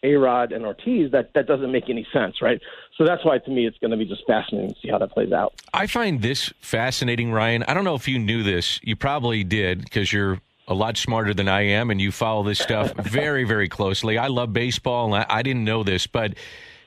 Arod 0.04 0.56
and 0.56 0.66
Ortiz, 0.66 1.12
that 1.12 1.32
that 1.34 1.48
doesn't 1.48 1.72
make 1.72 1.90
any 1.90 2.08
sense, 2.14 2.42
right? 2.42 2.62
So 2.98 3.06
that's 3.06 3.26
why 3.26 3.38
to 3.40 3.52
me 3.52 3.68
it's 3.68 3.78
going 3.80 3.92
to 3.92 3.98
be 3.98 4.06
just 4.06 4.24
fascinating 4.26 4.74
to 4.74 4.80
see 4.82 4.90
how 4.90 4.98
that 5.00 5.12
plays 5.12 5.32
out. 5.32 5.54
I 5.74 5.88
find 5.88 6.22
this 6.22 6.54
fascinating, 6.60 7.32
Ryan. 7.32 7.64
I 7.64 7.74
don't 7.74 7.84
know 7.84 7.96
if 7.96 8.08
you 8.08 8.20
knew 8.20 8.44
this. 8.44 8.80
You 8.84 8.96
probably 8.96 9.44
did 9.44 9.82
because 9.84 10.14
you're 10.14 10.40
a 10.68 10.74
lot 10.74 10.98
smarter 10.98 11.34
than 11.34 11.48
I 11.48 11.62
am 11.62 11.92
and 11.92 12.02
you 12.02 12.12
follow 12.12 12.44
this 12.44 12.60
stuff 12.60 12.94
very, 12.98 13.44
very 13.44 13.70
closely. 13.70 14.18
I 14.18 14.28
love 14.28 14.54
baseball 14.54 15.14
and 15.14 15.24
I, 15.24 15.38
I 15.38 15.42
didn't 15.42 15.64
know 15.64 15.84
this, 15.84 16.08
but 16.08 16.34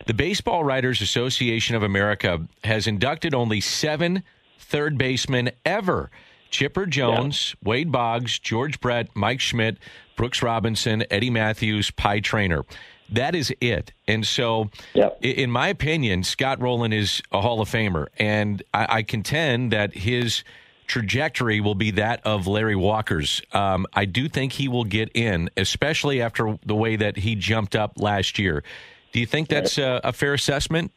the 0.07 0.15
Baseball 0.15 0.65
Writers 0.65 1.01
Association 1.01 1.77
of 1.77 1.83
America 1.83 2.47
has 2.65 2.87
inducted 2.87 3.35
only 3.35 3.61
seven 3.61 4.23
third 4.59 4.99
basemen 4.99 5.51
ever. 5.65 6.11
Chipper 6.51 6.87
Jones, 6.87 7.55
yeah. 7.61 7.69
Wade 7.69 7.93
Boggs, 7.93 8.39
George 8.39 8.81
Brett, 8.81 9.09
Mike 9.15 9.41
Schmidt, 9.41 9.79
Brooks 10.17 10.43
Robinson, 10.43 11.05
Eddie 11.11 11.31
Mathews, 11.31 11.91
Pie 11.91 12.21
Traynor. 12.21 12.65
That 13.11 13.35
is 13.35 13.55
it. 13.61 13.93
And 14.07 14.27
so, 14.27 14.71
yep. 14.95 15.19
in 15.23 15.51
my 15.51 15.69
opinion, 15.69 16.25
Scott 16.25 16.61
Rolen 16.61 16.93
is 16.93 17.23
a 17.33 17.41
Hall 17.41 17.61
of 17.61 17.69
Famer. 17.69 18.09
And 18.19 18.63
I, 18.75 18.87
I 18.99 19.03
contend 19.03 19.73
that 19.73 19.95
his 19.95 20.43
trajectory 20.89 21.61
will 21.61 21.75
be 21.75 21.93
that 21.93 22.21
of 22.27 22.47
Larry 22.47 22.75
Walker's. 22.75 23.41
Um, 23.53 23.87
I 23.93 24.07
do 24.07 24.29
think 24.29 24.53
he 24.53 24.67
will 24.67 24.85
get 24.85 25.11
in, 25.15 25.51
especially 25.57 26.21
after 26.21 26.59
the 26.67 26.75
way 26.75 26.97
that 26.97 27.17
he 27.17 27.37
jumped 27.37 27.77
up 27.77 27.93
last 27.97 28.39
year. 28.39 28.65
Do 29.13 29.21
you 29.21 29.27
think 29.27 29.49
that's 29.49 29.79
a, 29.79 30.01
a 30.03 30.13
fair 30.13 30.35
assessment? 30.35 30.93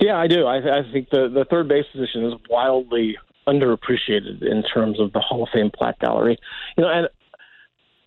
Yeah, 0.00 0.16
I 0.16 0.26
do. 0.26 0.46
I, 0.46 0.78
I 0.78 0.92
think 0.92 1.10
the, 1.10 1.28
the 1.28 1.44
third 1.50 1.68
base 1.68 1.84
position 1.92 2.24
is 2.24 2.34
wildly 2.48 3.18
underappreciated 3.46 4.42
in 4.42 4.62
terms 4.62 4.98
of 4.98 5.12
the 5.12 5.20
Hall 5.20 5.42
of 5.42 5.48
Fame 5.52 5.70
plaque 5.70 5.98
gallery. 5.98 6.38
You 6.76 6.84
know, 6.84 6.90
and 6.90 7.08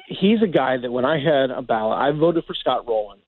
he's 0.08 0.42
a 0.42 0.48
guy 0.48 0.78
that 0.78 0.92
when 0.92 1.06
I 1.06 1.20
had 1.20 1.52
a 1.52 1.62
ballot, 1.62 2.00
I 2.00 2.12
voted 2.12 2.46
for 2.46 2.54
Scott 2.56 2.88
Rolen. 2.88 3.20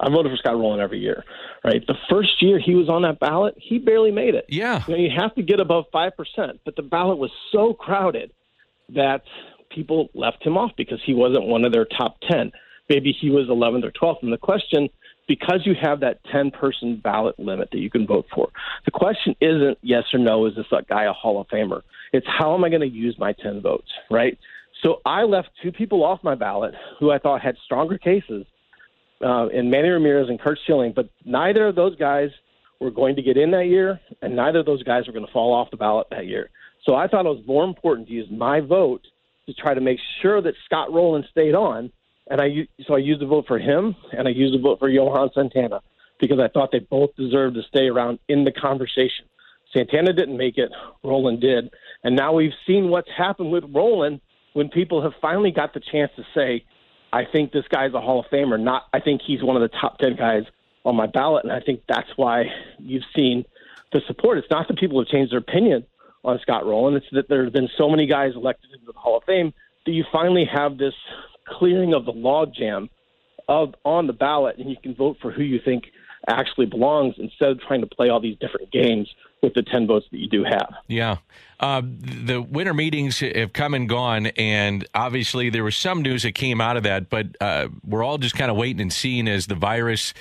I 0.00 0.10
voted 0.10 0.32
for 0.32 0.36
Scott 0.36 0.56
Rolen 0.56 0.80
every 0.80 0.98
year, 0.98 1.24
right? 1.62 1.86
The 1.86 1.94
first 2.10 2.42
year 2.42 2.58
he 2.58 2.74
was 2.74 2.88
on 2.88 3.02
that 3.02 3.20
ballot, 3.20 3.54
he 3.56 3.78
barely 3.78 4.10
made 4.10 4.34
it. 4.34 4.46
Yeah. 4.48 4.82
You, 4.88 4.96
know, 4.96 5.00
you 5.00 5.10
have 5.16 5.34
to 5.36 5.42
get 5.42 5.60
above 5.60 5.84
5%, 5.94 6.12
but 6.64 6.76
the 6.76 6.82
ballot 6.82 7.18
was 7.18 7.30
so 7.52 7.74
crowded 7.74 8.32
that 8.94 9.22
people 9.70 10.08
left 10.14 10.44
him 10.44 10.56
off 10.56 10.72
because 10.76 11.00
he 11.04 11.14
wasn't 11.14 11.46
one 11.46 11.64
of 11.64 11.72
their 11.72 11.84
top 11.84 12.16
10. 12.28 12.50
Maybe 12.88 13.16
he 13.18 13.30
was 13.30 13.48
11th 13.48 13.84
or 13.84 13.92
12th. 13.92 14.22
And 14.22 14.32
the 14.32 14.38
question, 14.38 14.88
because 15.28 15.60
you 15.64 15.74
have 15.80 16.00
that 16.00 16.20
10 16.30 16.50
person 16.50 17.00
ballot 17.02 17.38
limit 17.38 17.68
that 17.70 17.78
you 17.78 17.90
can 17.90 18.06
vote 18.06 18.26
for, 18.34 18.48
the 18.84 18.90
question 18.90 19.34
isn't 19.40 19.78
yes 19.82 20.04
or 20.12 20.18
no, 20.18 20.46
is 20.46 20.54
this 20.56 20.66
guy 20.88 21.04
a 21.04 21.12
Hall 21.12 21.40
of 21.40 21.48
Famer? 21.48 21.82
It's 22.12 22.26
how 22.26 22.54
am 22.54 22.64
I 22.64 22.68
going 22.68 22.82
to 22.82 22.88
use 22.88 23.16
my 23.18 23.32
10 23.32 23.62
votes, 23.62 23.90
right? 24.10 24.38
So 24.82 25.00
I 25.06 25.22
left 25.22 25.48
two 25.62 25.72
people 25.72 26.04
off 26.04 26.22
my 26.22 26.34
ballot 26.34 26.74
who 26.98 27.10
I 27.10 27.18
thought 27.18 27.40
had 27.40 27.56
stronger 27.64 27.96
cases 27.96 28.44
uh, 29.24 29.48
in 29.48 29.70
Manny 29.70 29.88
Ramirez 29.88 30.28
and 30.28 30.40
Curt 30.40 30.58
Schilling, 30.66 30.92
but 30.94 31.08
neither 31.24 31.66
of 31.66 31.74
those 31.74 31.96
guys 31.96 32.30
were 32.80 32.90
going 32.90 33.16
to 33.16 33.22
get 33.22 33.36
in 33.36 33.50
that 33.52 33.66
year, 33.66 34.00
and 34.20 34.36
neither 34.36 34.60
of 34.60 34.66
those 34.66 34.82
guys 34.82 35.06
were 35.06 35.12
going 35.12 35.26
to 35.26 35.32
fall 35.32 35.54
off 35.54 35.70
the 35.70 35.76
ballot 35.76 36.06
that 36.10 36.26
year. 36.26 36.50
So 36.84 36.94
I 36.94 37.08
thought 37.08 37.24
it 37.24 37.30
was 37.30 37.46
more 37.46 37.64
important 37.64 38.08
to 38.08 38.14
use 38.14 38.28
my 38.30 38.60
vote 38.60 39.06
to 39.46 39.54
try 39.54 39.74
to 39.74 39.80
make 39.80 39.98
sure 40.20 40.42
that 40.42 40.54
Scott 40.66 40.92
Rolen 40.92 41.24
stayed 41.30 41.54
on, 41.54 41.90
and 42.30 42.40
I 42.40 42.68
so 42.86 42.94
I 42.94 42.98
used 42.98 43.22
a 43.22 43.26
vote 43.26 43.46
for 43.46 43.58
him, 43.58 43.96
and 44.12 44.28
I 44.28 44.30
used 44.30 44.54
a 44.54 44.58
vote 44.58 44.78
for 44.78 44.88
Johan 44.88 45.30
Santana 45.34 45.80
because 46.20 46.38
I 46.38 46.48
thought 46.48 46.70
they 46.72 46.78
both 46.78 47.14
deserved 47.16 47.56
to 47.56 47.62
stay 47.62 47.86
around 47.86 48.18
in 48.28 48.44
the 48.44 48.52
conversation. 48.52 49.26
Santana 49.72 50.12
didn't 50.12 50.36
make 50.36 50.56
it, 50.56 50.70
Rolen 51.02 51.40
did, 51.40 51.70
and 52.04 52.14
now 52.14 52.32
we've 52.34 52.52
seen 52.66 52.90
what's 52.90 53.10
happened 53.16 53.50
with 53.50 53.64
Rolen 53.74 54.20
when 54.52 54.68
people 54.68 55.02
have 55.02 55.12
finally 55.20 55.50
got 55.50 55.74
the 55.74 55.80
chance 55.80 56.12
to 56.16 56.24
say, 56.34 56.64
I 57.14 57.24
think 57.30 57.52
this 57.52 57.64
guy's 57.70 57.94
a 57.94 58.00
Hall 58.00 58.18
of 58.18 58.26
Famer, 58.26 58.60
not 58.60 58.86
I 58.92 58.98
think 58.98 59.20
he's 59.24 59.40
one 59.40 59.54
of 59.54 59.62
the 59.62 59.76
top 59.80 59.98
10 59.98 60.16
guys 60.16 60.42
on 60.84 60.96
my 60.96 61.06
ballot. 61.06 61.44
And 61.44 61.52
I 61.52 61.60
think 61.60 61.82
that's 61.88 62.08
why 62.16 62.46
you've 62.78 63.04
seen 63.14 63.44
the 63.92 64.00
support. 64.08 64.38
It's 64.38 64.50
not 64.50 64.66
that 64.66 64.78
people 64.78 64.98
have 64.98 65.06
changed 65.06 65.30
their 65.30 65.38
opinion 65.38 65.86
on 66.24 66.40
Scott 66.40 66.66
Rolen, 66.66 66.94
it's 66.94 67.06
that 67.12 67.28
there 67.28 67.44
have 67.44 67.52
been 67.52 67.68
so 67.76 67.88
many 67.88 68.06
guys 68.06 68.32
elected 68.34 68.70
into 68.72 68.86
the 68.86 68.98
Hall 68.98 69.18
of 69.18 69.24
Fame 69.24 69.52
that 69.84 69.92
you 69.92 70.04
finally 70.10 70.46
have 70.50 70.78
this 70.78 70.94
clearing 71.46 71.92
of 71.92 72.06
the 72.06 72.12
logjam 72.12 72.88
of 73.46 73.74
on 73.84 74.06
the 74.06 74.12
ballot 74.14 74.56
and 74.56 74.70
you 74.70 74.76
can 74.82 74.94
vote 74.94 75.18
for 75.20 75.30
who 75.30 75.42
you 75.42 75.60
think 75.62 75.84
actually 76.26 76.64
belongs 76.64 77.14
instead 77.18 77.50
of 77.50 77.60
trying 77.60 77.82
to 77.82 77.86
play 77.86 78.08
all 78.08 78.20
these 78.20 78.38
different 78.38 78.72
games 78.72 79.06
with 79.44 79.54
the 79.54 79.62
10 79.62 79.86
votes 79.86 80.06
that 80.10 80.18
you 80.18 80.28
do 80.28 80.42
have. 80.44 80.74
Yeah. 80.88 81.18
Uh, 81.60 81.82
the 81.84 82.42
winter 82.42 82.74
meetings 82.74 83.20
have 83.20 83.52
come 83.52 83.74
and 83.74 83.88
gone, 83.88 84.26
and 84.26 84.86
obviously 84.94 85.50
there 85.50 85.62
was 85.62 85.76
some 85.76 86.02
news 86.02 86.24
that 86.24 86.32
came 86.34 86.60
out 86.60 86.76
of 86.76 86.82
that, 86.82 87.08
but 87.08 87.28
uh, 87.40 87.68
we're 87.86 88.02
all 88.02 88.18
just 88.18 88.34
kind 88.34 88.50
of 88.50 88.56
waiting 88.56 88.80
and 88.80 88.92
seeing 88.92 89.28
as 89.28 89.46
the 89.46 89.54
virus, 89.54 90.12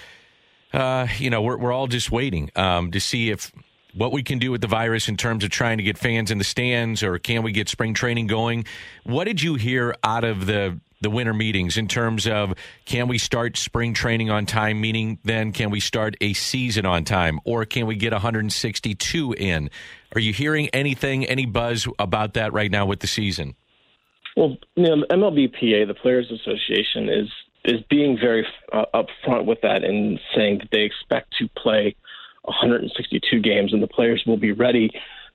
uh, 0.73 1.07
you 1.17 1.29
know, 1.29 1.41
we're, 1.41 1.57
we're 1.57 1.71
all 1.71 1.87
just 1.87 2.11
waiting 2.11 2.51
um, 2.55 2.91
to 2.91 2.99
see 2.99 3.31
if 3.31 3.51
what 3.95 4.11
we 4.11 4.23
can 4.23 4.39
do 4.39 4.51
with 4.51 4.61
the 4.61 4.67
virus 4.67 5.07
in 5.07 5.17
terms 5.17 5.43
of 5.43 5.49
trying 5.49 5.77
to 5.77 5.83
get 5.83 5.97
fans 5.97 6.31
in 6.31 6.37
the 6.37 6.43
stands 6.43 7.03
or 7.03 7.19
can 7.19 7.43
we 7.43 7.51
get 7.51 7.69
spring 7.69 7.93
training 7.93 8.27
going. 8.27 8.65
What 9.03 9.25
did 9.25 9.41
you 9.41 9.55
hear 9.55 9.95
out 10.03 10.23
of 10.23 10.45
the 10.45 10.79
the 11.03 11.09
winter 11.09 11.33
meetings 11.33 11.77
in 11.77 11.87
terms 11.87 12.27
of 12.27 12.53
can 12.85 13.07
we 13.07 13.17
start 13.17 13.57
spring 13.57 13.93
training 13.93 14.29
on 14.29 14.45
time 14.45 14.81
meaning 14.81 15.19
then 15.23 15.51
can 15.51 15.69
we 15.69 15.79
start 15.79 16.15
a 16.21 16.33
season 16.33 16.85
on 16.85 17.03
time 17.03 17.39
or 17.45 17.65
can 17.65 17.85
we 17.85 17.95
get 17.95 18.11
162 18.11 19.35
in 19.37 19.69
are 20.15 20.21
you 20.21 20.33
hearing 20.33 20.67
anything 20.69 21.25
any 21.25 21.45
buzz 21.45 21.87
about 21.99 22.33
that 22.33 22.51
right 22.53 22.71
now 22.71 22.85
with 22.85 22.99
the 22.99 23.07
season 23.07 23.55
well 24.35 24.57
you 24.75 24.83
know, 24.83 25.05
mlbpa 25.11 25.87
the 25.87 25.93
players 25.93 26.31
association 26.31 27.09
is 27.09 27.29
is 27.65 27.81
being 27.89 28.17
very 28.19 28.45
uh, 28.71 28.85
upfront 28.93 29.45
with 29.45 29.61
that 29.61 29.83
and 29.83 30.19
saying 30.35 30.57
that 30.59 30.67
they 30.71 30.81
expect 30.81 31.33
to 31.39 31.47
play 31.55 31.95
162 32.43 33.39
games, 33.39 33.73
and 33.73 33.81
the 33.81 33.87
players 33.87 34.23
will 34.25 34.37
be 34.37 34.51
ready 34.51 34.91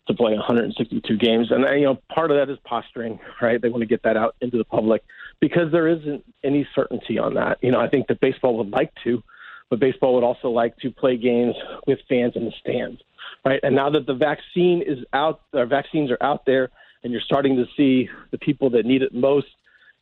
to 0.07 0.15
play 0.15 0.33
162 0.35 1.17
games. 1.17 1.51
And 1.51 1.65
you 1.79 1.87
know, 1.87 1.99
part 2.15 2.31
of 2.31 2.37
that 2.37 2.51
is 2.53 2.59
posturing, 2.65 3.19
right? 3.41 3.61
They 3.61 3.69
want 3.69 3.83
to 3.83 3.87
get 3.87 4.03
that 4.03 4.17
out 4.17 4.37
into 4.41 4.59
the 4.59 4.65
public 4.65 5.03
because 5.40 5.70
there 5.72 5.88
isn't 5.88 6.24
any 6.44 6.66
certainty 6.74 7.18
on 7.18 7.35
that. 7.35 7.59
You 7.62 7.70
know, 7.72 7.81
I 7.81 7.88
think 7.88 8.09
that 8.09 8.20
baseball 8.20 8.57
would 8.59 8.70
like 8.70 8.92
to, 9.05 9.22
but 9.70 9.81
baseball 9.81 10.14
would 10.14 10.24
also 10.24 10.48
like 10.48 10.77
to 10.79 10.90
play 10.90 11.16
games 11.16 11.55
with 11.87 11.98
fans 12.09 12.33
in 12.37 12.44
the 12.44 12.53
stands, 12.61 13.01
right? 13.44 13.61
And 13.62 13.74
now 13.77 13.90
that 13.90 14.07
the 14.07 14.14
vaccine 14.14 14.83
is 14.83 14.98
out, 15.12 15.42
our 15.55 15.66
vaccines 15.66 16.11
are 16.11 16.22
out 16.22 16.44
there, 16.46 16.70
and 17.03 17.12
you're 17.12 17.22
starting 17.22 17.57
to 17.57 17.64
see 17.77 18.09
the 18.31 18.38
people 18.38 18.70
that 18.70 18.85
need 18.85 19.03
it 19.03 19.14
most 19.14 19.46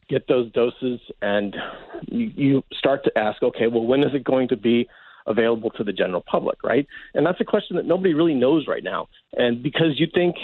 get 0.09 0.29
those 0.29 0.51
doses, 0.53 1.01
and 1.21 1.57
you, 2.07 2.33
you 2.37 2.63
start 2.79 3.05
to 3.05 3.19
ask, 3.19 3.43
okay, 3.43 3.67
well, 3.67 3.85
when 3.85 4.05
is 4.05 4.15
it 4.15 4.23
going 4.23 4.49
to 4.49 4.57
be 4.57 4.89
available 5.27 5.71
to 5.71 5.83
the 5.83 5.93
general 5.93 6.23
public, 6.25 6.63
right? 6.63 6.87
And 7.15 7.27
that's 7.27 7.41
a 7.41 7.45
question 7.45 7.77
that 7.77 7.85
nobody 7.85 8.15
really 8.15 8.35
knows 8.35 8.67
right 8.69 8.85
now. 8.85 9.09
And 9.33 9.63
because 9.63 9.99
you 9.99 10.07
think 10.15 10.37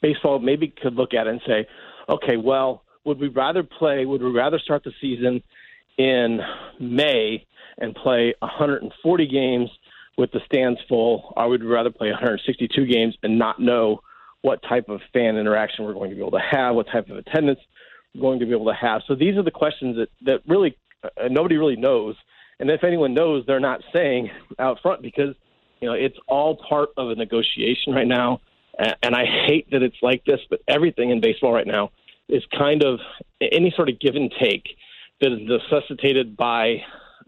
baseball 0.00 0.40
maybe 0.40 0.68
could 0.68 0.94
look 0.94 1.14
at 1.14 1.26
it 1.26 1.30
and 1.30 1.40
say, 1.46 1.66
okay, 2.08 2.36
well, 2.36 2.81
would 3.04 3.18
we 3.18 3.28
rather 3.28 3.62
play, 3.62 4.04
would 4.04 4.22
we 4.22 4.30
rather 4.30 4.58
start 4.58 4.84
the 4.84 4.92
season 5.00 5.42
in 5.98 6.40
May 6.80 7.44
and 7.78 7.94
play 7.94 8.34
140 8.40 9.26
games 9.26 9.70
with 10.16 10.30
the 10.32 10.40
stands 10.46 10.78
full, 10.88 11.32
or 11.36 11.48
would 11.48 11.62
we 11.62 11.68
rather 11.68 11.90
play 11.90 12.08
162 12.10 12.86
games 12.86 13.16
and 13.22 13.38
not 13.38 13.60
know 13.60 14.00
what 14.42 14.62
type 14.62 14.88
of 14.88 15.00
fan 15.12 15.36
interaction 15.36 15.84
we're 15.84 15.94
going 15.94 16.10
to 16.10 16.16
be 16.16 16.20
able 16.20 16.32
to 16.32 16.40
have, 16.50 16.74
what 16.74 16.86
type 16.86 17.08
of 17.08 17.16
attendance 17.16 17.60
we're 18.14 18.20
going 18.20 18.40
to 18.40 18.46
be 18.46 18.52
able 18.52 18.66
to 18.66 18.74
have? 18.74 19.02
So 19.06 19.14
these 19.14 19.36
are 19.36 19.42
the 19.42 19.50
questions 19.50 19.96
that, 19.96 20.08
that 20.22 20.42
really 20.46 20.76
uh, 21.02 21.28
nobody 21.28 21.56
really 21.56 21.76
knows. 21.76 22.16
And 22.60 22.70
if 22.70 22.84
anyone 22.84 23.14
knows, 23.14 23.44
they're 23.46 23.60
not 23.60 23.80
saying 23.92 24.30
out 24.58 24.78
front 24.82 25.02
because 25.02 25.34
you 25.80 25.88
know 25.88 25.94
it's 25.94 26.16
all 26.28 26.56
part 26.68 26.90
of 26.96 27.10
a 27.10 27.14
negotiation 27.14 27.92
right 27.92 28.06
now. 28.06 28.40
And 29.02 29.14
I 29.14 29.24
hate 29.26 29.70
that 29.72 29.82
it's 29.82 29.96
like 30.00 30.24
this, 30.24 30.40
but 30.48 30.60
everything 30.66 31.10
in 31.10 31.20
baseball 31.20 31.52
right 31.52 31.66
now 31.66 31.90
is 32.32 32.42
kind 32.56 32.82
of 32.82 32.98
any 33.40 33.72
sort 33.76 33.88
of 33.88 34.00
give 34.00 34.16
and 34.16 34.32
take 34.40 34.64
that 35.20 35.32
is 35.32 35.38
necessitated 35.42 36.36
by 36.36 36.82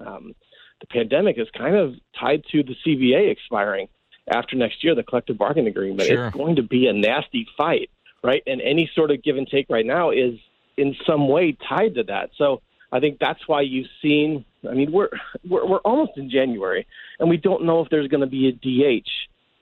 um, 0.04 0.34
the 0.80 0.86
pandemic 0.88 1.38
is 1.38 1.46
kind 1.56 1.76
of 1.76 1.94
tied 2.18 2.42
to 2.50 2.62
the 2.62 2.74
CBA 2.84 3.30
expiring 3.30 3.88
after 4.32 4.56
next 4.56 4.82
year, 4.82 4.94
the 4.94 5.02
collective 5.02 5.38
bargaining 5.38 5.68
agreement. 5.68 6.08
Sure. 6.08 6.26
It's 6.26 6.36
going 6.36 6.56
to 6.56 6.62
be 6.62 6.86
a 6.86 6.92
nasty 6.92 7.46
fight, 7.56 7.90
right? 8.22 8.42
And 8.46 8.60
any 8.62 8.90
sort 8.94 9.10
of 9.10 9.22
give 9.22 9.36
and 9.36 9.46
take 9.46 9.66
right 9.68 9.84
now 9.84 10.10
is 10.10 10.34
in 10.76 10.96
some 11.06 11.28
way 11.28 11.56
tied 11.68 11.94
to 11.96 12.04
that. 12.04 12.30
So 12.36 12.62
I 12.90 13.00
think 13.00 13.18
that's 13.18 13.46
why 13.46 13.60
you've 13.60 13.88
seen. 14.00 14.44
I 14.68 14.72
mean, 14.72 14.90
we're 14.92 15.10
we're, 15.48 15.66
we're 15.66 15.78
almost 15.78 16.12
in 16.16 16.30
January, 16.30 16.86
and 17.18 17.28
we 17.28 17.36
don't 17.36 17.64
know 17.64 17.80
if 17.80 17.90
there's 17.90 18.08
going 18.08 18.22
to 18.22 18.26
be 18.26 18.48
a 18.48 18.52
DH 18.52 19.08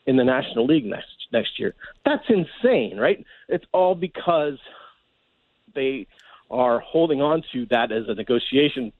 in 0.06 0.16
the 0.16 0.24
National 0.24 0.66
League 0.66 0.84
next 0.84 1.08
next 1.32 1.58
year. 1.58 1.74
That's 2.04 2.24
insane, 2.28 2.98
right? 2.98 3.24
It's 3.48 3.64
all 3.72 3.94
because 3.94 4.58
they 5.74 6.06
are 6.50 6.80
holding 6.80 7.20
on 7.20 7.42
to 7.52 7.66
that 7.66 7.92
as 7.92 8.04
a 8.08 8.14
negotiation 8.14 8.92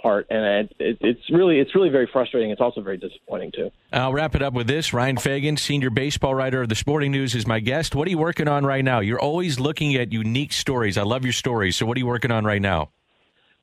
part, 0.00 0.26
and 0.30 0.68
it, 0.78 0.98
it's 1.00 1.30
really 1.30 1.58
it's 1.58 1.74
really 1.74 1.88
very 1.88 2.08
frustrating. 2.12 2.50
It's 2.50 2.60
also 2.60 2.80
very 2.80 2.96
disappointing 2.96 3.52
too. 3.52 3.70
I'll 3.92 4.12
wrap 4.12 4.34
it 4.34 4.42
up 4.42 4.54
with 4.54 4.66
this: 4.66 4.92
Ryan 4.92 5.16
Fagan, 5.16 5.56
senior 5.56 5.90
baseball 5.90 6.34
writer 6.34 6.62
of 6.62 6.68
the 6.68 6.74
Sporting 6.74 7.12
News, 7.12 7.34
is 7.34 7.46
my 7.46 7.60
guest. 7.60 7.94
What 7.94 8.06
are 8.06 8.10
you 8.10 8.18
working 8.18 8.48
on 8.48 8.64
right 8.64 8.84
now? 8.84 9.00
You're 9.00 9.20
always 9.20 9.60
looking 9.60 9.94
at 9.96 10.12
unique 10.12 10.52
stories. 10.52 10.98
I 10.98 11.02
love 11.02 11.24
your 11.24 11.32
stories. 11.32 11.76
So, 11.76 11.86
what 11.86 11.96
are 11.96 12.00
you 12.00 12.06
working 12.06 12.30
on 12.30 12.44
right 12.44 12.62
now? 12.62 12.90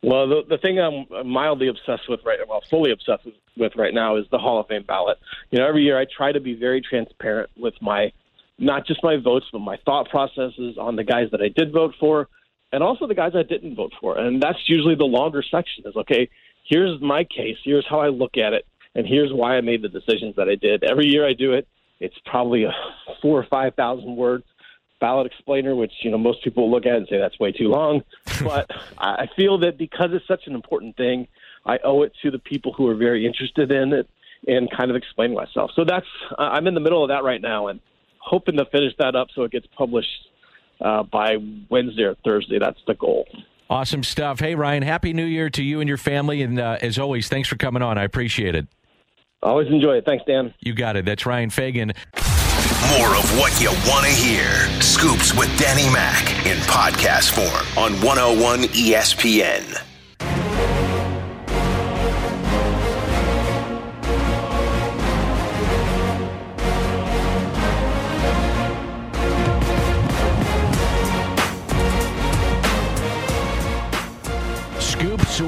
Well, 0.04 0.28
the, 0.28 0.44
the 0.48 0.58
thing 0.60 0.80
I'm 0.80 1.28
mildly 1.28 1.68
obsessed 1.68 2.08
with 2.08 2.20
right 2.26 2.40
well, 2.48 2.62
fully 2.70 2.92
obsessed 2.92 3.28
with 3.58 3.76
right 3.76 3.94
now 3.94 4.18
is 4.18 4.26
the 4.32 4.38
Hall 4.38 4.60
of 4.60 4.68
Fame 4.68 4.84
ballot. 4.84 5.18
You 5.52 5.60
know, 5.60 5.68
every 5.68 5.84
year 5.84 6.00
I 6.00 6.06
try 6.06 6.32
to 6.32 6.40
be 6.40 6.54
very 6.54 6.82
transparent 6.82 7.50
with 7.58 7.74
my 7.82 8.12
not 8.58 8.88
just 8.88 9.04
my 9.04 9.18
votes, 9.18 9.48
but 9.52 9.60
my 9.60 9.78
thought 9.84 10.10
processes 10.10 10.78
on 10.80 10.96
the 10.96 11.04
guys 11.04 11.30
that 11.32 11.42
I 11.42 11.50
did 11.50 11.74
vote 11.74 11.94
for, 12.00 12.30
and 12.76 12.84
also 12.84 13.08
the 13.08 13.16
guys 13.16 13.32
I 13.36 13.44
didn't 13.44 13.76
vote 13.76 13.94
for. 14.00 14.18
And 14.18 14.42
that's 14.42 14.60
usually 14.68 14.96
the 14.96 15.06
longer 15.06 15.42
section. 15.42 15.86
Is 15.86 15.96
okay. 15.96 16.30
Here's 16.68 17.00
my 17.02 17.24
case. 17.24 17.58
Here's 17.64 17.86
how 17.88 18.00
I 18.00 18.10
look 18.10 18.38
at 18.38 18.54
it, 18.54 18.66
and 18.94 19.08
here's 19.08 19.32
why 19.32 19.56
I 19.56 19.62
made 19.62 19.82
the 19.82 19.90
decisions 19.90 20.36
that 20.36 20.50
I 20.50 20.56
did. 20.56 20.84
Every 20.84 21.08
year 21.08 21.26
I 21.28 21.34
do 21.34 21.54
it. 21.54 21.68
It's 22.00 22.16
probably 22.26 22.66
a 22.66 22.74
four 23.22 23.40
or 23.40 23.46
five 23.50 23.76
thousand 23.76 24.16
words 24.16 24.44
ballot 25.00 25.28
explainer, 25.28 25.76
which 25.76 25.92
you 26.02 26.12
know 26.12 26.18
most 26.18 26.44
people 26.44 26.70
look 26.70 26.86
at 26.86 26.96
and 26.96 27.08
say 27.10 27.18
that's 27.18 27.40
way 27.40 27.52
too 27.52 27.70
long. 27.70 28.04
But 28.44 28.70
I 28.98 29.30
feel 29.38 29.60
that 29.60 29.78
because 29.78 30.10
it's 30.12 30.28
such 30.28 30.46
an 30.46 30.56
important 30.56 30.98
thing, 30.98 31.30
I 31.66 31.78
owe 31.86 32.02
it 32.02 32.12
to 32.22 32.32
the 32.32 32.40
people 32.40 32.74
who 32.74 32.86
are 32.90 32.96
very 32.96 33.26
interested 33.26 33.72
in 33.72 33.94
it 33.94 34.10
and 34.46 34.70
kind 34.70 34.90
of 34.92 34.98
explain 34.98 35.34
myself. 35.34 35.72
So 35.74 35.86
that's 35.86 36.06
I'm 36.38 36.68
in 36.68 36.74
the 36.74 36.82
middle 36.82 37.02
of 37.02 37.10
that 37.10 37.24
right 37.24 37.42
now 37.42 37.68
and 37.68 37.80
hoping 38.20 38.58
to 38.58 38.66
finish 38.66 38.94
that 39.00 39.16
up 39.16 39.30
so 39.34 39.44
it 39.44 39.52
gets 39.52 39.68
published 39.78 40.10
uh, 40.82 41.04
by 41.04 41.38
Wednesday 41.70 42.04
or 42.04 42.16
Thursday. 42.24 42.60
That's 42.60 42.80
the 42.88 42.94
goal. 42.96 43.28
Awesome 43.70 44.04
stuff. 44.04 44.40
Hey 44.40 44.54
Ryan, 44.54 44.84
happy 44.84 45.12
New 45.14 45.26
Year 45.26 45.50
to 45.50 45.64
you 45.64 45.80
and 45.80 45.88
your 45.88 45.98
family, 45.98 46.42
and 46.44 46.60
uh, 46.60 46.78
as 46.82 47.00
always, 47.00 47.28
thanks 47.30 47.50
for 47.50 47.56
coming 47.56 47.82
on. 47.82 47.98
I 47.98 48.04
appreciate 48.04 48.54
it. 48.56 48.68
Always 49.42 49.68
enjoy 49.68 49.98
it. 49.98 50.06
Thanks, 50.06 50.24
Dan. 50.26 50.54
You 50.60 50.74
got 50.74 50.96
it. 50.96 51.06
That's 51.06 51.26
Ryan 51.26 51.50
Fagan. 51.50 51.94
More 52.98 53.16
of 53.16 53.38
what 53.38 53.60
you 53.62 53.70
want 53.88 54.06
to 54.06 54.12
hear. 54.12 54.50
Scoops 54.82 55.34
with 55.36 55.56
Danny 55.58 55.92
Mac 55.92 56.30
in 56.46 56.58
podcast 56.60 57.32
form 57.32 57.84
on 57.84 57.94
101 58.02 58.64
ESPN. 58.70 59.95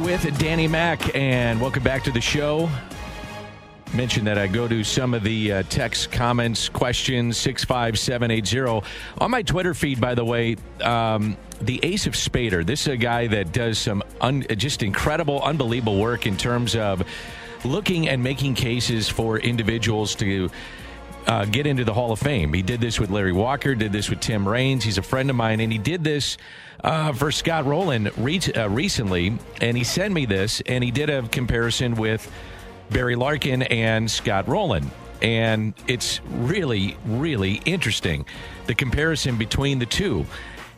With 0.07 0.39
Danny 0.39 0.69
Mac, 0.69 1.13
and 1.17 1.59
welcome 1.59 1.83
back 1.83 2.01
to 2.01 2.11
the 2.11 2.21
show. 2.21 2.69
Mention 3.93 4.23
that 4.23 4.37
I 4.37 4.47
go 4.47 4.65
to 4.65 4.81
some 4.81 5.13
of 5.13 5.21
the 5.21 5.51
uh, 5.51 5.63
text 5.63 6.13
comments, 6.13 6.69
questions, 6.69 7.35
65780. 7.35 8.87
On 9.17 9.29
my 9.29 9.41
Twitter 9.41 9.73
feed, 9.73 9.99
by 9.99 10.15
the 10.15 10.23
way, 10.23 10.55
um, 10.81 11.35
the 11.59 11.81
Ace 11.83 12.07
of 12.07 12.13
Spader. 12.13 12.65
This 12.65 12.83
is 12.83 12.87
a 12.87 12.95
guy 12.95 13.27
that 13.27 13.51
does 13.51 13.79
some 13.79 14.01
un- 14.21 14.45
just 14.55 14.81
incredible, 14.81 15.41
unbelievable 15.41 15.99
work 15.99 16.25
in 16.25 16.37
terms 16.37 16.77
of 16.77 17.05
looking 17.65 18.07
and 18.07 18.23
making 18.23 18.55
cases 18.55 19.09
for 19.09 19.37
individuals 19.37 20.15
to 20.15 20.49
uh, 21.27 21.45
get 21.45 21.67
into 21.67 21.83
the 21.83 21.93
Hall 21.93 22.11
of 22.11 22.19
Fame. 22.19 22.53
He 22.53 22.61
did 22.61 22.79
this 22.79 22.99
with 22.99 23.09
Larry 23.09 23.33
Walker, 23.33 23.75
did 23.75 23.91
this 23.91 24.09
with 24.09 24.21
Tim 24.21 24.47
Raines. 24.47 24.83
He's 24.83 24.97
a 24.97 25.03
friend 25.03 25.29
of 25.29 25.35
mine, 25.35 25.59
and 25.59 25.71
he 25.71 25.77
did 25.77 26.03
this 26.03 26.37
uh, 26.83 27.11
for 27.11 27.31
Scott 27.31 27.65
Rolen 27.65 28.09
re- 28.17 28.39
uh, 28.55 28.69
recently. 28.69 29.37
And 29.61 29.75
he 29.77 29.83
sent 29.83 30.13
me 30.13 30.25
this, 30.25 30.61
and 30.65 30.83
he 30.83 30.91
did 30.91 31.09
a 31.09 31.27
comparison 31.27 31.95
with 31.95 32.31
Barry 32.89 33.15
Larkin 33.15 33.63
and 33.63 34.09
Scott 34.09 34.47
Rolen. 34.47 34.89
And 35.21 35.73
it's 35.87 36.21
really, 36.29 36.95
really 37.05 37.61
interesting 37.65 38.25
the 38.67 38.75
comparison 38.75 39.37
between 39.37 39.79
the 39.79 39.85
two. 39.85 40.25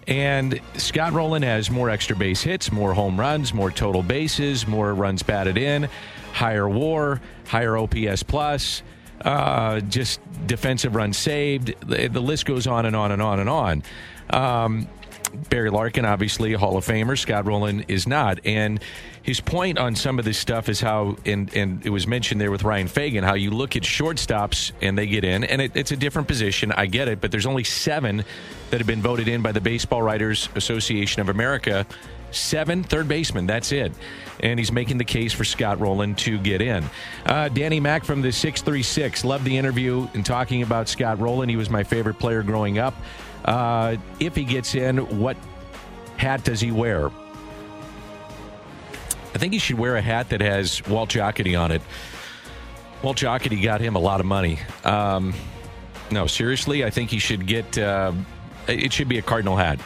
And 0.08 0.60
Scott 0.76 1.14
Rolen 1.14 1.44
has 1.44 1.70
more 1.70 1.92
extra 1.92 2.16
base 2.16 2.42
hits, 2.42 2.72
more 2.72 2.96
home 2.96 3.20
runs, 3.20 3.54
more 3.54 3.70
total 3.70 4.02
bases, 4.02 4.66
more 4.66 4.96
runs 4.96 5.22
batted 5.22 5.58
in, 5.58 5.88
higher 6.34 6.68
WAR, 6.68 7.22
higher 7.48 7.78
OPS 7.78 8.24
plus, 8.24 8.82
uh, 9.22 9.80
just 9.82 10.20
defensive 10.48 10.96
runs 10.96 11.18
saved. 11.18 11.74
The, 11.82 12.08
the, 12.08 12.22
list 12.22 12.46
goes 12.46 12.68
on 12.68 12.86
and 12.86 12.96
on 12.96 13.12
and 13.12 13.22
on 13.22 13.40
and 13.40 13.50
on. 13.50 13.84
Um, 14.30 14.88
Barry 15.50 15.70
Larkin, 15.70 16.06
obviously 16.06 16.54
a 16.54 16.58
Hall 16.58 16.78
of 16.78 16.86
Famer. 16.86 17.18
Scott 17.18 17.46
Rolen 17.46 17.86
is 17.88 18.08
not. 18.08 18.40
And 18.46 18.80
his 19.22 19.40
point 19.40 19.78
on 19.78 19.96
some 19.96 20.18
of 20.18 20.26
this 20.26 20.38
stuff 20.38 20.70
is 20.70 20.82
how, 20.82 21.18
and, 21.26 21.54
and 21.56 21.86
it 21.86 21.90
was 21.90 22.08
mentioned 22.08 22.42
there 22.42 22.52
with 22.52 22.64
Ryan 22.64 22.88
Fagan, 22.88 23.24
how 23.24 23.36
you 23.36 23.52
look 23.52 23.76
at 23.76 23.84
shortstops 23.84 24.72
and 24.82 24.98
they 24.98 25.06
get 25.06 25.24
in, 25.24 25.44
and 25.44 25.62
it, 25.62 25.72
it's 25.76 25.92
a 25.92 25.98
different 25.98 26.28
position. 26.28 26.72
I 26.72 26.88
get 26.88 27.08
it, 27.08 27.22
but 27.22 27.32
there's 27.32 27.46
only 27.46 27.64
seven 27.64 28.24
that 28.72 28.80
have 28.80 28.88
been 28.88 29.02
voted 29.02 29.28
in 29.28 29.42
by 29.42 29.52
the 29.52 29.62
Baseball 29.62 30.02
Writers 30.02 30.50
Association 30.56 31.22
of 31.22 31.30
America. 31.30 31.86
Seven 32.32 32.84
third 32.84 33.08
baseman. 33.08 33.46
That's 33.46 33.72
it. 33.72 33.92
And 34.42 34.60
he's 34.60 34.72
making 34.72 34.98
the 34.98 35.06
case 35.06 35.34
for 35.34 35.44
Scott 35.44 35.80
Rolen 35.80 36.16
to 36.16 36.38
get 36.38 36.62
in. 36.62 36.84
Uh, 37.26 37.50
Danny 37.50 37.80
Mac 37.80 38.04
from 38.04 38.22
the 38.22 38.32
636. 38.32 39.26
Loved 39.26 39.44
the 39.44 39.58
interview 39.58 40.08
and 40.14 40.26
talking 40.26 40.62
about 40.62 40.88
Scott 40.88 41.20
Rolen. 41.20 41.50
He 41.50 41.58
was 41.58 41.70
my 41.70 41.84
favorite 41.84 42.20
player 42.20 42.42
growing 42.44 42.78
up. 42.80 42.96
Uh, 43.44 43.98
if 44.20 44.36
he 44.36 44.44
gets 44.44 44.76
in, 44.76 45.20
what 45.20 45.36
hat 46.18 46.44
does 46.44 46.62
he 46.62 46.72
wear? 46.72 47.10
I 49.34 49.38
think 49.38 49.54
he 49.54 49.60
should 49.60 49.78
wear 49.78 49.96
a 49.96 50.02
hat 50.02 50.30
that 50.30 50.42
has 50.42 50.86
Walt 50.88 51.10
Jocketty 51.10 51.60
on 51.60 51.72
it. 51.72 51.82
Walt 53.02 53.18
Jocketty 53.18 53.62
got 53.62 53.80
him 53.80 53.96
a 53.96 54.00
lot 54.00 54.20
of 54.20 54.26
money. 54.26 54.60
Um, 54.84 55.34
no, 56.12 56.28
seriously, 56.28 56.84
I 56.84 56.90
think 56.90 57.10
he 57.10 57.20
should 57.20 57.46
get. 57.46 57.78
Uh, 57.78 58.14
it 58.68 58.92
should 58.92 59.08
be 59.08 59.18
a 59.18 59.22
Cardinal 59.22 59.56
hat. 59.56 59.80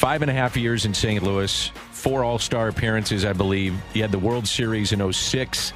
Five 0.00 0.22
and 0.22 0.30
a 0.30 0.34
half 0.34 0.56
years 0.56 0.86
in 0.86 0.94
St. 0.94 1.22
Louis, 1.22 1.66
four 1.90 2.24
All 2.24 2.38
Star 2.38 2.68
appearances, 2.68 3.26
I 3.26 3.34
believe. 3.34 3.74
He 3.92 4.00
had 4.00 4.10
the 4.10 4.18
World 4.18 4.48
Series 4.48 4.92
in 4.92 5.12
06. 5.12 5.74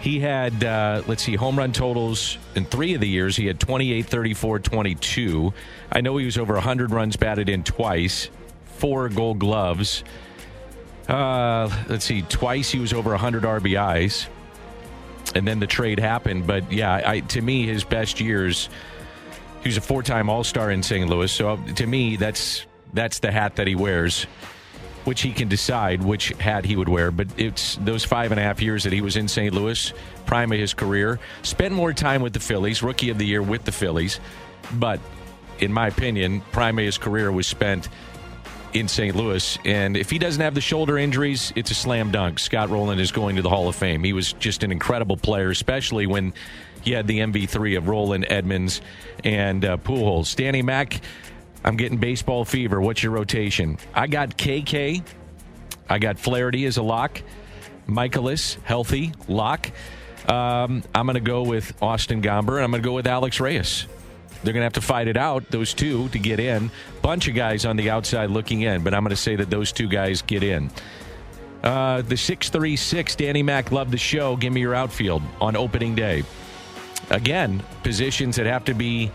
He 0.00 0.18
had, 0.18 0.64
uh, 0.64 1.04
let's 1.06 1.22
see, 1.22 1.36
home 1.36 1.56
run 1.56 1.70
totals 1.72 2.38
in 2.56 2.64
three 2.64 2.92
of 2.94 3.00
the 3.00 3.06
years. 3.06 3.36
He 3.36 3.46
had 3.46 3.60
28, 3.60 4.04
34, 4.04 4.58
22. 4.58 5.54
I 5.92 6.00
know 6.00 6.16
he 6.16 6.24
was 6.24 6.38
over 6.38 6.54
100 6.54 6.90
runs 6.90 7.14
batted 7.14 7.48
in 7.48 7.62
twice, 7.62 8.30
four 8.64 9.08
gold 9.08 9.38
gloves. 9.38 10.02
Uh, 11.08 11.70
let's 11.88 12.04
see, 12.04 12.22
twice 12.22 12.68
he 12.68 12.80
was 12.80 12.92
over 12.92 13.10
100 13.10 13.44
RBIs. 13.44 14.26
And 15.36 15.46
then 15.46 15.60
the 15.60 15.68
trade 15.68 16.00
happened. 16.00 16.48
But 16.48 16.72
yeah, 16.72 17.00
I, 17.06 17.20
to 17.20 17.40
me, 17.40 17.64
his 17.64 17.84
best 17.84 18.18
years, 18.20 18.68
he 19.62 19.68
was 19.68 19.76
a 19.76 19.80
four 19.80 20.02
time 20.02 20.28
All 20.28 20.42
Star 20.42 20.72
in 20.72 20.82
St. 20.82 21.08
Louis. 21.08 21.30
So 21.30 21.60
to 21.76 21.86
me, 21.86 22.16
that's 22.16 22.66
that's 22.92 23.18
the 23.18 23.30
hat 23.30 23.56
that 23.56 23.66
he 23.66 23.74
wears 23.74 24.26
which 25.04 25.22
he 25.22 25.32
can 25.32 25.48
decide 25.48 26.02
which 26.02 26.28
hat 26.38 26.64
he 26.64 26.76
would 26.76 26.88
wear. 26.88 27.10
But 27.10 27.28
it's 27.38 27.76
those 27.76 28.04
five 28.04 28.32
and 28.32 28.40
a 28.40 28.42
half 28.42 28.60
years 28.60 28.84
that 28.84 28.92
he 28.92 29.00
was 29.00 29.16
in 29.16 29.28
St. 29.28 29.52
Louis, 29.54 29.92
prime 30.26 30.52
of 30.52 30.58
his 30.58 30.74
career, 30.74 31.18
spent 31.42 31.74
more 31.74 31.92
time 31.92 32.22
with 32.22 32.32
the 32.32 32.40
Phillies, 32.40 32.82
rookie 32.82 33.10
of 33.10 33.18
the 33.18 33.26
year 33.26 33.42
with 33.42 33.64
the 33.64 33.72
Phillies. 33.72 34.20
But 34.74 35.00
in 35.58 35.72
my 35.72 35.88
opinion, 35.88 36.40
prime 36.52 36.78
of 36.78 36.84
his 36.84 36.98
career 36.98 37.32
was 37.32 37.46
spent 37.46 37.88
in 38.72 38.88
St. 38.88 39.16
Louis. 39.16 39.58
And 39.64 39.96
if 39.96 40.10
he 40.10 40.18
doesn't 40.18 40.40
have 40.40 40.54
the 40.54 40.60
shoulder 40.60 40.96
injuries, 40.96 41.52
it's 41.56 41.70
a 41.70 41.74
slam 41.74 42.10
dunk. 42.12 42.38
Scott 42.38 42.70
Rolen 42.70 43.00
is 43.00 43.10
going 43.10 43.36
to 43.36 43.42
the 43.42 43.48
Hall 43.48 43.68
of 43.68 43.74
Fame. 43.74 44.04
He 44.04 44.12
was 44.12 44.32
just 44.34 44.62
an 44.62 44.70
incredible 44.70 45.16
player, 45.16 45.50
especially 45.50 46.06
when 46.06 46.32
he 46.82 46.92
had 46.92 47.06
the 47.06 47.18
MV3 47.18 47.76
of 47.76 47.88
Rowland, 47.88 48.26
Edmonds, 48.28 48.80
and 49.24 49.64
uh, 49.64 49.76
Pujols. 49.78 50.34
Danny 50.36 50.62
Mac 50.62 51.00
I'm 51.64 51.76
getting 51.76 51.98
baseball 51.98 52.44
fever. 52.44 52.80
What's 52.80 53.02
your 53.02 53.12
rotation? 53.12 53.78
I 53.94 54.06
got 54.06 54.36
KK. 54.36 55.02
I 55.88 55.98
got 55.98 56.18
Flaherty 56.18 56.64
as 56.66 56.76
a 56.76 56.82
lock. 56.82 57.22
Mikolas, 57.86 58.62
healthy, 58.62 59.12
lock. 59.28 59.70
Um, 60.28 60.82
I'm 60.94 61.06
going 61.06 61.14
to 61.14 61.20
go 61.20 61.42
with 61.42 61.74
Austin 61.82 62.22
Gomber, 62.22 62.56
and 62.56 62.64
I'm 62.64 62.70
going 62.70 62.82
to 62.82 62.88
go 62.88 62.94
with 62.94 63.06
Alex 63.06 63.40
Reyes. 63.40 63.86
They're 64.42 64.52
going 64.54 64.60
to 64.60 64.64
have 64.64 64.74
to 64.74 64.80
fight 64.80 65.08
it 65.08 65.16
out, 65.16 65.50
those 65.50 65.74
two, 65.74 66.08
to 66.10 66.18
get 66.18 66.40
in. 66.40 66.70
Bunch 67.02 67.28
of 67.28 67.34
guys 67.34 67.66
on 67.66 67.76
the 67.76 67.90
outside 67.90 68.30
looking 68.30 68.62
in, 68.62 68.82
but 68.82 68.94
I'm 68.94 69.02
going 69.02 69.10
to 69.10 69.16
say 69.16 69.36
that 69.36 69.50
those 69.50 69.72
two 69.72 69.88
guys 69.88 70.22
get 70.22 70.42
in. 70.42 70.70
Uh, 71.62 72.00
the 72.02 72.16
636, 72.16 73.16
Danny 73.16 73.42
Mac, 73.42 73.70
love 73.70 73.90
the 73.90 73.98
show. 73.98 74.36
Give 74.36 74.52
me 74.52 74.62
your 74.62 74.74
outfield 74.74 75.22
on 75.40 75.56
opening 75.56 75.94
day. 75.94 76.22
Again, 77.10 77.62
positions 77.82 78.36
that 78.36 78.46
have 78.46 78.64
to 78.66 78.74
be 78.74 79.10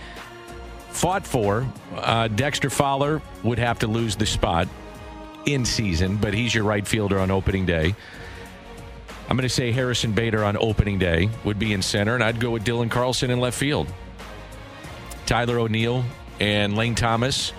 fought 0.95 1.27
for. 1.27 1.67
Uh, 1.93 2.27
Dexter 2.29 2.69
Fowler 2.69 3.21
would 3.43 3.59
have 3.59 3.79
to 3.79 3.87
lose 3.87 4.15
the 4.15 4.25
spot 4.25 4.67
in 5.45 5.65
season, 5.65 6.17
but 6.17 6.33
he's 6.33 6.55
your 6.55 6.63
right 6.63 6.87
fielder 6.87 7.19
on 7.19 7.29
opening 7.29 7.65
day. 7.65 7.93
I'm 9.29 9.35
going 9.35 9.47
to 9.47 9.53
say 9.53 9.71
Harrison 9.71 10.13
Bader 10.13 10.43
on 10.43 10.55
opening 10.57 10.97
day 10.97 11.29
would 11.43 11.59
be 11.59 11.73
in 11.73 11.81
center, 11.81 12.15
and 12.15 12.23
I'd 12.23 12.39
go 12.39 12.51
with 12.51 12.63
Dylan 12.63 12.89
Carlson 12.89 13.29
in 13.29 13.39
left 13.39 13.57
field. 13.57 13.91
Tyler 15.25 15.59
O'Neill 15.59 16.03
and 16.39 16.77
Lane 16.77 16.95
Thomas. 16.95 17.51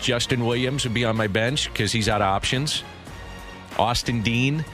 Justin 0.00 0.46
Williams 0.46 0.84
would 0.84 0.94
be 0.94 1.04
on 1.04 1.16
my 1.16 1.26
bench 1.26 1.72
because 1.72 1.92
he's 1.92 2.08
out 2.08 2.22
of 2.22 2.28
options. 2.28 2.82
Austin 3.78 4.22
Dean. 4.22 4.64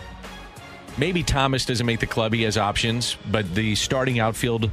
Maybe 0.97 1.23
Thomas 1.23 1.64
doesn't 1.64 1.87
make 1.87 2.01
the 2.01 2.07
club. 2.07 2.33
He 2.33 2.43
has 2.43 2.57
options, 2.59 3.17
but 3.31 3.55
the 3.55 3.75
starting 3.75 4.19
outfield 4.19 4.71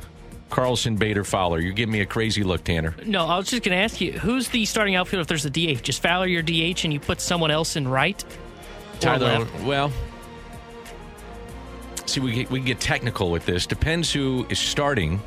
Carlson, 0.49 0.95
Bader, 0.95 1.23
Fowler. 1.23 1.59
You're 1.59 1.73
giving 1.73 1.93
me 1.93 2.01
a 2.01 2.05
crazy 2.05 2.43
look, 2.43 2.63
Tanner. 2.63 2.95
No, 3.05 3.25
I 3.25 3.37
was 3.37 3.49
just 3.49 3.63
going 3.63 3.75
to 3.75 3.83
ask 3.83 3.99
you 3.99 4.13
who's 4.13 4.49
the 4.49 4.65
starting 4.65 4.95
outfield 4.95 5.21
if 5.21 5.27
there's 5.27 5.45
a 5.45 5.49
DH? 5.49 5.81
Just 5.81 6.01
Fowler 6.01 6.27
your 6.27 6.43
DH 6.43 6.83
and 6.83 6.93
you 6.93 6.99
put 6.99 7.19
someone 7.19 7.51
else 7.51 7.75
in 7.75 7.87
right? 7.87 8.23
Tyler, 8.99 9.45
well, 9.65 9.91
see, 12.05 12.21
we 12.21 12.31
get, 12.31 12.51
we 12.51 12.59
get 12.59 12.79
technical 12.79 13.31
with 13.31 13.45
this. 13.45 13.65
Depends 13.65 14.11
who 14.11 14.45
is 14.49 14.59
starting 14.59 15.19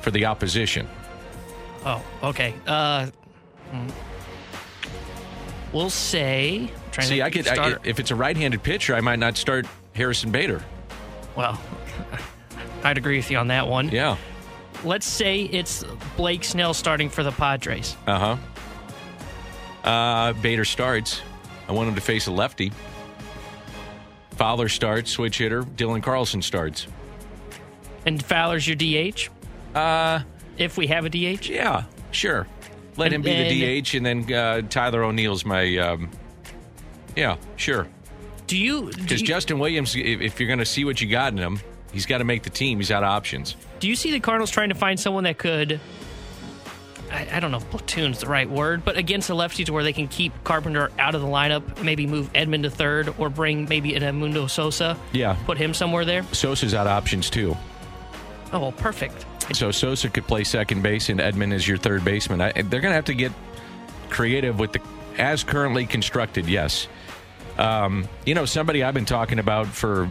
for 0.00 0.10
the 0.10 0.24
opposition. 0.26 0.88
Oh, 1.84 2.02
okay. 2.22 2.54
Uh, 2.66 3.06
hmm. 3.70 3.88
we'll 5.72 5.90
say. 5.90 6.70
See, 7.00 7.22
I 7.22 7.30
could 7.30 7.46
I, 7.48 7.76
if 7.84 8.00
it's 8.00 8.10
a 8.10 8.14
right-handed 8.16 8.62
pitcher, 8.62 8.94
I 8.94 9.00
might 9.00 9.18
not 9.18 9.36
start 9.36 9.66
Harrison 9.94 10.30
Bader. 10.30 10.62
Well, 11.36 11.60
I'd 12.84 12.98
agree 12.98 13.16
with 13.16 13.30
you 13.30 13.38
on 13.38 13.48
that 13.48 13.66
one. 13.68 13.88
Yeah. 13.88 14.16
Let's 14.84 15.06
say 15.06 15.42
it's 15.42 15.84
Blake 16.16 16.44
Snell 16.44 16.74
starting 16.74 17.08
for 17.08 17.22
the 17.22 17.32
Padres. 17.32 17.96
Uh-huh. 18.06 18.36
Uh 19.88 20.32
Bader 20.34 20.64
starts. 20.64 21.22
I 21.68 21.72
want 21.72 21.88
him 21.88 21.94
to 21.94 22.00
face 22.00 22.26
a 22.26 22.32
lefty. 22.32 22.72
Fowler 24.32 24.68
starts, 24.68 25.10
switch 25.10 25.38
hitter. 25.38 25.62
Dylan 25.62 26.02
Carlson 26.02 26.42
starts. 26.42 26.86
And 28.06 28.22
Fowler's 28.22 28.66
your 28.66 28.76
DH? 28.76 29.28
Uh, 29.74 30.20
if 30.58 30.76
we 30.76 30.86
have 30.88 31.04
a 31.04 31.08
DH? 31.08 31.48
Yeah, 31.48 31.84
sure. 32.10 32.46
Let 32.96 33.12
and, 33.12 33.14
him 33.14 33.22
be 33.22 33.48
the 33.48 33.82
DH, 33.82 33.94
and 33.94 34.04
then 34.04 34.32
uh, 34.32 34.62
Tyler 34.68 35.04
O'Neill's 35.04 35.44
my. 35.44 35.76
Um, 35.78 36.10
yeah, 37.16 37.36
sure. 37.56 37.86
Do 38.46 38.58
you? 38.58 38.90
Because 38.90 39.22
Justin 39.22 39.58
Williams, 39.58 39.96
if, 39.96 40.20
if 40.20 40.40
you're 40.40 40.46
going 40.46 40.58
to 40.58 40.66
see 40.66 40.84
what 40.84 41.00
you 41.00 41.08
got 41.08 41.32
in 41.32 41.38
him, 41.38 41.60
He's 41.92 42.06
got 42.06 42.18
to 42.18 42.24
make 42.24 42.42
the 42.42 42.50
team. 42.50 42.78
He's 42.78 42.90
out 42.90 43.02
of 43.02 43.10
options. 43.10 43.56
Do 43.80 43.88
you 43.88 43.94
see 43.94 44.10
the 44.10 44.20
Cardinals 44.20 44.50
trying 44.50 44.70
to 44.70 44.74
find 44.74 44.98
someone 44.98 45.24
that 45.24 45.38
could? 45.38 45.80
I, 47.10 47.28
I 47.34 47.40
don't 47.40 47.50
know 47.50 47.58
if 47.58 47.70
platoon's 47.70 48.20
the 48.20 48.26
right 48.26 48.48
word, 48.48 48.84
but 48.84 48.96
against 48.96 49.28
the 49.28 49.34
lefties 49.34 49.68
where 49.68 49.84
they 49.84 49.92
can 49.92 50.08
keep 50.08 50.32
Carpenter 50.44 50.90
out 50.98 51.14
of 51.14 51.20
the 51.20 51.26
lineup, 51.26 51.82
maybe 51.82 52.06
move 52.06 52.32
Edman 52.32 52.62
to 52.62 52.70
third, 52.70 53.14
or 53.18 53.28
bring 53.28 53.68
maybe 53.68 53.94
an 53.94 54.02
Edmundo 54.02 54.48
Sosa. 54.48 54.98
Yeah, 55.12 55.36
put 55.44 55.58
him 55.58 55.74
somewhere 55.74 56.04
there. 56.04 56.22
Sosa's 56.32 56.74
out 56.74 56.86
of 56.86 56.92
options 56.92 57.28
too. 57.28 57.56
Oh 58.52 58.60
well, 58.60 58.72
perfect. 58.72 59.26
So 59.52 59.70
Sosa 59.70 60.08
could 60.08 60.26
play 60.26 60.44
second 60.44 60.82
base, 60.82 61.08
and 61.08 61.20
Edman 61.20 61.52
is 61.52 61.66
your 61.66 61.76
third 61.76 62.04
baseman. 62.04 62.40
I, 62.40 62.52
they're 62.52 62.80
going 62.80 62.92
to 62.92 62.96
have 62.96 63.06
to 63.06 63.14
get 63.14 63.32
creative 64.08 64.58
with 64.58 64.72
the 64.72 64.80
as 65.18 65.44
currently 65.44 65.84
constructed. 65.84 66.48
Yes. 66.48 66.88
Um, 67.58 68.08
you 68.24 68.34
know, 68.34 68.46
somebody 68.46 68.82
I've 68.82 68.94
been 68.94 69.04
talking 69.04 69.38
about 69.38 69.66
for 69.66 70.08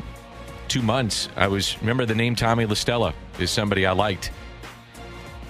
two 0.71 0.81
months, 0.81 1.27
I 1.35 1.49
was 1.49 1.77
remember 1.81 2.05
the 2.05 2.15
name 2.15 2.33
Tommy 2.33 2.65
La 2.65 2.75
Stella 2.75 3.13
is 3.39 3.51
somebody 3.51 3.85
I 3.85 3.91
liked. 3.91 4.31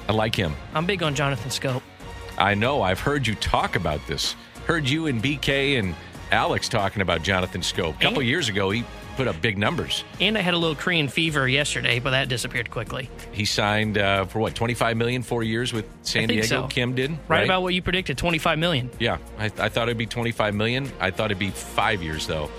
I 0.10 0.14
like 0.14 0.34
him. 0.34 0.56
I'm 0.74 0.88
big 0.88 1.04
on 1.04 1.14
Jonathan 1.14 1.52
Schoop. 1.52 1.84
I 2.40 2.56
know. 2.56 2.82
I've 2.82 3.00
heard 3.00 3.28
you 3.28 3.36
talk 3.36 3.76
about 3.76 4.06
this. 4.08 4.36
Heard 4.66 4.90
you 4.90 5.06
and 5.06 5.22
BK 5.22 5.78
and 5.78 5.94
Alex 6.32 6.68
talking 6.68 7.04
about 7.04 7.22
Jonathan 7.22 7.62
Schoop. 7.62 7.98
A 7.98 8.02
couple 8.02 8.22
and, 8.22 8.28
years 8.28 8.50
ago, 8.50 8.72
he 8.72 8.84
put 9.16 9.28
up 9.28 9.40
big 9.44 9.60
numbers. 9.60 10.04
And 10.20 10.36
I 10.36 10.42
had 10.42 10.56
a 10.56 10.58
little 10.58 10.76
Korean 10.76 11.08
fever 11.08 11.48
yesterday, 11.48 12.00
but 12.00 12.10
that 12.10 12.28
disappeared 12.28 12.72
quickly. 12.72 13.08
He 13.32 13.46
signed 13.46 14.00
uh, 14.00 14.26
for 14.26 14.40
what, 14.40 14.56
25 14.56 14.98
million, 14.98 15.22
four 15.22 15.44
years 15.44 15.72
with 15.72 15.86
San 16.02 16.30
Diego? 16.30 16.48
So. 16.48 16.68
Kim 16.68 16.96
did? 16.96 17.12
Right, 17.12 17.30
right, 17.30 17.44
about 17.44 17.62
what 17.62 17.76
you 17.76 17.84
predicted, 17.84 18.18
25 18.18 18.58
million. 18.58 18.90
Yeah, 18.98 19.20
I, 19.38 19.46
I 19.46 19.70
thought 19.70 19.88
it'd 19.88 20.00
be 20.00 20.08
25 20.08 20.56
million. 20.56 20.92
I 21.00 21.12
thought 21.12 21.26
it'd 21.26 21.38
be 21.38 21.52
five 21.52 22.02
years, 22.02 22.26
though. 22.26 22.50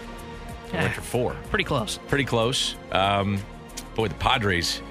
Went 0.72 0.94
for 0.94 1.00
four. 1.00 1.36
Pretty 1.50 1.64
close. 1.64 1.98
Pretty 2.08 2.24
close. 2.24 2.76
Um, 2.90 3.38
boy, 3.94 4.08
the 4.08 4.14
Padres, 4.14 4.82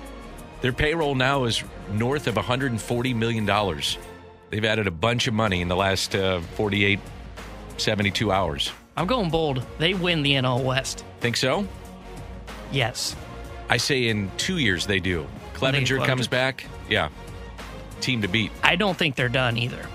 their 0.62 0.74
payroll 0.74 1.16
now 1.16 1.46
is 1.46 1.64
north 1.92 2.28
of 2.28 2.36
$140 2.36 3.16
million. 3.16 3.46
They've 4.50 4.66
added 4.66 4.88
a 4.88 4.92
bunch 4.92 5.28
of 5.28 5.34
money 5.34 5.62
in 5.62 5.68
the 5.68 5.76
last 5.76 6.16
uh, 6.16 6.42
48, 6.42 7.00
72 7.78 8.32
hours. 8.32 8.72
I'm 8.98 9.08
going 9.08 9.30
bold. 9.30 9.66
They 9.80 9.94
win 9.94 10.22
the 10.22 10.34
NL 10.34 10.64
West. 10.64 11.06
Think 11.20 11.38
so? 11.38 11.68
Yes. 12.72 13.16
I 13.70 13.78
say 13.78 14.10
in 14.10 14.30
two 14.38 14.58
years 14.58 14.86
they 14.86 15.00
do. 15.00 15.26
Clevinger 15.54 16.06
comes 16.06 16.28
back. 16.28 16.66
Yeah. 16.90 17.10
Team 18.02 18.22
to 18.22 18.28
beat. 18.28 18.52
I 18.64 18.76
don't 18.76 18.98
think 18.98 19.16
they're 19.16 19.30
done 19.30 19.58
either. 19.58 19.86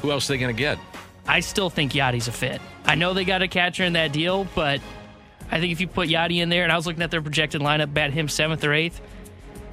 Who 0.00 0.10
else 0.10 0.28
are 0.28 0.32
they 0.32 0.38
going 0.38 0.54
to 0.54 0.58
get? 0.58 0.78
I 1.26 1.40
still 1.40 1.70
think 1.70 1.92
Yadi's 1.92 2.26
a 2.26 2.32
fit. 2.32 2.60
I 2.84 2.96
know 2.96 3.14
they 3.14 3.24
got 3.24 3.42
a 3.42 3.48
catcher 3.48 3.84
in 3.84 3.92
that 3.92 4.12
deal, 4.12 4.46
but 4.56 4.80
I 5.50 5.60
think 5.60 5.72
if 5.72 5.80
you 5.80 5.86
put 5.88 6.08
Yadi 6.08 6.38
in 6.42 6.48
there, 6.48 6.62
and 6.62 6.72
I 6.72 6.76
was 6.76 6.86
looking 6.86 7.02
at 7.02 7.10
their 7.10 7.22
projected 7.22 7.60
lineup, 7.60 7.92
bat 7.92 8.12
him 8.12 8.28
seventh 8.28 8.64
or 8.64 8.72
eighth. 8.72 9.00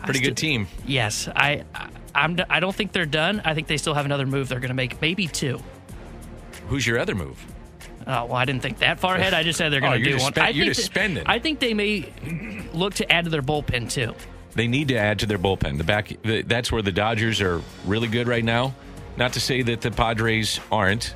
Pretty 0.04 0.20
good 0.22 0.38
team. 0.38 0.68
Yes, 0.86 1.28
I, 1.36 1.64
I 1.76 1.90
I'm 2.16 2.38
I 2.50 2.60
don't 2.60 2.76
think 2.76 2.92
they're 2.92 3.06
done. 3.06 3.42
I 3.46 3.54
think 3.54 3.68
they 3.68 3.78
still 3.78 3.94
have 3.94 4.06
another 4.06 4.26
move 4.26 4.50
they're 4.50 4.60
going 4.60 4.70
to 4.70 4.74
make, 4.76 5.02
maybe 5.02 5.28
two. 5.28 5.60
Who's 6.68 6.86
your 6.86 7.00
other 7.00 7.16
move? 7.16 7.44
Oh 8.08 8.26
well, 8.26 8.36
I 8.36 8.46
didn't 8.46 8.62
think 8.62 8.80
that 8.80 9.00
far 9.00 9.16
ahead. 9.16 9.34
I 9.34 9.44
just 9.44 9.58
said 9.58 9.72
they're 9.72 9.80
Oh, 9.84 9.90
going 9.90 10.04
to 10.04 10.10
you're 10.10 10.18
do 10.18 10.24
one. 10.24 10.34
spend- 10.34 10.48
I 10.48 10.50
you're 10.50 10.66
think 10.66 10.76
just 10.76 10.88
that- 10.94 11.00
spending. 11.00 11.24
I 11.28 11.40
think 11.40 11.60
they 11.60 11.74
may 11.74 12.12
look 12.74 12.96
to 12.96 13.12
add 13.12 13.26
to 13.26 13.30
their 13.30 13.42
bullpen 13.42 13.92
too. 13.92 14.16
They 14.56 14.68
need 14.68 14.88
to 14.88 14.96
add 14.96 15.20
to 15.20 15.26
their 15.26 15.38
bullpen. 15.40 15.78
The 15.78 15.84
back 15.84 16.12
the, 16.24 16.42
that's 16.42 16.72
where 16.72 16.82
the 16.82 16.92
Dodgers 16.92 17.40
are 17.42 17.62
really 17.86 18.08
good 18.08 18.28
right 18.28 18.44
now. 18.44 18.74
Not 19.18 19.34
to 19.34 19.40
say 19.40 19.62
that 19.64 19.82
the 19.82 19.92
Padres 19.92 20.60
aren't. 20.72 21.14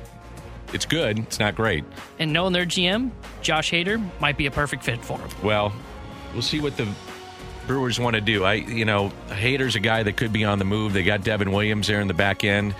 It's 0.74 0.84
good. 0.84 1.20
It's 1.20 1.38
not 1.38 1.54
great. 1.54 1.84
And 2.18 2.32
knowing 2.32 2.52
their 2.52 2.66
GM, 2.66 3.12
Josh 3.42 3.70
Hader, 3.70 4.02
might 4.20 4.36
be 4.36 4.46
a 4.46 4.50
perfect 4.50 4.82
fit 4.82 5.02
for 5.02 5.16
them. 5.18 5.30
Well, 5.42 5.72
we'll 6.32 6.42
see 6.42 6.60
what 6.60 6.76
the 6.76 6.88
Brewers 7.68 7.98
want 8.00 8.14
to 8.14 8.20
do. 8.20 8.44
I, 8.44 8.54
you 8.54 8.84
know, 8.84 9.12
Hader's 9.28 9.76
a 9.76 9.80
guy 9.80 10.02
that 10.02 10.16
could 10.16 10.32
be 10.32 10.44
on 10.44 10.58
the 10.58 10.64
move. 10.64 10.92
They 10.92 11.04
got 11.04 11.22
Devin 11.22 11.52
Williams 11.52 11.86
there 11.86 12.00
in 12.00 12.08
the 12.08 12.14
back 12.14 12.42
end. 12.44 12.74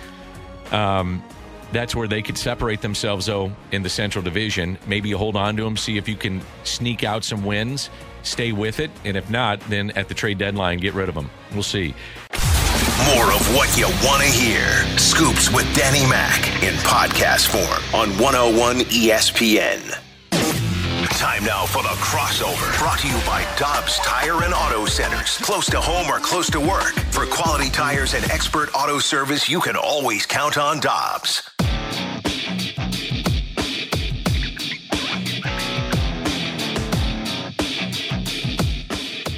Um, 0.71 1.23
that's 1.71 1.95
where 1.95 2.07
they 2.07 2.21
could 2.21 2.37
separate 2.37 2.81
themselves, 2.81 3.25
though, 3.25 3.51
in 3.71 3.81
the 3.81 3.89
Central 3.89 4.23
Division. 4.23 4.77
Maybe 4.85 5.09
you 5.09 5.17
hold 5.17 5.35
on 5.35 5.55
to 5.55 5.63
them, 5.63 5.77
see 5.77 5.97
if 5.97 6.07
you 6.07 6.15
can 6.15 6.41
sneak 6.65 7.03
out 7.03 7.23
some 7.23 7.45
wins, 7.45 7.89
stay 8.23 8.51
with 8.51 8.79
it, 8.79 8.91
and 9.03 9.17
if 9.17 9.29
not, 9.29 9.59
then 9.61 9.91
at 9.91 10.07
the 10.07 10.13
trade 10.13 10.37
deadline, 10.37 10.79
get 10.79 10.93
rid 10.93 11.09
of 11.09 11.15
them. 11.15 11.29
We'll 11.53 11.63
see. 11.63 11.95
More 13.03 13.31
of 13.33 13.53
what 13.53 13.77
you 13.77 13.87
want 14.07 14.23
to 14.23 14.29
hear. 14.29 14.65
Scoops 14.97 15.51
with 15.51 15.65
Danny 15.75 16.05
Mac 16.09 16.47
in 16.63 16.73
podcast 16.75 17.47
form 17.47 17.83
on 17.93 18.17
101 18.17 18.79
ESPN. 18.85 19.91
Time 21.19 21.43
now 21.43 21.65
for 21.65 21.83
the 21.83 21.89
crossover. 21.89 22.77
Brought 22.79 22.99
to 22.99 23.07
you 23.07 23.17
by 23.25 23.45
Dobbs 23.57 23.97
Tire 23.97 24.43
and 24.43 24.53
Auto 24.53 24.85
Centers. 24.85 25.37
Close 25.39 25.65
to 25.67 25.81
home 25.81 26.09
or 26.09 26.19
close 26.19 26.49
to 26.51 26.59
work. 26.59 26.93
For 27.11 27.25
quality 27.25 27.69
tires 27.69 28.13
and 28.13 28.23
expert 28.31 28.69
auto 28.73 28.99
service, 28.99 29.49
you 29.49 29.59
can 29.59 29.75
always 29.75 30.25
count 30.25 30.57
on 30.57 30.79
Dobbs. 30.79 31.54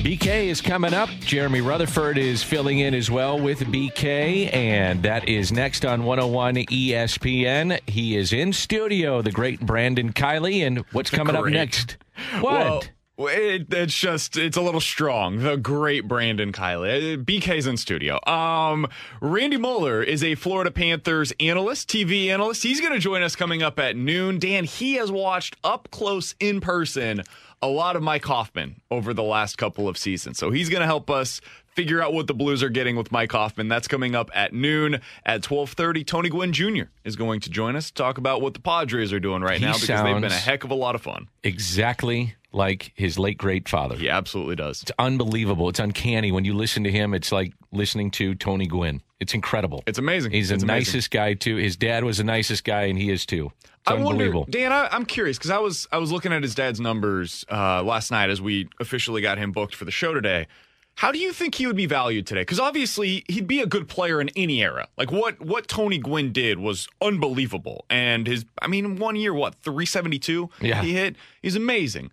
BK 0.07 0.45
is 0.45 0.61
coming 0.61 0.93
up. 0.93 1.09
Jeremy 1.19 1.59
Rutherford 1.59 2.17
is 2.17 2.41
filling 2.41 2.79
in 2.79 2.93
as 2.93 3.11
well 3.11 3.37
with 3.37 3.59
BK, 3.59 4.53
and 4.53 5.03
that 5.03 5.27
is 5.27 5.51
next 5.51 5.83
on 5.83 6.05
101 6.05 6.55
ESPN. 6.55 7.77
He 7.89 8.15
is 8.15 8.31
in 8.31 8.53
studio, 8.53 9.21
the 9.21 9.33
great 9.33 9.59
Brandon 9.59 10.13
Kiley, 10.13 10.65
and 10.65 10.85
what's 10.93 11.09
coming 11.09 11.35
up 11.35 11.45
next? 11.47 11.97
What? 12.39 12.89
Well, 13.17 13.27
it, 13.27 13.73
it's 13.73 13.97
just 13.97 14.37
it's 14.37 14.55
a 14.55 14.61
little 14.61 14.79
strong. 14.79 15.39
The 15.39 15.57
great 15.57 16.07
Brandon 16.07 16.53
Kiley. 16.53 17.25
BK's 17.25 17.67
in 17.67 17.75
studio. 17.75 18.17
Um, 18.25 18.87
Randy 19.19 19.57
Moller 19.57 20.01
is 20.01 20.23
a 20.23 20.35
Florida 20.35 20.71
Panthers 20.71 21.33
analyst, 21.39 21.89
TV 21.89 22.27
analyst. 22.27 22.63
He's 22.63 22.79
going 22.79 22.93
to 22.93 22.99
join 22.99 23.23
us 23.23 23.35
coming 23.35 23.61
up 23.61 23.77
at 23.77 23.97
noon. 23.97 24.39
Dan, 24.39 24.63
he 24.63 24.93
has 24.93 25.11
watched 25.11 25.57
up 25.65 25.89
close 25.91 26.33
in 26.39 26.61
person 26.61 27.23
a 27.61 27.67
lot 27.67 27.95
of 27.95 28.03
Mike 28.03 28.25
Hoffman 28.25 28.81
over 28.91 29.13
the 29.13 29.23
last 29.23 29.57
couple 29.57 29.87
of 29.87 29.97
seasons. 29.97 30.37
So 30.37 30.51
he's 30.51 30.69
going 30.69 30.81
to 30.81 30.85
help 30.87 31.09
us 31.09 31.41
figure 31.67 32.01
out 32.01 32.13
what 32.13 32.27
the 32.27 32.33
Blues 32.33 32.63
are 32.63 32.69
getting 32.69 32.95
with 32.95 33.11
Mike 33.11 33.31
Hoffman. 33.31 33.67
That's 33.67 33.87
coming 33.87 34.15
up 34.15 34.29
at 34.33 34.53
noon 34.53 34.99
at 35.25 35.41
12:30. 35.41 36.05
Tony 36.05 36.29
Gwynn 36.29 36.53
Jr. 36.53 36.83
is 37.03 37.15
going 37.15 37.39
to 37.41 37.49
join 37.49 37.75
us 37.75 37.87
to 37.87 37.93
talk 37.93 38.17
about 38.17 38.41
what 38.41 38.53
the 38.53 38.59
Padres 38.59 39.11
are 39.13 39.19
doing 39.19 39.41
right 39.41 39.59
He 39.59 39.65
now 39.65 39.73
because 39.73 39.87
they've 39.87 40.21
been 40.21 40.25
a 40.25 40.29
heck 40.31 40.63
of 40.63 40.71
a 40.71 40.75
lot 40.75 40.95
of 40.95 41.01
fun. 41.01 41.27
exactly 41.43 42.35
like 42.53 42.91
his 42.95 43.19
late 43.19 43.37
great 43.37 43.67
father. 43.67 43.95
He 43.95 44.09
absolutely 44.09 44.55
does. 44.55 44.81
It's 44.81 44.91
unbelievable. 44.97 45.69
It's 45.69 45.79
uncanny 45.79 46.31
when 46.31 46.45
you 46.45 46.53
listen 46.55 46.83
to 46.85 46.91
him. 46.91 47.13
It's 47.13 47.31
like 47.31 47.53
listening 47.71 48.09
to 48.11 48.33
Tony 48.35 48.65
Gwynn. 48.67 49.01
It's 49.19 49.33
incredible. 49.33 49.83
It's 49.85 49.99
amazing. 49.99 50.31
He's 50.31 50.49
the 50.49 50.55
It's 50.55 50.63
amazing. 50.63 50.93
nicest 50.93 51.11
guy 51.11 51.33
too. 51.33 51.57
His 51.57 51.75
dad 51.75 52.03
was 52.03 52.17
the 52.19 52.23
nicest 52.23 52.63
guy, 52.63 52.83
and 52.83 52.97
he 52.97 53.11
is 53.11 53.25
too. 53.25 53.51
I 53.87 53.93
wonder. 53.95 54.31
Dan. 54.49 54.71
I, 54.71 54.87
I'm 54.91 55.05
curious 55.05 55.37
because 55.37 55.51
I 55.51 55.59
was 55.59 55.87
I 55.91 55.97
was 55.97 56.11
looking 56.11 56.31
at 56.33 56.43
his 56.43 56.53
dad's 56.55 56.79
numbers 56.79 57.45
uh, 57.51 57.81
last 57.83 58.11
night 58.11 58.29
as 58.29 58.41
we 58.41 58.67
officially 58.79 59.21
got 59.21 59.37
him 59.37 59.51
booked 59.51 59.75
for 59.75 59.85
the 59.85 59.91
show 59.91 60.13
today. 60.13 60.47
How 60.95 61.11
do 61.11 61.19
you 61.19 61.31
think 61.31 61.53
he 61.55 61.67
would 61.67 61.75
be 61.75 61.85
valued 61.85 62.25
today? 62.25 62.41
Because 62.41 62.59
obviously 62.59 63.23
he'd 63.29 63.45
be 63.47 63.59
a 63.61 63.67
good 63.67 63.87
player 63.87 64.19
in 64.19 64.29
any 64.35 64.63
era. 64.63 64.87
Like 64.97 65.11
what 65.11 65.39
what 65.39 65.67
Tony 65.67 65.99
Gwynn 65.99 66.31
did 66.31 66.57
was 66.59 66.87
unbelievable, 67.01 67.85
and 67.89 68.25
his 68.25 68.45
I 68.61 68.67
mean 68.67 68.95
one 68.95 69.15
year 69.15 69.33
what 69.33 69.53
372 69.55 70.49
Yeah. 70.61 70.81
he 70.81 70.93
hit. 70.93 71.15
He's 71.41 71.55
amazing. 71.55 72.09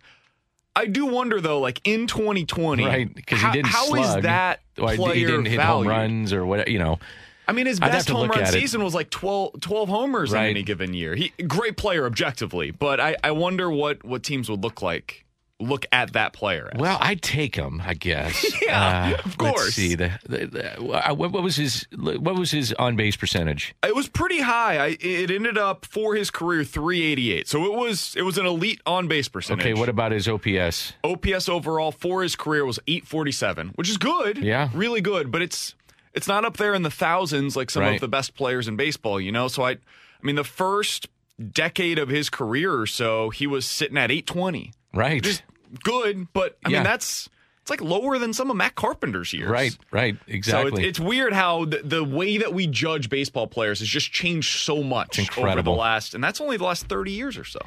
I 0.77 0.87
do 0.87 1.05
wonder 1.05 1.39
though, 1.39 1.59
like 1.59 1.79
in 1.85 2.05
2020, 2.05 2.85
right? 2.85 3.13
Because 3.15 3.39
he 3.39 3.45
how- 3.45 3.53
didn't 3.53 3.67
how 3.69 3.95
is 3.95 4.05
slug. 4.05 4.23
that 4.23 4.59
player 4.75 5.13
he 5.15 5.25
didn't 5.25 5.45
hit 5.45 5.59
home 5.61 5.87
runs 5.87 6.31
or 6.33 6.45
what? 6.45 6.67
You 6.67 6.79
know, 6.79 6.99
I 7.47 7.51
mean, 7.51 7.65
his 7.65 7.79
best 7.79 8.09
home 8.09 8.29
run 8.29 8.45
season 8.47 8.83
was 8.83 8.93
like 8.93 9.09
12, 9.09 9.59
12 9.61 9.89
homers 9.89 10.31
Right. 10.31 10.45
in 10.45 10.49
any 10.51 10.63
given 10.63 10.93
year. 10.93 11.15
He 11.15 11.29
great 11.47 11.77
player 11.77 12.05
objectively, 12.05 12.71
but 12.71 12.99
I, 12.99 13.15
I 13.23 13.31
wonder 13.31 13.69
what 13.69 14.03
what 14.03 14.23
teams 14.23 14.49
would 14.49 14.63
look 14.63 14.81
like 14.81 15.21
look 15.61 15.85
at 15.93 16.11
that 16.11 16.33
player. 16.33 16.69
As. 16.73 16.81
Well, 16.81 16.97
I'd 16.99 17.21
take 17.21 17.55
him, 17.55 17.81
I 17.85 17.93
guess. 17.93 18.45
Yeah, 18.61 19.15
Uh, 19.15 19.21
of 19.23 19.37
course. 19.37 19.63
Let's 19.63 19.75
see. 19.75 19.95
The, 19.95 20.11
the, 20.27 20.45
the- 20.47 20.83
uh, 20.83 21.13
what, 21.13 21.31
what 21.31 21.43
was 21.43 21.55
his 21.55 21.85
what 21.95 22.35
was 22.35 22.51
his 22.51 22.73
on 22.73 22.95
base 22.97 23.15
percentage? 23.15 23.73
it 23.83 23.95
was 23.95 24.09
pretty 24.09 24.41
high. 24.41 24.77
I, 24.83 24.97
it 24.99 25.31
ended 25.31 25.57
up 25.57 25.85
for 25.85 26.15
his 26.15 26.29
career 26.31 26.63
three 26.65 27.03
eighty 27.03 27.31
eight. 27.31 27.47
So 27.47 27.63
it 27.65 27.71
was 27.73 28.15
it 28.17 28.23
was 28.23 28.37
an 28.37 28.45
elite 28.45 28.81
on 28.85 29.07
base 29.07 29.29
percentage. 29.29 29.63
Okay, 29.65 29.73
what 29.79 29.87
about 29.87 30.11
his 30.11 30.27
OPS? 30.27 30.93
OPS 31.05 31.47
overall 31.47 31.91
for 31.93 32.21
his 32.23 32.35
career 32.35 32.65
was 32.65 32.79
eight 32.87 33.05
forty 33.07 33.31
seven, 33.31 33.69
which 33.75 33.89
is 33.89 33.97
good. 33.97 34.39
Yeah. 34.39 34.69
really 34.73 34.99
good, 35.01 35.31
but 35.31 35.41
it's 35.41 35.73
it's 36.15 36.27
not 36.27 36.45
up 36.45 36.57
there 36.57 36.73
in 36.73 36.81
the 36.83 36.89
thousands 36.91 37.55
like 37.55 37.69
some 37.69 37.83
Right. 37.83 37.95
of 37.95 38.01
the 38.01 38.07
best 38.07 38.33
players 38.35 38.67
in 38.67 38.75
baseball. 38.75 39.19
You 39.21 39.31
know, 39.31 39.47
so 39.47 39.63
I 39.63 39.71
I 39.71 39.77
mean 40.23 40.35
the 40.35 40.43
first 40.43 41.07
decade 41.51 41.99
of 41.99 42.09
his 42.09 42.29
career 42.29 42.73
or 42.79 42.87
so, 42.87 43.29
he 43.29 43.45
was 43.45 43.65
sitting 43.65 43.97
at 43.97 44.09
eight 44.11 44.25
twenty. 44.25 44.71
Right. 44.93 45.21
just 45.21 45.43
good, 45.83 46.27
but 46.33 46.57
I 46.65 46.69
Yeah. 46.69 46.77
mean 46.79 46.83
that's 46.85 47.29
it's 47.61 47.71
like 47.71 47.81
lower 47.81 48.19
than 48.19 48.31
some 48.31 48.51
of 48.51 48.55
Matt 48.57 48.75
Carpenter's 48.75 49.33
years. 49.33 49.49
Right, 49.49 49.75
right, 49.91 50.15
So 50.19 50.23
exactly. 50.27 50.83
it, 50.83 50.87
it's 50.89 50.99
weird 50.99 51.33
how 51.33 51.65
the, 51.65 51.79
the 51.83 52.03
way 52.03 52.37
that 52.37 52.53
we 52.53 52.67
judge 52.67 53.09
baseball 53.09 53.47
players 53.47 53.79
has 53.79 53.87
just 53.87 54.11
changed 54.11 54.59
so 54.59 54.83
much 54.83 55.17
over 55.17 55.25
the 55.31 55.39
incredible. 55.41 55.75
last, 55.75 56.13
and 56.13 56.23
that's 56.23 56.39
only 56.39 56.57
the 56.57 56.63
last 56.63 56.85
thirty 56.87 57.11
years 57.11 57.37
or 57.39 57.43
so. 57.43 57.59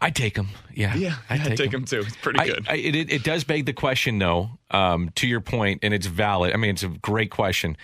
I'd 0.00 0.14
take 0.16 0.36
him. 0.36 0.48
Yeah, 0.74 0.94
Yeah, 0.94 1.16
I'd 1.28 1.40
I'd 1.40 1.56
take 1.56 1.72
him 1.72 1.84
too. 1.84 2.00
It's 2.00 2.16
pretty 2.16 2.38
good. 2.44 2.66
I, 2.68 2.76
it, 2.76 2.94
it, 2.94 3.12
it 3.12 3.22
does 3.24 3.44
beg 3.44 3.66
the 3.66 3.72
question, 3.72 4.18
though, 4.18 4.50
um, 4.70 5.10
to 5.16 5.26
your 5.26 5.40
point, 5.40 5.80
and 5.82 5.92
it's 5.92 6.06
valid. 6.06 6.52
I 6.52 6.56
mean, 6.56 6.70
it's 6.70 6.82
a 6.82 6.88
great 6.88 7.30
question. 7.30 7.76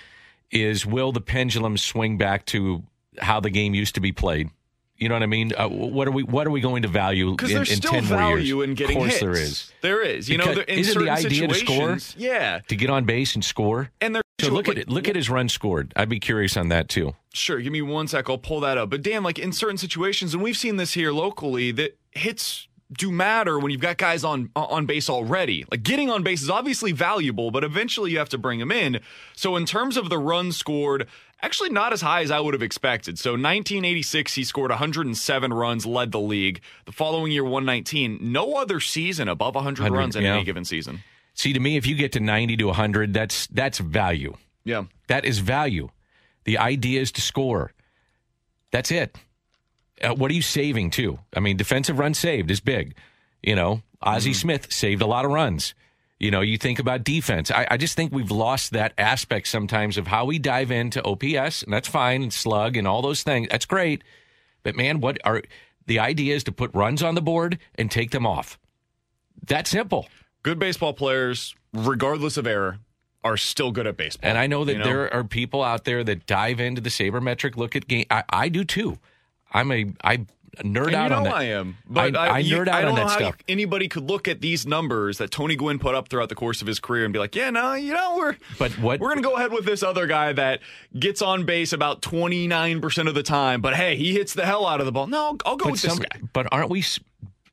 Is 0.50 0.86
will 0.86 1.12
the 1.12 1.20
pendulum 1.20 1.76
swing 1.76 2.18
back 2.18 2.46
to 2.46 2.82
how 3.18 3.40
the 3.40 3.50
game 3.50 3.74
used 3.74 3.94
to 3.96 4.00
be 4.00 4.12
played? 4.12 4.50
You 4.96 5.10
know 5.10 5.14
what 5.14 5.22
I 5.24 5.26
mean? 5.26 5.52
Uh, 5.54 5.68
what 5.68 6.08
are 6.08 6.10
we 6.12 6.22
What 6.22 6.46
are 6.46 6.50
we 6.50 6.60
going 6.62 6.80
to 6.82 6.88
value 6.88 7.32
Because 7.32 7.50
in, 7.50 7.56
there's 7.56 7.70
in 7.70 7.76
still 7.76 7.90
10 7.92 8.04
more 8.06 8.18
years? 8.30 8.38
value 8.38 8.62
in 8.62 8.74
getting 8.74 8.96
Of 8.96 9.00
course, 9.02 9.10
hits. 9.12 9.20
there 9.20 9.32
is. 9.32 9.72
There 9.82 10.02
is. 10.02 10.28
You 10.30 10.38
know, 10.38 10.44
Because 10.44 10.56
there, 10.56 10.64
in 10.64 10.78
isn't 10.78 11.04
the 11.04 11.10
idea 11.10 11.48
to 11.48 11.54
score? 11.54 11.98
yeah. 12.16 12.60
To 12.68 12.76
get 12.76 12.88
on 12.88 13.04
base 13.04 13.34
and 13.34 13.44
score. 13.44 13.90
And 14.00 14.14
they're 14.14 14.22
So 14.40 14.48
look 14.50 14.68
like, 14.68 14.78
at 14.78 14.82
it. 14.84 14.88
Look 14.88 15.06
at 15.08 15.14
his 15.16 15.28
run 15.28 15.50
scored. 15.50 15.92
I'd 15.96 16.08
be 16.08 16.18
curious 16.18 16.56
on 16.56 16.68
that 16.68 16.88
too. 16.88 17.14
Sure, 17.34 17.58
give 17.60 17.72
me 17.74 17.82
one 17.82 18.08
sec. 18.08 18.30
I'll 18.30 18.38
pull 18.38 18.60
that 18.60 18.78
up. 18.78 18.88
But 18.88 19.02
Dan, 19.02 19.22
like 19.22 19.38
in 19.38 19.52
certain 19.52 19.76
situations, 19.76 20.32
and 20.32 20.42
we've 20.42 20.56
seen 20.56 20.76
this 20.76 20.94
here 20.94 21.12
locally, 21.12 21.72
that 21.72 21.98
hits 22.16 22.68
do 22.92 23.10
matter 23.10 23.58
when 23.58 23.72
you've 23.72 23.80
got 23.80 23.96
guys 23.96 24.24
on 24.24 24.50
on 24.54 24.86
base 24.86 25.10
already. 25.10 25.64
Like 25.70 25.82
getting 25.82 26.10
on 26.10 26.22
base 26.22 26.42
is 26.42 26.50
obviously 26.50 26.92
valuable, 26.92 27.50
but 27.50 27.64
eventually 27.64 28.12
you 28.12 28.18
have 28.18 28.28
to 28.30 28.38
bring 28.38 28.60
them 28.60 28.70
in. 28.70 29.00
So 29.34 29.56
in 29.56 29.66
terms 29.66 29.96
of 29.96 30.08
the 30.08 30.18
runs 30.18 30.56
scored, 30.56 31.08
actually 31.42 31.70
not 31.70 31.92
as 31.92 32.00
high 32.00 32.22
as 32.22 32.30
I 32.30 32.40
would 32.40 32.54
have 32.54 32.62
expected. 32.62 33.18
So 33.18 33.32
1986, 33.32 34.34
he 34.34 34.44
scored 34.44 34.70
107 34.70 35.52
runs, 35.52 35.84
led 35.84 36.12
the 36.12 36.20
league. 36.20 36.60
The 36.84 36.92
following 36.92 37.32
year, 37.32 37.44
119. 37.44 38.18
No 38.20 38.54
other 38.54 38.78
season 38.80 39.28
above 39.28 39.54
100, 39.54 39.82
100, 39.82 39.98
runs 39.98 40.16
in 40.16 40.22
yeah. 40.22 40.34
any 40.34 40.44
given 40.44 40.64
season. 40.64 41.02
See, 41.34 41.52
to 41.52 41.60
me, 41.60 41.76
if 41.76 41.86
you 41.86 41.96
get 41.96 42.12
to 42.12 42.20
ninety 42.20 42.56
to 42.56 42.72
hundred, 42.72 43.12
that's 43.12 43.46
that's 43.48 43.78
value. 43.78 44.36
Yeah. 44.64 44.84
That 45.08 45.24
is 45.24 45.38
value. 45.38 45.90
The 46.44 46.58
idea 46.58 47.00
is 47.00 47.12
to 47.12 47.20
score. 47.20 47.72
That's 48.70 48.90
it. 48.90 49.16
Uh, 50.02 50.14
what 50.14 50.30
are 50.30 50.34
you 50.34 50.42
saving 50.42 50.90
too? 50.90 51.18
I 51.34 51.40
mean, 51.40 51.56
defensive 51.56 51.98
run 51.98 52.14
saved 52.14 52.50
is 52.50 52.60
big. 52.60 52.94
You 53.42 53.54
know, 53.54 53.82
Ozzie 54.02 54.34
Smith 54.34 54.72
saved 54.72 55.02
a 55.02 55.06
lot 55.06 55.24
of 55.24 55.30
runs. 55.30 55.74
You 56.18 56.30
know, 56.30 56.40
you 56.40 56.56
think 56.56 56.78
about 56.78 57.04
defense. 57.04 57.50
I, 57.50 57.66
I 57.72 57.76
just 57.76 57.94
think 57.94 58.12
we've 58.12 58.30
lost 58.30 58.72
that 58.72 58.94
aspect 58.96 59.48
sometimes 59.48 59.98
of 59.98 60.06
how 60.06 60.24
we 60.24 60.38
dive 60.38 60.70
into 60.70 61.04
OPS, 61.04 61.62
and 61.62 61.72
that's 61.72 61.88
fine, 61.88 62.22
and 62.22 62.32
slug 62.32 62.76
and 62.76 62.88
all 62.88 63.02
those 63.02 63.22
things. 63.22 63.48
That's 63.50 63.66
great. 63.66 64.02
But 64.62 64.76
man, 64.76 65.00
what 65.00 65.18
are 65.24 65.42
the 65.86 65.98
idea 65.98 66.34
is 66.34 66.44
to 66.44 66.52
put 66.52 66.74
runs 66.74 67.02
on 67.02 67.14
the 67.14 67.22
board 67.22 67.58
and 67.76 67.90
take 67.90 68.10
them 68.10 68.26
off. 68.26 68.58
That 69.46 69.66
simple. 69.66 70.08
Good 70.42 70.58
baseball 70.58 70.92
players, 70.92 71.54
regardless 71.72 72.36
of 72.36 72.46
error, 72.46 72.78
are 73.24 73.36
still 73.36 73.72
good 73.72 73.86
at 73.86 73.96
baseball. 73.96 74.28
And 74.28 74.38
I 74.38 74.46
know 74.46 74.64
that 74.64 74.76
you 74.76 74.82
there 74.82 75.12
are 75.12 75.24
people 75.24 75.62
out 75.62 75.84
there 75.84 76.04
that 76.04 76.26
dive 76.26 76.60
into 76.60 76.80
the 76.80 76.90
sabermetric, 76.90 77.56
look 77.56 77.76
at 77.76 77.86
game. 77.86 78.06
I, 78.10 78.24
I 78.28 78.48
do 78.48 78.64
too. 78.64 78.98
I'm 79.52 79.70
a 79.72 79.86
I 80.02 80.18
nerd 80.64 80.86
And 80.86 80.94
out 80.94 81.02
you 81.04 81.08
know 81.10 81.16
on 81.18 81.22
that. 81.24 81.34
I 81.34 81.42
am, 81.44 81.76
but 81.86 82.16
I, 82.16 82.26
I 82.26 82.38
you- 82.38 82.56
nerd 82.56 82.68
out 82.68 82.84
I 82.84 82.88
on 82.88 82.94
that 82.94 83.10
stuff. 83.10 83.36
anybody 83.46 83.88
could 83.88 84.08
look 84.08 84.26
at 84.26 84.40
these 84.40 84.66
numbers 84.66 85.18
that 85.18 85.30
Tony 85.30 85.54
Gwynn 85.54 85.78
put 85.78 85.94
up 85.94 86.08
throughout 86.08 86.30
the 86.30 86.34
course 86.34 86.62
of 86.62 86.66
his 86.66 86.80
career 86.80 87.04
and 87.04 87.12
be 87.12 87.18
like, 87.18 87.34
"Yeah, 87.36 87.50
no, 87.50 87.74
you 87.74 87.92
know, 87.92 88.16
we're 88.16 88.36
But 88.58 88.72
what- 88.78 88.98
we're 89.00 89.10
gonna 89.10 89.20
go 89.22 89.36
ahead 89.36 89.52
with 89.52 89.64
this 89.66 89.82
other 89.82 90.06
guy 90.06 90.32
that 90.32 90.60
gets 90.98 91.20
on 91.20 91.44
base 91.44 91.72
about 91.74 92.00
twenty 92.02 92.46
nine 92.46 92.80
percent 92.80 93.06
of 93.08 93.14
the 93.14 93.22
time, 93.22 93.60
but 93.60 93.76
hey, 93.76 93.96
he 93.96 94.12
hits 94.14 94.32
the 94.32 94.46
hell 94.46 94.66
out 94.66 94.80
of 94.80 94.86
the 94.86 94.92
ball. 94.92 95.06
No, 95.08 95.36
I'll 95.44 95.56
go 95.56 95.70
with 95.70 95.80
some, 95.80 95.98
this 95.98 96.06
guy. 96.10 96.20
but 96.32 96.46
aren't 96.50 96.70
we 96.70 96.82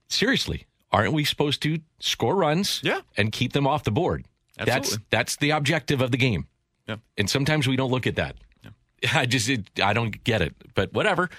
seriously? 0.08 0.66
Aren't 0.92 1.14
we 1.14 1.24
supposed 1.26 1.62
to 1.64 1.80
score 2.00 2.36
runs? 2.36 2.80
Yeah. 2.84 3.02
and 3.18 3.32
keep 3.32 3.54
them 3.54 3.66
off 3.68 3.84
the 3.84 3.92
board. 3.92 4.26
That's 4.58 4.70
Absolutely. 4.70 5.06
that's 5.10 5.34
that's 5.34 5.36
the 5.38 5.50
objective 5.52 6.02
of 6.02 6.12
the 6.12 6.18
game. 6.18 6.48
Yeah. 6.88 6.98
And 7.18 7.30
sometimes 7.30 7.68
we 7.68 7.76
don't 7.76 7.90
look 7.92 8.06
at 8.06 8.16
that. 8.18 8.36
Yeah. 8.64 8.70
I 9.14 9.26
just 9.26 9.50
it, 9.50 9.68
I 9.84 9.94
don't 9.94 10.24
get 10.24 10.42
it. 10.42 10.54
But 10.76 10.94
whatever. 10.94 11.30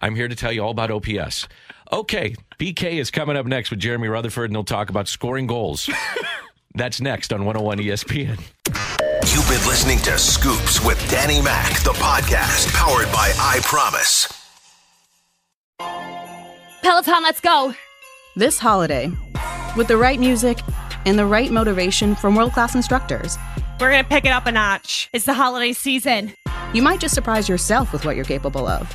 I'm 0.00 0.14
here 0.14 0.28
to 0.28 0.36
tell 0.36 0.52
you 0.52 0.62
all 0.62 0.70
about 0.70 0.90
OPS. 0.90 1.48
Okay, 1.92 2.34
BK 2.58 2.94
is 3.00 3.10
coming 3.10 3.36
up 3.36 3.46
next 3.46 3.70
with 3.70 3.80
Jeremy 3.80 4.08
Rutherford, 4.08 4.46
and 4.50 4.54
they'll 4.54 4.64
talk 4.64 4.90
about 4.90 5.08
scoring 5.08 5.46
goals. 5.46 5.88
That's 6.74 7.00
next 7.00 7.32
on 7.32 7.44
101 7.44 7.78
ESPN. 7.78 8.38
You've 9.34 9.48
been 9.48 9.66
listening 9.68 9.98
to 10.00 10.18
Scoops 10.18 10.84
with 10.84 10.98
Danny 11.10 11.40
Mac, 11.42 11.82
the 11.82 11.92
podcast 11.94 12.72
powered 12.74 13.10
by 13.12 13.32
I 13.38 13.60
Promise. 13.62 14.32
Peloton, 16.82 17.22
let's 17.22 17.40
go. 17.40 17.74
This 18.36 18.58
holiday, 18.58 19.10
with 19.76 19.88
the 19.88 19.96
right 19.96 20.20
music 20.20 20.58
and 21.06 21.18
the 21.18 21.26
right 21.26 21.50
motivation 21.50 22.14
from 22.14 22.34
world 22.36 22.52
class 22.52 22.74
instructors, 22.74 23.36
We're 23.80 23.90
going 23.90 24.02
to 24.02 24.08
pick 24.08 24.24
it 24.24 24.30
up 24.30 24.46
a 24.46 24.52
notch. 24.52 25.08
It's 25.12 25.24
the 25.24 25.34
holiday 25.34 25.72
season. 25.72 26.32
you 26.72 26.82
might 26.82 27.00
just 27.00 27.14
surprise 27.14 27.48
yourself 27.48 27.92
with 27.92 28.04
what 28.04 28.16
you're 28.16 28.24
capable 28.24 28.66
of. 28.66 28.94